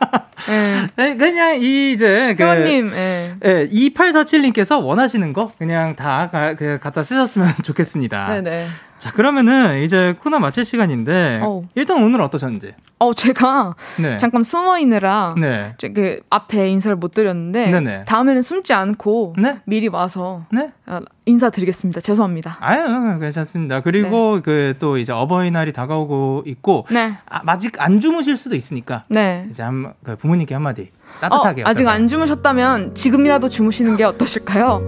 네. 0.49 0.87
네, 0.97 1.17
그냥 1.17 1.61
이 1.61 1.93
이제 1.93 2.35
그 2.37 2.43
회원님, 2.43 2.91
예. 2.93 3.35
예, 3.45 3.69
2847님께서 3.69 4.83
원하시는 4.85 5.33
거 5.33 5.53
그냥 5.59 5.95
다 5.95 6.29
가, 6.33 6.55
그 6.55 6.79
갖다 6.83 7.05
쓰셨으면 7.05 7.55
좋겠습니다. 7.63 8.27
네네. 8.43 8.67
자, 9.07 9.13
그러면은 9.13 9.83
이제 9.83 10.17
코너 10.21 10.39
마칠 10.41 10.65
시간인데 10.65 11.41
어우. 11.43 11.65
일단 11.77 12.03
오늘 12.03 12.21
어떠셨는지. 12.21 12.75
어, 12.99 13.13
제가 13.13 13.75
네. 14.01 14.17
잠깐 14.17 14.43
숨어 14.43 14.79
있느라 14.79 15.35
네. 15.39 15.75
저그 15.79 16.21
앞에 16.31 16.67
인사를 16.69 16.97
못 16.97 17.13
드렸는데 17.13 17.71
네네. 17.71 18.05
다음에는 18.07 18.41
숨지 18.43 18.73
않고 18.73 19.35
네. 19.39 19.59
미리 19.65 19.89
와서 19.89 20.45
네. 20.51 20.71
어, 20.87 21.01
인사드리겠습니다. 21.27 22.01
죄송합니다. 22.01 22.57
아유, 22.61 23.19
괜찮습니다. 23.21 23.81
그리고 23.83 24.41
그 24.43 24.75
또 24.79 24.99
이제 24.99 25.13
어버이날이 25.13 25.73
다가오고 25.73 26.43
있고 26.47 26.87
네, 26.91 27.15
아, 27.29 27.41
아직 27.47 27.81
안 27.81 28.01
주무실 28.01 28.37
수도 28.37 28.57
있으니까 28.57 29.05
네. 29.09 29.47
이제 29.51 29.63
한, 29.63 29.93
그 30.03 30.17
부모님께 30.17 30.55
한마디 30.55 30.91
따뜻하게. 31.21 31.63
어, 31.63 31.67
아직? 31.67 31.87
안 31.87 32.09
주무셨다면 32.09 32.95
지금이라도 32.95 33.49
주무시는 33.49 33.97
게 33.97 34.05
어떠실까요? 34.05 34.83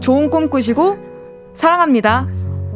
좋은 0.00 0.30
꿈 0.30 0.48
꾸시고 0.48 0.98
사랑합니다. 1.54 2.26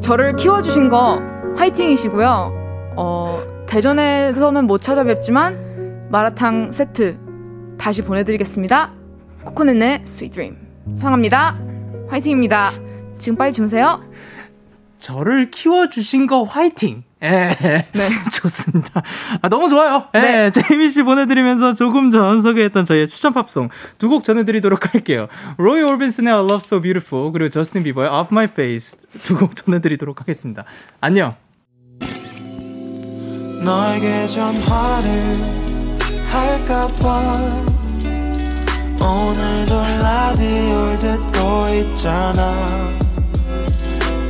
저를 0.03 0.35
키워주신 0.35 0.89
거 0.89 1.23
화이팅이시고요. 1.57 2.95
어, 2.97 3.43
대전에서는 3.69 4.67
못 4.67 4.83
찾아뵙지만 4.83 6.09
마라탕 6.11 6.73
세트 6.73 7.17
다시 7.79 8.03
보내드리겠습니다. 8.03 8.93
코코넷의 9.45 10.03
sweet 10.05 10.33
dream 10.33 10.57
사랑합니다. 10.97 11.57
화이팅입니다. 12.09 12.71
지금 13.19 13.39
빨리 13.39 13.53
주무세요. 13.53 14.03
저를 14.99 15.51
키워주신 15.51 16.27
거 16.27 16.43
화이팅! 16.43 17.05
예, 17.23 17.55
네. 17.61 17.87
좋습니다. 18.35 19.01
아, 19.41 19.49
너무 19.49 19.69
좋아요. 19.69 20.05
예, 20.15 20.21
네. 20.21 20.51
제이미 20.51 20.91
씨 20.91 21.03
보내드리면서 21.05 21.73
조금 21.75 22.11
전 22.11 22.43
소개했던 22.43 22.85
저희의 22.85 23.07
추천 23.07 23.33
팝송 23.33 23.69
두 23.99 24.09
곡 24.09 24.25
전해드리도록 24.25 24.93
할게요. 24.93 25.29
Roy 25.57 25.83
Orbison의 25.83 26.33
A 26.33 26.39
Love 26.41 26.57
So 26.65 26.81
Beautiful 26.81 27.31
그리고 27.33 27.49
Justin 27.51 27.85
Bieber의 27.85 28.09
Off 28.11 28.29
My 28.33 28.47
Face 28.47 28.99
두 29.23 29.37
곡 29.37 29.55
전해드리도록 29.57 30.21
하겠습니다. 30.21 30.65
안녕. 31.01 31.37
너에게 33.65 34.27
전화를 34.27 35.11
할까봐 36.29 37.39
오늘도 39.01 39.75
라디오를 40.03 40.99
듣고 40.99 41.69
있잖아 41.93 42.57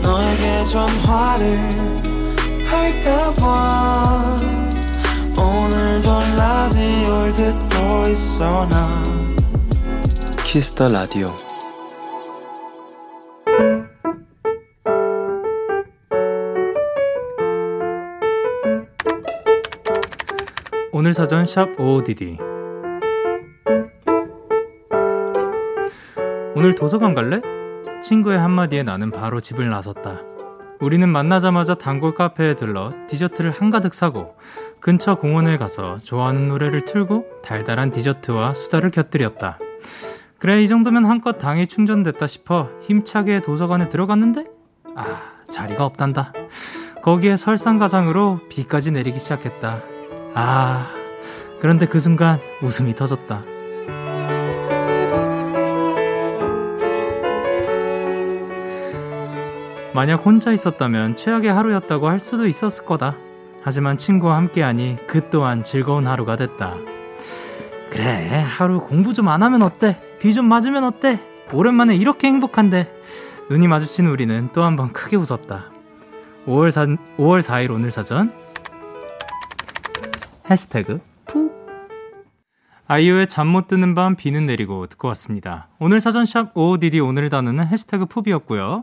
너에게 0.03 0.64
전화를 0.70 2.12
할까봐 2.73 4.37
오늘도 5.37 6.11
라디오를 6.37 7.33
듣고 7.35 8.09
있어 8.09 8.66
나 8.68 9.03
Kiss 10.43 10.69
the 10.69 10.89
Radio 10.89 11.27
오늘 20.93 21.12
사전 21.12 21.45
샵 21.47 21.79
OODD 21.79 22.39
오늘 26.55 26.75
도서관 26.75 27.14
갈래? 27.14 27.41
친구의 28.03 28.39
한마디에 28.39 28.83
나는 28.83 29.11
바로 29.11 29.41
집을 29.41 29.68
나섰다. 29.68 30.32
우리는 30.83 31.09
만나자마자 31.09 31.76
단골 31.76 32.12
카페에 32.12 32.57
들러 32.57 32.93
디저트를 33.07 33.53
한가득 33.53 33.95
사고 33.95 34.35
근처 34.80 35.14
공원에 35.14 35.57
가서 35.57 36.01
좋아하는 36.03 36.49
노래를 36.49 36.85
틀고 36.85 37.24
달달한 37.45 37.93
디저트와 37.93 38.55
수다를 38.55 38.91
곁들였다. 38.91 39.61
그래 40.41 40.61
이 40.61 40.66
정도면 40.66 41.05
한껏 41.05 41.39
당이 41.39 41.68
충전됐다 41.68 42.26
싶어 42.26 42.68
힘차게 42.83 43.43
도서관에 43.43 43.91
들어갔는데 43.91 44.47
아 44.97 45.20
자리가 45.53 45.85
없단다. 45.85 46.33
거기에 47.01 47.37
설상가상으로 47.37 48.41
비까지 48.49 48.91
내리기 48.91 49.20
시작했다. 49.20 49.78
아, 50.35 50.89
그런데 51.61 51.87
그 51.87 52.01
순간 52.01 52.41
웃음이 52.61 52.97
터졌다. 52.97 53.52
만약 59.95 60.24
혼자 60.24 60.53
있었다면 60.53 61.16
최악의 61.16 61.53
하루였다고 61.53 62.09
할 62.09 62.18
수도 62.18 62.47
있었을 62.47 62.84
거다. 62.84 63.16
하지만 63.62 63.99
친구와 63.99 64.36
함께하니 64.36 64.97
그 65.07 65.28
또한 65.30 65.64
즐거운 65.64 66.07
하루가 66.07 66.36
됐다. 66.36 66.74
그래, 67.90 68.43
하루 68.47 68.80
공부 68.80 69.12
좀 69.12 69.28
안 69.28 69.43
하면 69.43 69.62
어때? 69.62 69.99
비 70.18 70.32
좀 70.32 70.47
맞으면 70.47 70.84
어때? 70.84 71.20
오랜만에 71.53 71.95
이렇게 71.97 72.26
행복한데. 72.28 72.90
눈이 73.51 73.68
마주친 73.68 74.07
우리는 74.07 74.49
또 74.53 74.62
한 74.62 74.76
번 74.76 74.93
크게 74.93 75.16
웃었다. 75.16 75.66
5월, 76.47 76.70
사, 76.70 76.86
5월 77.18 77.43
4일 77.43 77.70
오늘 77.70 77.90
사전 77.90 78.32
해시태그 80.51 81.01
푸 81.26 81.53
아이유의 82.88 83.28
잠 83.28 83.47
못 83.49 83.68
드는 83.68 83.95
밤 83.95 84.16
비는 84.16 84.47
내리고 84.47 84.86
듣고 84.86 85.09
왔습니다. 85.09 85.68
오늘 85.78 86.01
사전 86.01 86.24
샵 86.24 86.57
OODD 86.57 86.99
오늘 87.01 87.28
단어는 87.30 87.66
해시태그 87.68 88.07
푸비였고요. 88.07 88.82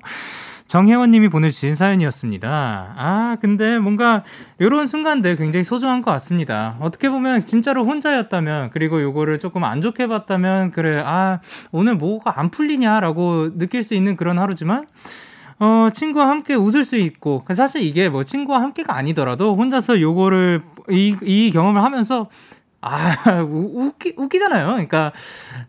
정혜원 0.69 1.09
님이 1.09 1.29
보내주신 1.29 1.73
사연이었습니다. 1.73 2.93
아, 2.95 3.37
근데 3.41 3.79
뭔가 3.79 4.23
이런 4.59 4.85
순간들 4.85 5.35
굉장히 5.35 5.63
소중한 5.63 6.03
것 6.03 6.11
같습니다. 6.11 6.77
어떻게 6.79 7.09
보면 7.09 7.39
진짜로 7.39 7.83
혼자였다면, 7.85 8.69
그리고 8.69 9.01
요거를 9.01 9.39
조금 9.39 9.63
안 9.63 9.81
좋게 9.81 10.05
봤다면, 10.05 10.69
그래, 10.69 11.01
아, 11.03 11.39
오늘 11.71 11.95
뭐가 11.95 12.39
안 12.39 12.51
풀리냐라고 12.51 13.57
느낄 13.57 13.83
수 13.83 13.95
있는 13.95 14.15
그런 14.15 14.37
하루지만, 14.37 14.85
어, 15.57 15.87
친구와 15.91 16.29
함께 16.29 16.53
웃을 16.53 16.85
수 16.85 16.97
있고, 16.97 17.43
사실 17.51 17.81
이게 17.81 18.07
뭐 18.07 18.23
친구와 18.23 18.61
함께가 18.61 18.95
아니더라도 18.95 19.55
혼자서 19.55 19.99
요거를, 19.99 20.61
이, 20.91 21.17
이 21.23 21.49
경험을 21.51 21.81
하면서, 21.81 22.29
아, 22.81 23.11
우- 23.43 23.87
웃기, 23.87 24.13
웃기잖아요. 24.15 24.67
그러니까, 24.67 25.11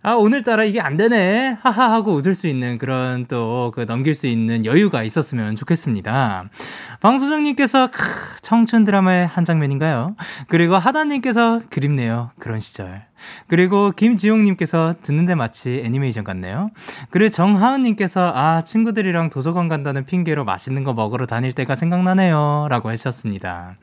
아, 0.02 0.12
오늘따라 0.12 0.62
이게 0.64 0.80
안 0.80 0.96
되네. 0.96 1.56
하하 1.60 1.90
하고 1.92 2.12
웃을 2.14 2.34
수 2.36 2.46
있는 2.46 2.78
그런 2.78 3.26
또, 3.26 3.72
그 3.74 3.84
넘길 3.84 4.14
수 4.14 4.26
있는 4.28 4.64
여유가 4.64 5.02
있었으면 5.02 5.56
좋겠습니다. 5.56 6.44
방소정님께서, 7.00 7.90
크, 7.90 8.00
청춘 8.42 8.84
드라마의 8.84 9.26
한 9.26 9.44
장면인가요? 9.44 10.14
그리고 10.48 10.76
하다님께서 10.76 11.62
그립네요. 11.70 12.30
그런 12.38 12.60
시절. 12.60 13.02
그리고 13.46 13.90
김지용님께서 13.92 14.96
듣는데 15.02 15.34
마치 15.34 15.82
애니메이션 15.84 16.24
같네요. 16.24 16.70
그리고 17.10 17.30
정하은님께서 17.30 18.32
아 18.34 18.62
친구들이랑 18.62 19.30
도서관 19.30 19.68
간다는 19.68 20.04
핑계로 20.04 20.44
맛있는 20.44 20.84
거 20.84 20.92
먹으러 20.92 21.26
다닐 21.26 21.52
때가 21.52 21.74
생각나네요. 21.74 22.66
라고 22.68 22.88
하셨습니다. 22.90 23.76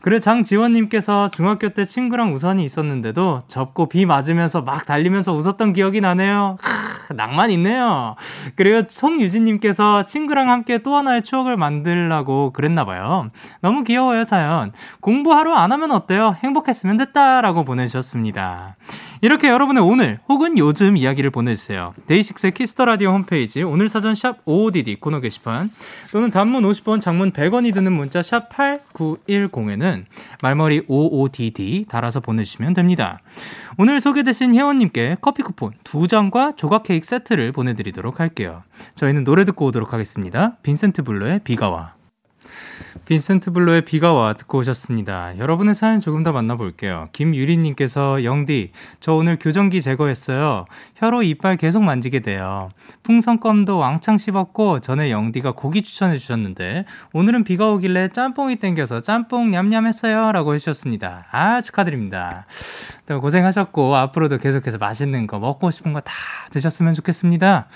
그리고 0.00 0.20
장지원님께서 0.20 1.30
중학교 1.30 1.70
때 1.70 1.84
친구랑 1.84 2.34
우산이 2.34 2.64
있었는데도 2.64 3.40
접고 3.48 3.88
비 3.88 4.06
맞으면서 4.06 4.62
막 4.62 4.86
달리면서 4.86 5.34
웃었던 5.34 5.72
기억이 5.72 6.00
나네요. 6.00 6.58
크, 7.04 7.12
낭만 7.14 7.50
있네요. 7.52 8.16
그리고 8.56 8.82
송유진님께서 8.88 10.04
친구랑 10.04 10.50
함께 10.50 10.78
또 10.78 10.96
하나의 10.96 11.22
추억을 11.22 11.56
만들라고 11.56 12.52
그랬나봐요. 12.52 13.30
너무 13.60 13.84
귀여워요, 13.84 14.24
사연. 14.24 14.72
공부하러 15.00 15.54
안 15.54 15.72
하면 15.72 15.92
어때요? 15.92 16.36
행복했으면 16.42 16.96
됐다라고 16.96 17.64
보내주셨습니다. 17.64 18.76
이렇게 19.24 19.48
여러분의 19.48 19.82
오늘 19.82 20.18
혹은 20.28 20.58
요즘 20.58 20.98
이야기를 20.98 21.30
보내주세요. 21.30 21.94
DAY6의 22.08 22.52
Kiss 22.52 22.70
the 22.70 22.84
Radio 22.84 23.10
홈페이지 23.10 23.62
오늘 23.62 23.88
사전 23.88 24.14
샵 24.14 24.44
55DD 24.44 25.00
코너 25.00 25.20
게시판 25.20 25.70
또는 26.12 26.30
단문 26.30 26.62
50원, 26.64 27.00
장문 27.00 27.32
100원이 27.32 27.72
드는 27.72 27.90
문자 27.90 28.20
샵 28.20 28.50
8910에는 28.50 30.04
말머리 30.42 30.86
55DD 30.88 31.88
달아서 31.88 32.20
보내주시면 32.20 32.74
됩니다. 32.74 33.20
오늘 33.78 34.02
소개되신 34.02 34.54
회원님께 34.54 35.16
커피 35.22 35.42
쿠폰 35.42 35.72
2장과 35.84 36.58
조각 36.58 36.82
케이크 36.82 36.93
세트를 37.02 37.52
보내드리도록 37.52 38.20
할게요. 38.20 38.62
저희는 38.94 39.24
노래 39.24 39.44
듣고 39.44 39.66
오도록 39.66 39.92
하겠습니다. 39.92 40.56
빈센트 40.62 41.02
블루의 41.02 41.40
비가 41.44 41.70
와. 41.70 41.94
빈센트 43.06 43.50
블루의 43.50 43.84
비가 43.84 44.12
와 44.12 44.34
듣고 44.34 44.58
오셨습니다. 44.58 45.36
여러분의 45.38 45.74
사연 45.74 45.98
조금 46.00 46.22
더 46.22 46.32
만나볼게요. 46.32 47.08
김유리님께서 47.12 48.24
영디, 48.24 48.70
저 49.00 49.14
오늘 49.14 49.38
교정기 49.38 49.82
제거했어요. 49.82 50.66
혀로 50.94 51.22
이빨 51.24 51.56
계속 51.56 51.82
만지게 51.82 52.20
돼요. 52.20 52.70
풍선껌도 53.02 53.76
왕창 53.76 54.16
씹었고 54.16 54.80
전에 54.80 55.10
영디가 55.10 55.52
고기 55.52 55.82
추천해 55.82 56.16
주셨는데 56.16 56.84
오늘은 57.12 57.44
비가 57.44 57.70
오길래 57.70 58.08
짬뽕이 58.08 58.56
땡겨서 58.56 59.00
짬뽕 59.00 59.50
냠냠 59.50 59.86
했어요. 59.86 60.30
라고 60.32 60.54
해주셨습니다. 60.54 61.26
아, 61.32 61.60
축하드립니다. 61.60 62.46
또 63.06 63.20
고생하셨고 63.20 63.96
앞으로도 63.96 64.38
계속해서 64.38 64.78
맛있는 64.78 65.26
거 65.26 65.38
먹고 65.40 65.70
싶은 65.70 65.92
거 65.92 66.00
다 66.04 66.12
드셨으면 66.50 66.94
좋겠습니다. 66.94 67.66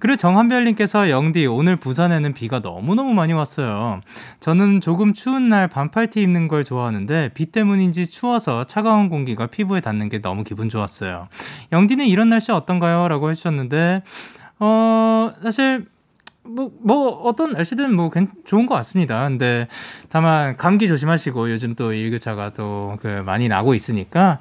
그리고 0.00 0.16
정한별님께서 0.16 1.10
영디 1.10 1.46
오늘 1.46 1.76
부산에는 1.76 2.32
비가 2.34 2.58
너무너무 2.58 3.14
많이 3.14 3.32
왔어요. 3.32 4.00
저는 4.40 4.80
조금 4.80 5.12
추운 5.12 5.48
날 5.50 5.68
반팔티 5.68 6.20
입는 6.22 6.48
걸 6.48 6.64
좋아하는데 6.64 7.30
비 7.34 7.46
때문인지 7.46 8.08
추워서 8.08 8.64
차가운 8.64 9.08
공기가 9.08 9.46
피부에 9.46 9.80
닿는 9.80 10.08
게 10.08 10.20
너무 10.20 10.42
기분 10.42 10.68
좋았어요. 10.68 11.28
영디는 11.72 12.06
이런 12.06 12.30
날씨 12.30 12.50
어떤가요? 12.50 13.08
라고 13.08 13.30
해주셨는데 13.30 14.02
어 14.58 15.32
사실 15.42 15.86
뭐, 16.42 16.70
뭐, 16.82 17.08
어떤 17.22 17.52
날씨든 17.52 17.94
뭐, 17.94 18.08
괜- 18.10 18.30
좋은 18.46 18.64
것 18.64 18.74
같습니다. 18.76 19.28
근데, 19.28 19.68
다만, 20.08 20.56
감기 20.56 20.88
조심하시고, 20.88 21.50
요즘 21.50 21.74
또 21.74 21.92
일교차가 21.92 22.50
또, 22.54 22.96
그, 23.02 23.22
많이 23.26 23.46
나고 23.46 23.74
있으니까, 23.74 24.40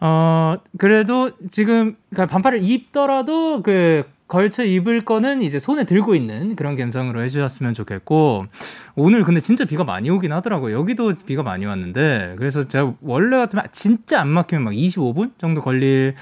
어, 0.00 0.56
그래도 0.78 1.32
지금, 1.50 1.96
그러니까 2.10 2.32
반팔을 2.32 2.60
입더라도, 2.62 3.62
그, 3.62 4.04
걸쳐 4.32 4.64
입을 4.64 5.04
거는 5.04 5.42
이제 5.42 5.58
손에 5.58 5.84
들고 5.84 6.14
있는 6.14 6.56
그런 6.56 6.74
감성으로 6.74 7.22
해주셨으면 7.22 7.74
좋겠고, 7.74 8.46
오늘 8.94 9.24
근데 9.24 9.40
진짜 9.40 9.66
비가 9.66 9.84
많이 9.84 10.08
오긴 10.08 10.32
하더라고요. 10.32 10.74
여기도 10.74 11.12
비가 11.26 11.42
많이 11.42 11.66
왔는데, 11.66 12.36
그래서 12.38 12.66
제가 12.66 12.94
원래 13.02 13.36
같으면 13.36 13.66
진짜 13.72 14.22
안 14.22 14.28
막히면 14.28 14.64
막 14.64 14.72
25분 14.72 15.32
정도 15.36 15.60
걸릴 15.60 16.14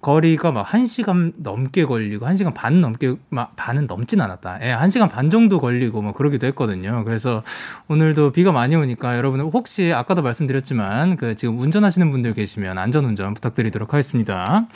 거리가 0.00 0.50
막 0.50 0.66
1시간 0.66 1.34
넘게 1.36 1.84
걸리고 1.84 2.24
1시간 2.26 2.54
반 2.54 2.80
넘게 2.80 3.16
막 3.28 3.54
반은 3.56 3.86
넘진 3.86 4.20
않았다. 4.20 4.58
예, 4.62 4.74
1시간 4.74 5.10
반 5.10 5.28
정도 5.28 5.60
걸리고 5.60 6.00
막 6.00 6.14
그러기도 6.14 6.46
했거든요. 6.48 7.04
그래서 7.04 7.42
오늘도 7.88 8.32
비가 8.32 8.50
많이 8.50 8.74
오니까 8.76 9.16
여러분 9.18 9.40
혹시 9.40 9.92
아까도 9.92 10.22
말씀드렸지만 10.22 11.16
그 11.16 11.34
지금 11.34 11.58
운전하시는 11.58 12.10
분들 12.10 12.32
계시면 12.32 12.78
안전 12.78 13.04
운전 13.04 13.34
부탁드리도록 13.34 13.92
하겠습니다. 13.92 14.66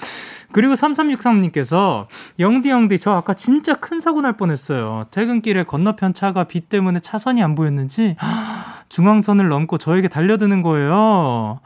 그리고 0.53 0.75
3363님께서 0.75 2.07
영디 2.39 2.69
영디 2.69 2.99
저 2.99 3.13
아까 3.13 3.33
진짜 3.33 3.75
큰 3.75 4.01
사고 4.01 4.21
날 4.21 4.35
뻔했어요. 4.35 5.07
퇴근길에 5.11 5.65
건너편 5.65 6.13
차가 6.13 6.45
비 6.45 6.61
때문에 6.61 6.99
차선이 6.99 7.43
안 7.43 7.55
보였는지 7.55 8.17
중앙선을 8.91 9.49
넘고 9.49 9.79
저에게 9.79 10.09
달려드는 10.09 10.61
거예요. 10.63 11.61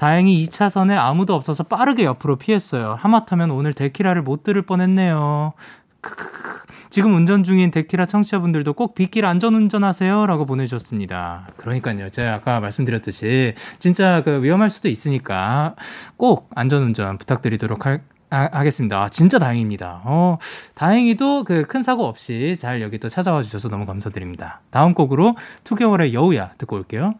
다행히 0.00 0.42
2차선에 0.46 0.96
아무도 0.96 1.34
없어서 1.34 1.62
빠르게 1.62 2.04
옆으로 2.04 2.36
피했어요. 2.36 2.96
하마터면 2.98 3.50
오늘 3.50 3.74
데키라를 3.74 4.22
못 4.22 4.42
들을 4.42 4.62
뻔했네요. 4.62 5.52
크크크. 6.00 6.60
지금 6.88 7.14
운전 7.14 7.44
중인 7.44 7.70
데키라 7.70 8.06
청취자분들도 8.06 8.72
꼭 8.72 8.94
빗길 8.94 9.26
안전 9.26 9.54
운전하세요. 9.54 10.24
라고 10.24 10.46
보내주셨습니다. 10.46 11.48
그러니까요. 11.58 12.08
제가 12.08 12.32
아까 12.32 12.60
말씀드렸듯이 12.60 13.52
진짜 13.78 14.22
그 14.24 14.42
위험할 14.42 14.70
수도 14.70 14.88
있으니까 14.88 15.74
꼭 16.16 16.48
안전 16.54 16.82
운전 16.82 17.18
부탁드리도록 17.18 17.84
할, 17.84 18.00
아, 18.30 18.48
하겠습니다. 18.52 19.02
아, 19.02 19.08
진짜 19.10 19.38
다행입니다. 19.38 20.00
어, 20.04 20.38
다행히도 20.76 21.44
그 21.44 21.64
큰 21.68 21.82
사고 21.82 22.06
없이 22.06 22.56
잘 22.58 22.80
여기 22.80 22.96
또 22.98 23.10
찾아와 23.10 23.42
주셔서 23.42 23.68
너무 23.68 23.84
감사드립니다. 23.84 24.62
다음 24.70 24.94
곡으로 24.94 25.36
2개월의 25.64 26.14
여우야 26.14 26.52
듣고 26.56 26.76
올게요. 26.76 27.16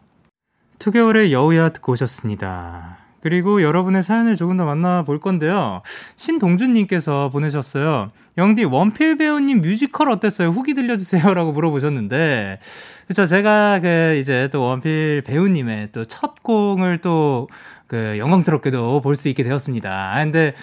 2개월의 0.81 1.31
여우야 1.31 1.69
듣고 1.69 1.91
오셨습니다. 1.93 2.97
그리고 3.21 3.61
여러분의 3.61 4.01
사연을 4.01 4.35
조금 4.35 4.57
더 4.57 4.65
만나볼 4.65 5.19
건데요. 5.19 5.83
신동준님께서 6.15 7.29
보내셨어요. 7.31 8.09
영디, 8.39 8.63
원필 8.63 9.17
배우님 9.19 9.61
뮤지컬 9.61 10.09
어땠어요? 10.09 10.49
후기 10.49 10.73
들려주세요. 10.73 11.31
라고 11.35 11.51
물어보셨는데, 11.51 12.59
그쵸. 13.07 13.25
제가 13.27 13.79
그 13.79 14.17
이제 14.19 14.49
또 14.51 14.63
원필 14.63 15.21
배우님의 15.25 15.91
또 15.91 16.03
첫 16.05 16.41
공을 16.41 16.99
또 16.99 17.47
그 17.87 18.17
영광스럽게도 18.17 19.01
볼 19.01 19.15
수 19.17 19.27
있게 19.27 19.43
되었습니다. 19.43 20.13
아, 20.15 20.23
근데 20.23 20.53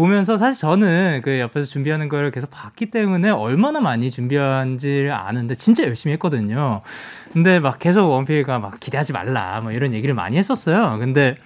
보면서 0.00 0.38
사실 0.38 0.58
저는 0.58 1.20
그 1.22 1.40
옆에서 1.40 1.66
준비하는 1.66 2.08
걸 2.08 2.30
계속 2.30 2.50
봤기 2.50 2.86
때문에 2.86 3.28
얼마나 3.28 3.80
많이 3.80 4.10
준비한지를 4.10 5.12
아는데 5.12 5.54
진짜 5.54 5.84
열심히 5.84 6.14
했거든요. 6.14 6.80
근데 7.34 7.60
막 7.60 7.78
계속 7.78 8.08
원필가 8.08 8.60
막 8.60 8.80
기대하지 8.80 9.12
말라 9.12 9.60
뭐 9.60 9.72
이런 9.72 9.92
얘기를 9.92 10.14
많이 10.14 10.38
했었어요. 10.38 10.96
근데 10.98 11.36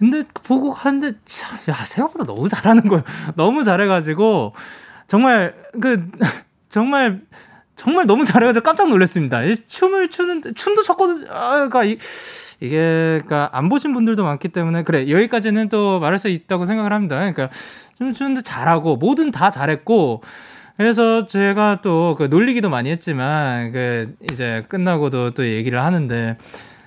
근데 0.00 0.24
보고 0.42 0.72
하는데 0.72 1.16
참, 1.26 1.58
야 1.68 1.74
생각보다 1.74 2.24
너무 2.24 2.48
잘하는 2.48 2.88
거예요. 2.88 3.04
너무 3.36 3.62
잘해가지고 3.62 4.52
정말 5.06 5.54
그 5.80 6.10
정말 6.68 7.20
정말 7.76 8.06
너무 8.06 8.24
잘해가지고 8.24 8.64
깜짝 8.64 8.88
놀랐습니다. 8.88 9.44
이 9.44 9.54
춤을 9.68 10.10
추는데 10.10 10.54
춤도 10.54 10.82
췄거든요. 10.82 11.26
아, 11.30 11.52
그러니까 11.52 11.84
이, 11.84 11.98
이게 12.60 12.76
그러니까 12.76 13.50
안 13.52 13.68
보신 13.68 13.92
분들도 13.92 14.24
많기 14.24 14.48
때문에 14.48 14.82
그래 14.82 15.08
여기까지는 15.10 15.68
또 15.68 16.00
말할 16.00 16.18
수 16.18 16.28
있다고 16.28 16.64
생각을 16.64 16.92
합니다. 16.92 17.16
그러니까 17.16 17.48
춤 17.98 18.12
추는데 18.12 18.42
잘하고 18.42 18.96
뭐든 18.96 19.30
다 19.30 19.50
잘했고 19.50 20.22
그래서 20.76 21.26
제가 21.26 21.80
또 21.82 22.14
그 22.16 22.24
놀리기도 22.24 22.68
많이 22.70 22.90
했지만 22.90 23.72
그 23.72 24.14
이제 24.32 24.64
끝나고도 24.68 25.30
또 25.32 25.46
얘기를 25.46 25.82
하는데 25.82 26.36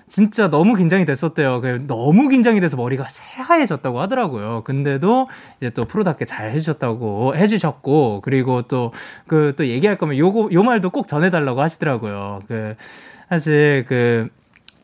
진짜 0.08 0.50
너무 0.50 0.74
긴장이 0.76 1.06
됐었대요. 1.06 1.62
그 1.62 1.84
너무 1.88 2.30
긴장이 2.30 2.60
돼서 2.62 2.76
머리가 2.78 3.06
새하얘졌다고 3.08 4.02
하더라고요. 4.02 4.64
근데도 4.64 5.28
이제 5.62 5.70
또 5.70 5.86
프로답게 5.86 6.26
잘 6.26 6.50
해주셨다고 6.50 7.36
해주셨고 7.36 8.22
그리고 8.24 8.64
또 8.64 8.92
그또 9.28 9.68
얘기할 9.68 9.98
거면 10.00 10.18
요거 10.18 10.50
요 10.52 10.64
말도 10.64 10.90
꼭 10.90 11.08
전해달라고 11.08 11.62
하시더라고요. 11.62 12.40
그 12.48 12.76
사실 13.30 13.86
그 13.88 14.30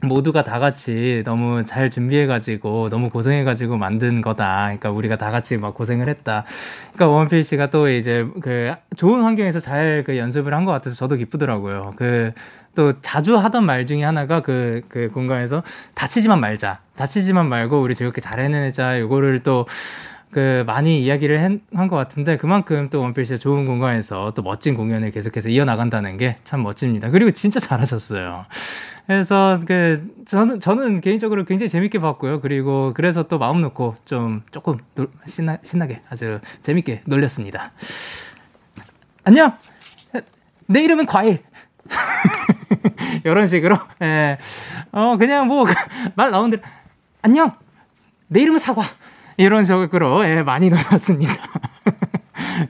모두가 0.08 0.44
다 0.44 0.60
같이 0.60 1.22
너무 1.26 1.64
잘 1.66 1.90
준비해가지고 1.90 2.90
너무 2.90 3.10
고생해가지고 3.10 3.78
만든 3.78 4.22
거다. 4.22 4.64
그러니까 4.66 4.92
우리가 4.92 5.18
다 5.18 5.32
같이 5.32 5.58
막 5.58 5.74
고생을 5.74 6.08
했다. 6.10 6.46
그러니까 6.94 7.08
원필 7.18 7.44
씨가 7.44 7.70
또 7.70 7.90
이제 7.90 8.26
그 8.42 8.74
좋은 8.98 9.22
환경에서 9.24 9.60
잘 9.60 10.04
그 10.06 10.18
연습을 10.18 10.54
한 10.54 10.66
것 10.66 10.72
같아서 10.72 10.96
저도 10.96 11.16
기쁘더라고요. 11.18 11.94
그 11.96 12.34
또 12.76 12.92
자주 13.02 13.38
하던 13.38 13.66
말 13.66 13.86
중에 13.86 14.04
하나가 14.04 14.42
그, 14.42 14.82
그 14.90 15.10
공간에서 15.14 15.64
다치지만 15.94 16.42
말자. 16.42 16.80
다치지만 16.98 17.48
말고 17.48 17.82
우리 17.82 17.96
즐겁게 17.96 18.20
잘 18.20 18.42
해내자. 18.42 19.00
요거를 19.00 19.44
또그 19.44 20.66
많이 20.68 21.02
이야기를 21.02 21.42
한 21.74 21.88
것 21.88 21.96
같은데 21.96 22.36
그만큼 22.36 22.90
또 22.90 23.00
원필 23.00 23.24
씨가 23.26 23.38
좋은 23.38 23.66
공간에서 23.66 24.34
또 24.36 24.42
멋진 24.42 24.76
공연을 24.76 25.12
계속해서 25.12 25.50
이어나간다는 25.50 26.18
게 26.18 26.36
참 26.44 26.64
멋집니다. 26.64 27.10
그리고 27.12 27.32
진짜 27.32 27.62
잘하셨어요. 27.62 28.46
그래서 29.08 29.60
그 29.68 30.16
저는 30.26 30.60
저는 30.60 31.02
개인적으로 31.02 31.46
굉장히 31.46 31.70
재밌게 31.70 32.00
봤고요. 32.00 32.42
그리고 32.42 32.92
그래서 32.96 33.24
또 33.24 33.38
마음 33.38 33.62
놓고 33.62 33.96
좀 34.06 34.42
조금 34.52 34.80
놀, 34.96 35.10
신나 35.26 35.58
신나게 35.64 36.02
아주 36.10 36.40
재밌게 36.62 37.04
놀렸습니다. 37.06 37.72
안녕. 39.24 39.54
내 40.68 40.84
이름은 40.84 41.06
과일. 41.06 41.44
이런 43.24 43.46
식으로 43.46 43.78
예. 44.02 44.38
어 44.92 45.18
그냥 45.18 45.48
뭐 45.48 45.66
말 46.16 46.32
나오는 46.32 46.50
대로 46.52 46.64
안녕. 47.22 47.52
내 48.28 48.42
이름은 48.42 48.60
사과. 48.60 48.84
이런 49.38 49.66
식으로 49.66 50.26
예, 50.26 50.42
많이 50.44 50.70
놀았습니다. 50.70 51.34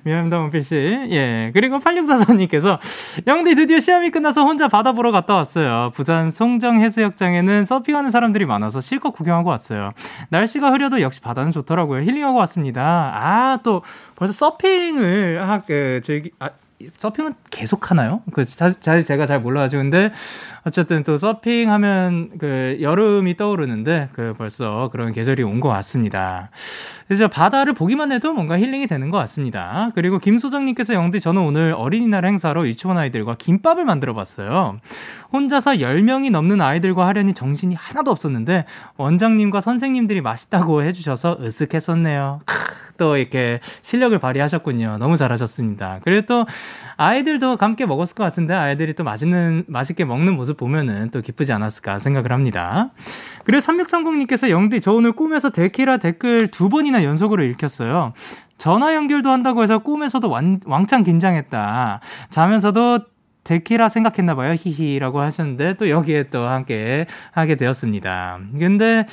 미안합니다, 0.03 0.39
원필씨. 0.39 0.75
예. 1.11 1.51
그리고 1.53 1.79
8644님께서, 1.79 2.79
영디 3.27 3.55
드디어 3.55 3.79
시험이 3.79 4.11
끝나서 4.11 4.43
혼자 4.43 4.67
바다 4.67 4.91
보러 4.93 5.11
갔다 5.11 5.35
왔어요. 5.35 5.91
부산 5.95 6.29
송정 6.29 6.79
해수욕장에는 6.81 7.65
서핑하는 7.65 8.11
사람들이 8.11 8.45
많아서 8.45 8.81
실컷 8.81 9.11
구경하고 9.11 9.49
왔어요. 9.49 9.91
날씨가 10.29 10.71
흐려도 10.71 11.01
역시 11.01 11.21
바다는 11.21 11.51
좋더라고요. 11.51 12.01
힐링하고 12.01 12.37
왔습니다. 12.39 13.11
아, 13.15 13.59
또 13.63 13.81
벌써 14.15 14.33
서핑을 14.33 15.41
하, 15.47 15.61
그, 15.61 16.01
저기, 16.03 16.31
아, 16.39 16.49
서핑은 16.97 17.35
계속 17.51 17.89
하나요? 17.89 18.21
그, 18.33 18.43
사실 18.43 19.05
제가 19.05 19.25
잘 19.25 19.39
몰라가지고. 19.39 19.81
근데, 19.83 20.11
어쨌든 20.67 21.03
또 21.03 21.15
서핑하면 21.15 22.31
그 22.37 22.77
여름이 22.81 23.37
떠오르는데, 23.37 24.09
그 24.13 24.33
벌써 24.37 24.89
그런 24.91 25.13
계절이 25.13 25.41
온 25.43 25.61
것 25.61 25.69
같습니다. 25.69 26.49
그래서 27.07 27.27
바다를 27.27 27.73
보기만 27.73 28.11
해도 28.11 28.33
뭔가 28.33 28.57
힐링이 28.57 28.87
되는 28.87 29.11
것 29.11 29.17
같습니다. 29.19 29.91
그리고 29.93 30.17
김소정님께서 30.17 30.93
영디 30.93 31.19
저는 31.19 31.41
오늘 31.41 31.73
어린이날 31.77 32.25
행사로 32.25 32.67
유치원 32.67 32.97
아이들과 32.97 33.35
김밥을 33.35 33.85
만들어 33.85 34.13
봤어요. 34.13 34.79
혼자서 35.31 35.73
10명이 35.73 36.31
넘는 36.31 36.61
아이들과 36.61 37.05
하려니 37.07 37.33
정신이 37.33 37.75
하나도 37.75 38.09
없었는데 38.09 38.65
원장님과 38.97 39.61
선생님들이 39.61 40.21
맛있다고 40.21 40.83
해주셔서 40.83 41.37
으쓱했었네요. 41.37 42.39
크, 42.45 42.55
또 42.97 43.17
이렇게 43.17 43.59
실력을 43.81 44.17
발휘하셨군요. 44.17 44.97
너무 44.97 45.17
잘하셨습니다. 45.17 45.99
그리고 46.03 46.25
또 46.25 46.45
아이들도 46.97 47.57
함께 47.59 47.85
먹었을 47.85 48.15
것 48.15 48.23
같은데 48.23 48.53
아이들이 48.53 48.93
또 48.93 49.03
맛있는 49.03 49.65
맛있게 49.67 50.05
먹는 50.05 50.35
모습 50.35 50.57
보면은 50.57 51.11
또 51.11 51.21
기쁘지 51.21 51.51
않았을까 51.53 51.99
생각을 51.99 52.31
합니다. 52.31 52.91
그리고 53.43 53.59
3630님께서 53.59 54.49
영디 54.49 54.81
저 54.81 54.93
오늘 54.93 55.11
꿈에서 55.11 55.49
데키라 55.49 55.97
댓글 55.97 56.47
두 56.47 56.69
번이나 56.69 56.94
연속으로 57.03 57.43
읽혔어요. 57.43 58.13
전화 58.57 58.95
연결도 58.95 59.29
한다고 59.29 59.63
해서 59.63 59.79
꿈에서도 59.79 60.29
완, 60.29 60.59
왕창 60.65 61.03
긴장했다. 61.03 61.99
자면서도 62.29 62.99
데키라 63.45 63.89
생각했나봐요. 63.89 64.55
히히라고 64.57 65.21
하셨는데 65.21 65.75
또 65.75 65.87
여기에 65.89 66.29
또 66.31 66.45
함께 66.47 67.05
하게 67.31 67.55
되었습니다. 67.55 68.39
근데 68.57 69.05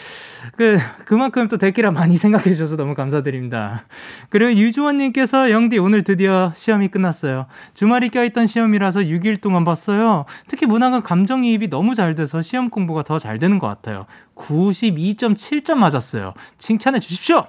그 0.56 0.78
그만큼 1.04 1.48
또 1.48 1.58
데키라 1.58 1.90
많이 1.90 2.16
생각해 2.16 2.44
주셔서 2.44 2.76
너무 2.76 2.94
감사드립니다. 2.94 3.84
그리고 4.30 4.54
유주원님께서 4.54 5.50
영디 5.50 5.76
오늘 5.78 6.02
드디어 6.02 6.50
시험이 6.54 6.88
끝났어요. 6.88 7.44
주말이 7.74 8.08
껴있던 8.08 8.46
시험이라서 8.46 9.00
6일 9.00 9.40
동안 9.42 9.64
봤어요. 9.64 10.24
특히 10.48 10.66
문학은 10.66 11.02
감정이입이 11.02 11.68
너무 11.68 11.94
잘 11.94 12.14
돼서 12.14 12.40
시험 12.40 12.70
공부가 12.70 13.02
더 13.02 13.18
잘 13.18 13.38
되는 13.38 13.58
것 13.58 13.66
같아요. 13.66 14.06
92.7점 14.34 15.74
맞았어요. 15.74 16.32
칭찬해 16.56 17.00
주십시오. 17.00 17.46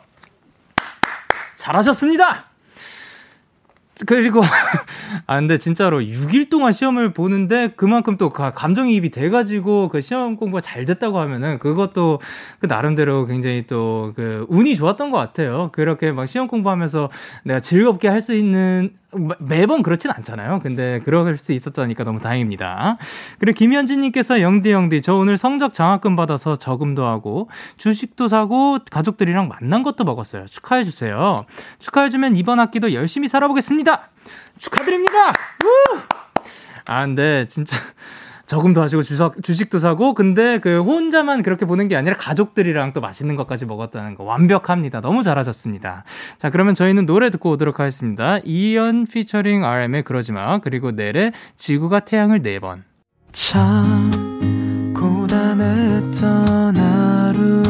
잘하셨습니다. 1.64 2.50
그리고 4.08 4.42
아 5.28 5.36
근데 5.40 5.58
진짜로 5.58 6.02
6일 6.02 6.50
동안 6.50 6.72
시험을 6.72 7.14
보는데 7.14 7.70
그만큼 7.76 8.18
또 8.18 8.30
감정이입이 8.30 9.12
돼가지고 9.12 9.88
그 9.90 10.02
시험 10.02 10.36
공부가 10.36 10.60
잘 10.60 10.84
됐다고 10.84 11.20
하면은 11.20 11.60
그것도 11.60 12.20
그 12.60 12.66
나름대로 12.66 13.26
굉장히 13.28 13.66
또 13.68 14.12
그 14.16 14.46
운이 14.50 14.76
좋았던 14.76 15.12
것 15.12 15.18
같아요. 15.18 15.70
그렇게 15.74 16.12
막 16.12 16.26
시험 16.26 16.48
공부하면서 16.48 17.10
내가 17.46 17.60
즐겁게 17.60 18.08
할 18.10 18.20
수 18.24 18.34
있는 18.34 18.92
매번 19.40 19.84
그렇진 19.84 20.12
않잖아요. 20.12 20.60
근데 20.62 21.00
그럴 21.04 21.38
수 21.38 21.54
있었다니까 21.54 22.04
너무 22.04 22.20
다행입니다. 22.20 22.98
그리고 23.40 23.58
김현진님께서 23.58 24.42
영디 24.42 24.72
영디 24.72 25.02
저 25.02 25.16
오늘 25.16 25.38
성적 25.38 25.74
장학금 25.74 26.16
받아서 26.16 26.56
저금도 26.56 27.06
하고 27.06 27.50
주식도 27.78 28.28
사고 28.28 28.80
가족들이랑 28.90 29.48
만난 29.48 29.84
것도 29.84 30.04
먹었어요. 30.04 30.46
축하해 30.46 30.84
주세요. 30.84 31.46
축하해 31.80 32.10
주면 32.10 32.36
이번 32.36 32.60
학기도 32.60 32.94
열심히 32.94 33.28
살아보겠습니다. 33.28 34.10
축하드립니다. 34.58 35.30
우! 35.64 36.00
아 36.86 37.06
근데 37.06 37.48
진짜 37.48 37.78
저금도 38.46 38.82
하시고 38.82 39.04
주석, 39.04 39.42
주식도 39.42 39.80
사고 39.80 40.14
근데 40.14 40.60
그 40.60 40.82
혼자만 40.82 41.42
그렇게 41.44 41.66
보는 41.66 41.88
게 41.88 41.96
아니라 41.96 42.16
가족들이랑 42.18 42.92
또 42.94 43.00
맛있는 43.02 43.36
것까지 43.36 43.66
먹었다는 43.66 44.16
거 44.16 44.24
완벽합니다. 44.26 45.00
너무 45.02 45.24
잘하셨습니다. 45.24 46.04
자 46.38 46.50
그러면 46.50 46.74
저희는 46.76 47.06
노래 47.06 47.30
듣고 47.30 47.52
오도록 47.52 47.80
하겠습니다. 47.80 48.40
이연 48.44 49.08
피처링 49.08 49.64
RM의 49.64 50.04
그러지마 50.04 50.60
그리고 50.60 50.92
넬의 50.92 51.32
지구가 51.56 52.02
태양을 52.02 52.42
네 52.42 52.60
번 52.60 52.84
참 53.32 54.12
고단했던 54.96 56.78
하루 56.78 57.64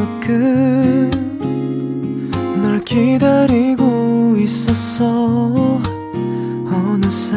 끝널 2.50 2.80
기다리고 2.84 4.36
있었어 4.38 5.80
어느새 6.66 7.36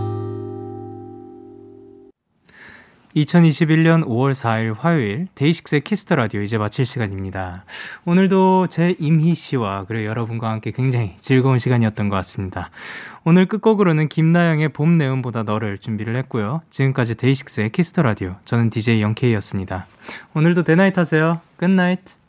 2021년 3.15 4.05
5월 4.05 4.31
4일 4.31 4.75
화요일 4.77 5.27
DAY6의 5.35 5.81
Kiss 5.81 6.00
the 6.00 6.15
Radio 6.15 6.41
이제 6.41 6.57
마칠 6.57 6.85
시간입니다. 6.85 7.65
오늘도 8.05 8.67
제 8.67 8.95
임희 8.99 9.35
씨와 9.35 9.85
그리고 9.87 10.05
여러분과 10.05 10.49
함께 10.49 10.71
굉장히 10.71 11.15
즐거운 11.17 11.57
시간이었던 11.59 12.09
것 12.09 12.15
같습니다. 12.17 12.69
오늘 13.23 13.45
끝곡으로는 13.45 14.09
김나영의 14.09 14.69
봄 14.69 14.97
내음보다 14.97 15.43
너를 15.43 15.77
준비를 15.77 16.15
했고요. 16.15 16.61
지금까지 16.69 17.15
DAY6의 17.15 17.71
Kiss 17.71 17.88
the 17.88 18.01
Radio 18.01 18.35
저는 18.45 18.69
DJ 18.69 19.01
Young 19.01 19.22
K였습니다. 19.22 19.87
오늘도 20.33 20.63
Day 20.63 20.76
night 20.76 20.97
하세요. 20.97 21.41
Good 21.57 21.82
night. 21.82 22.20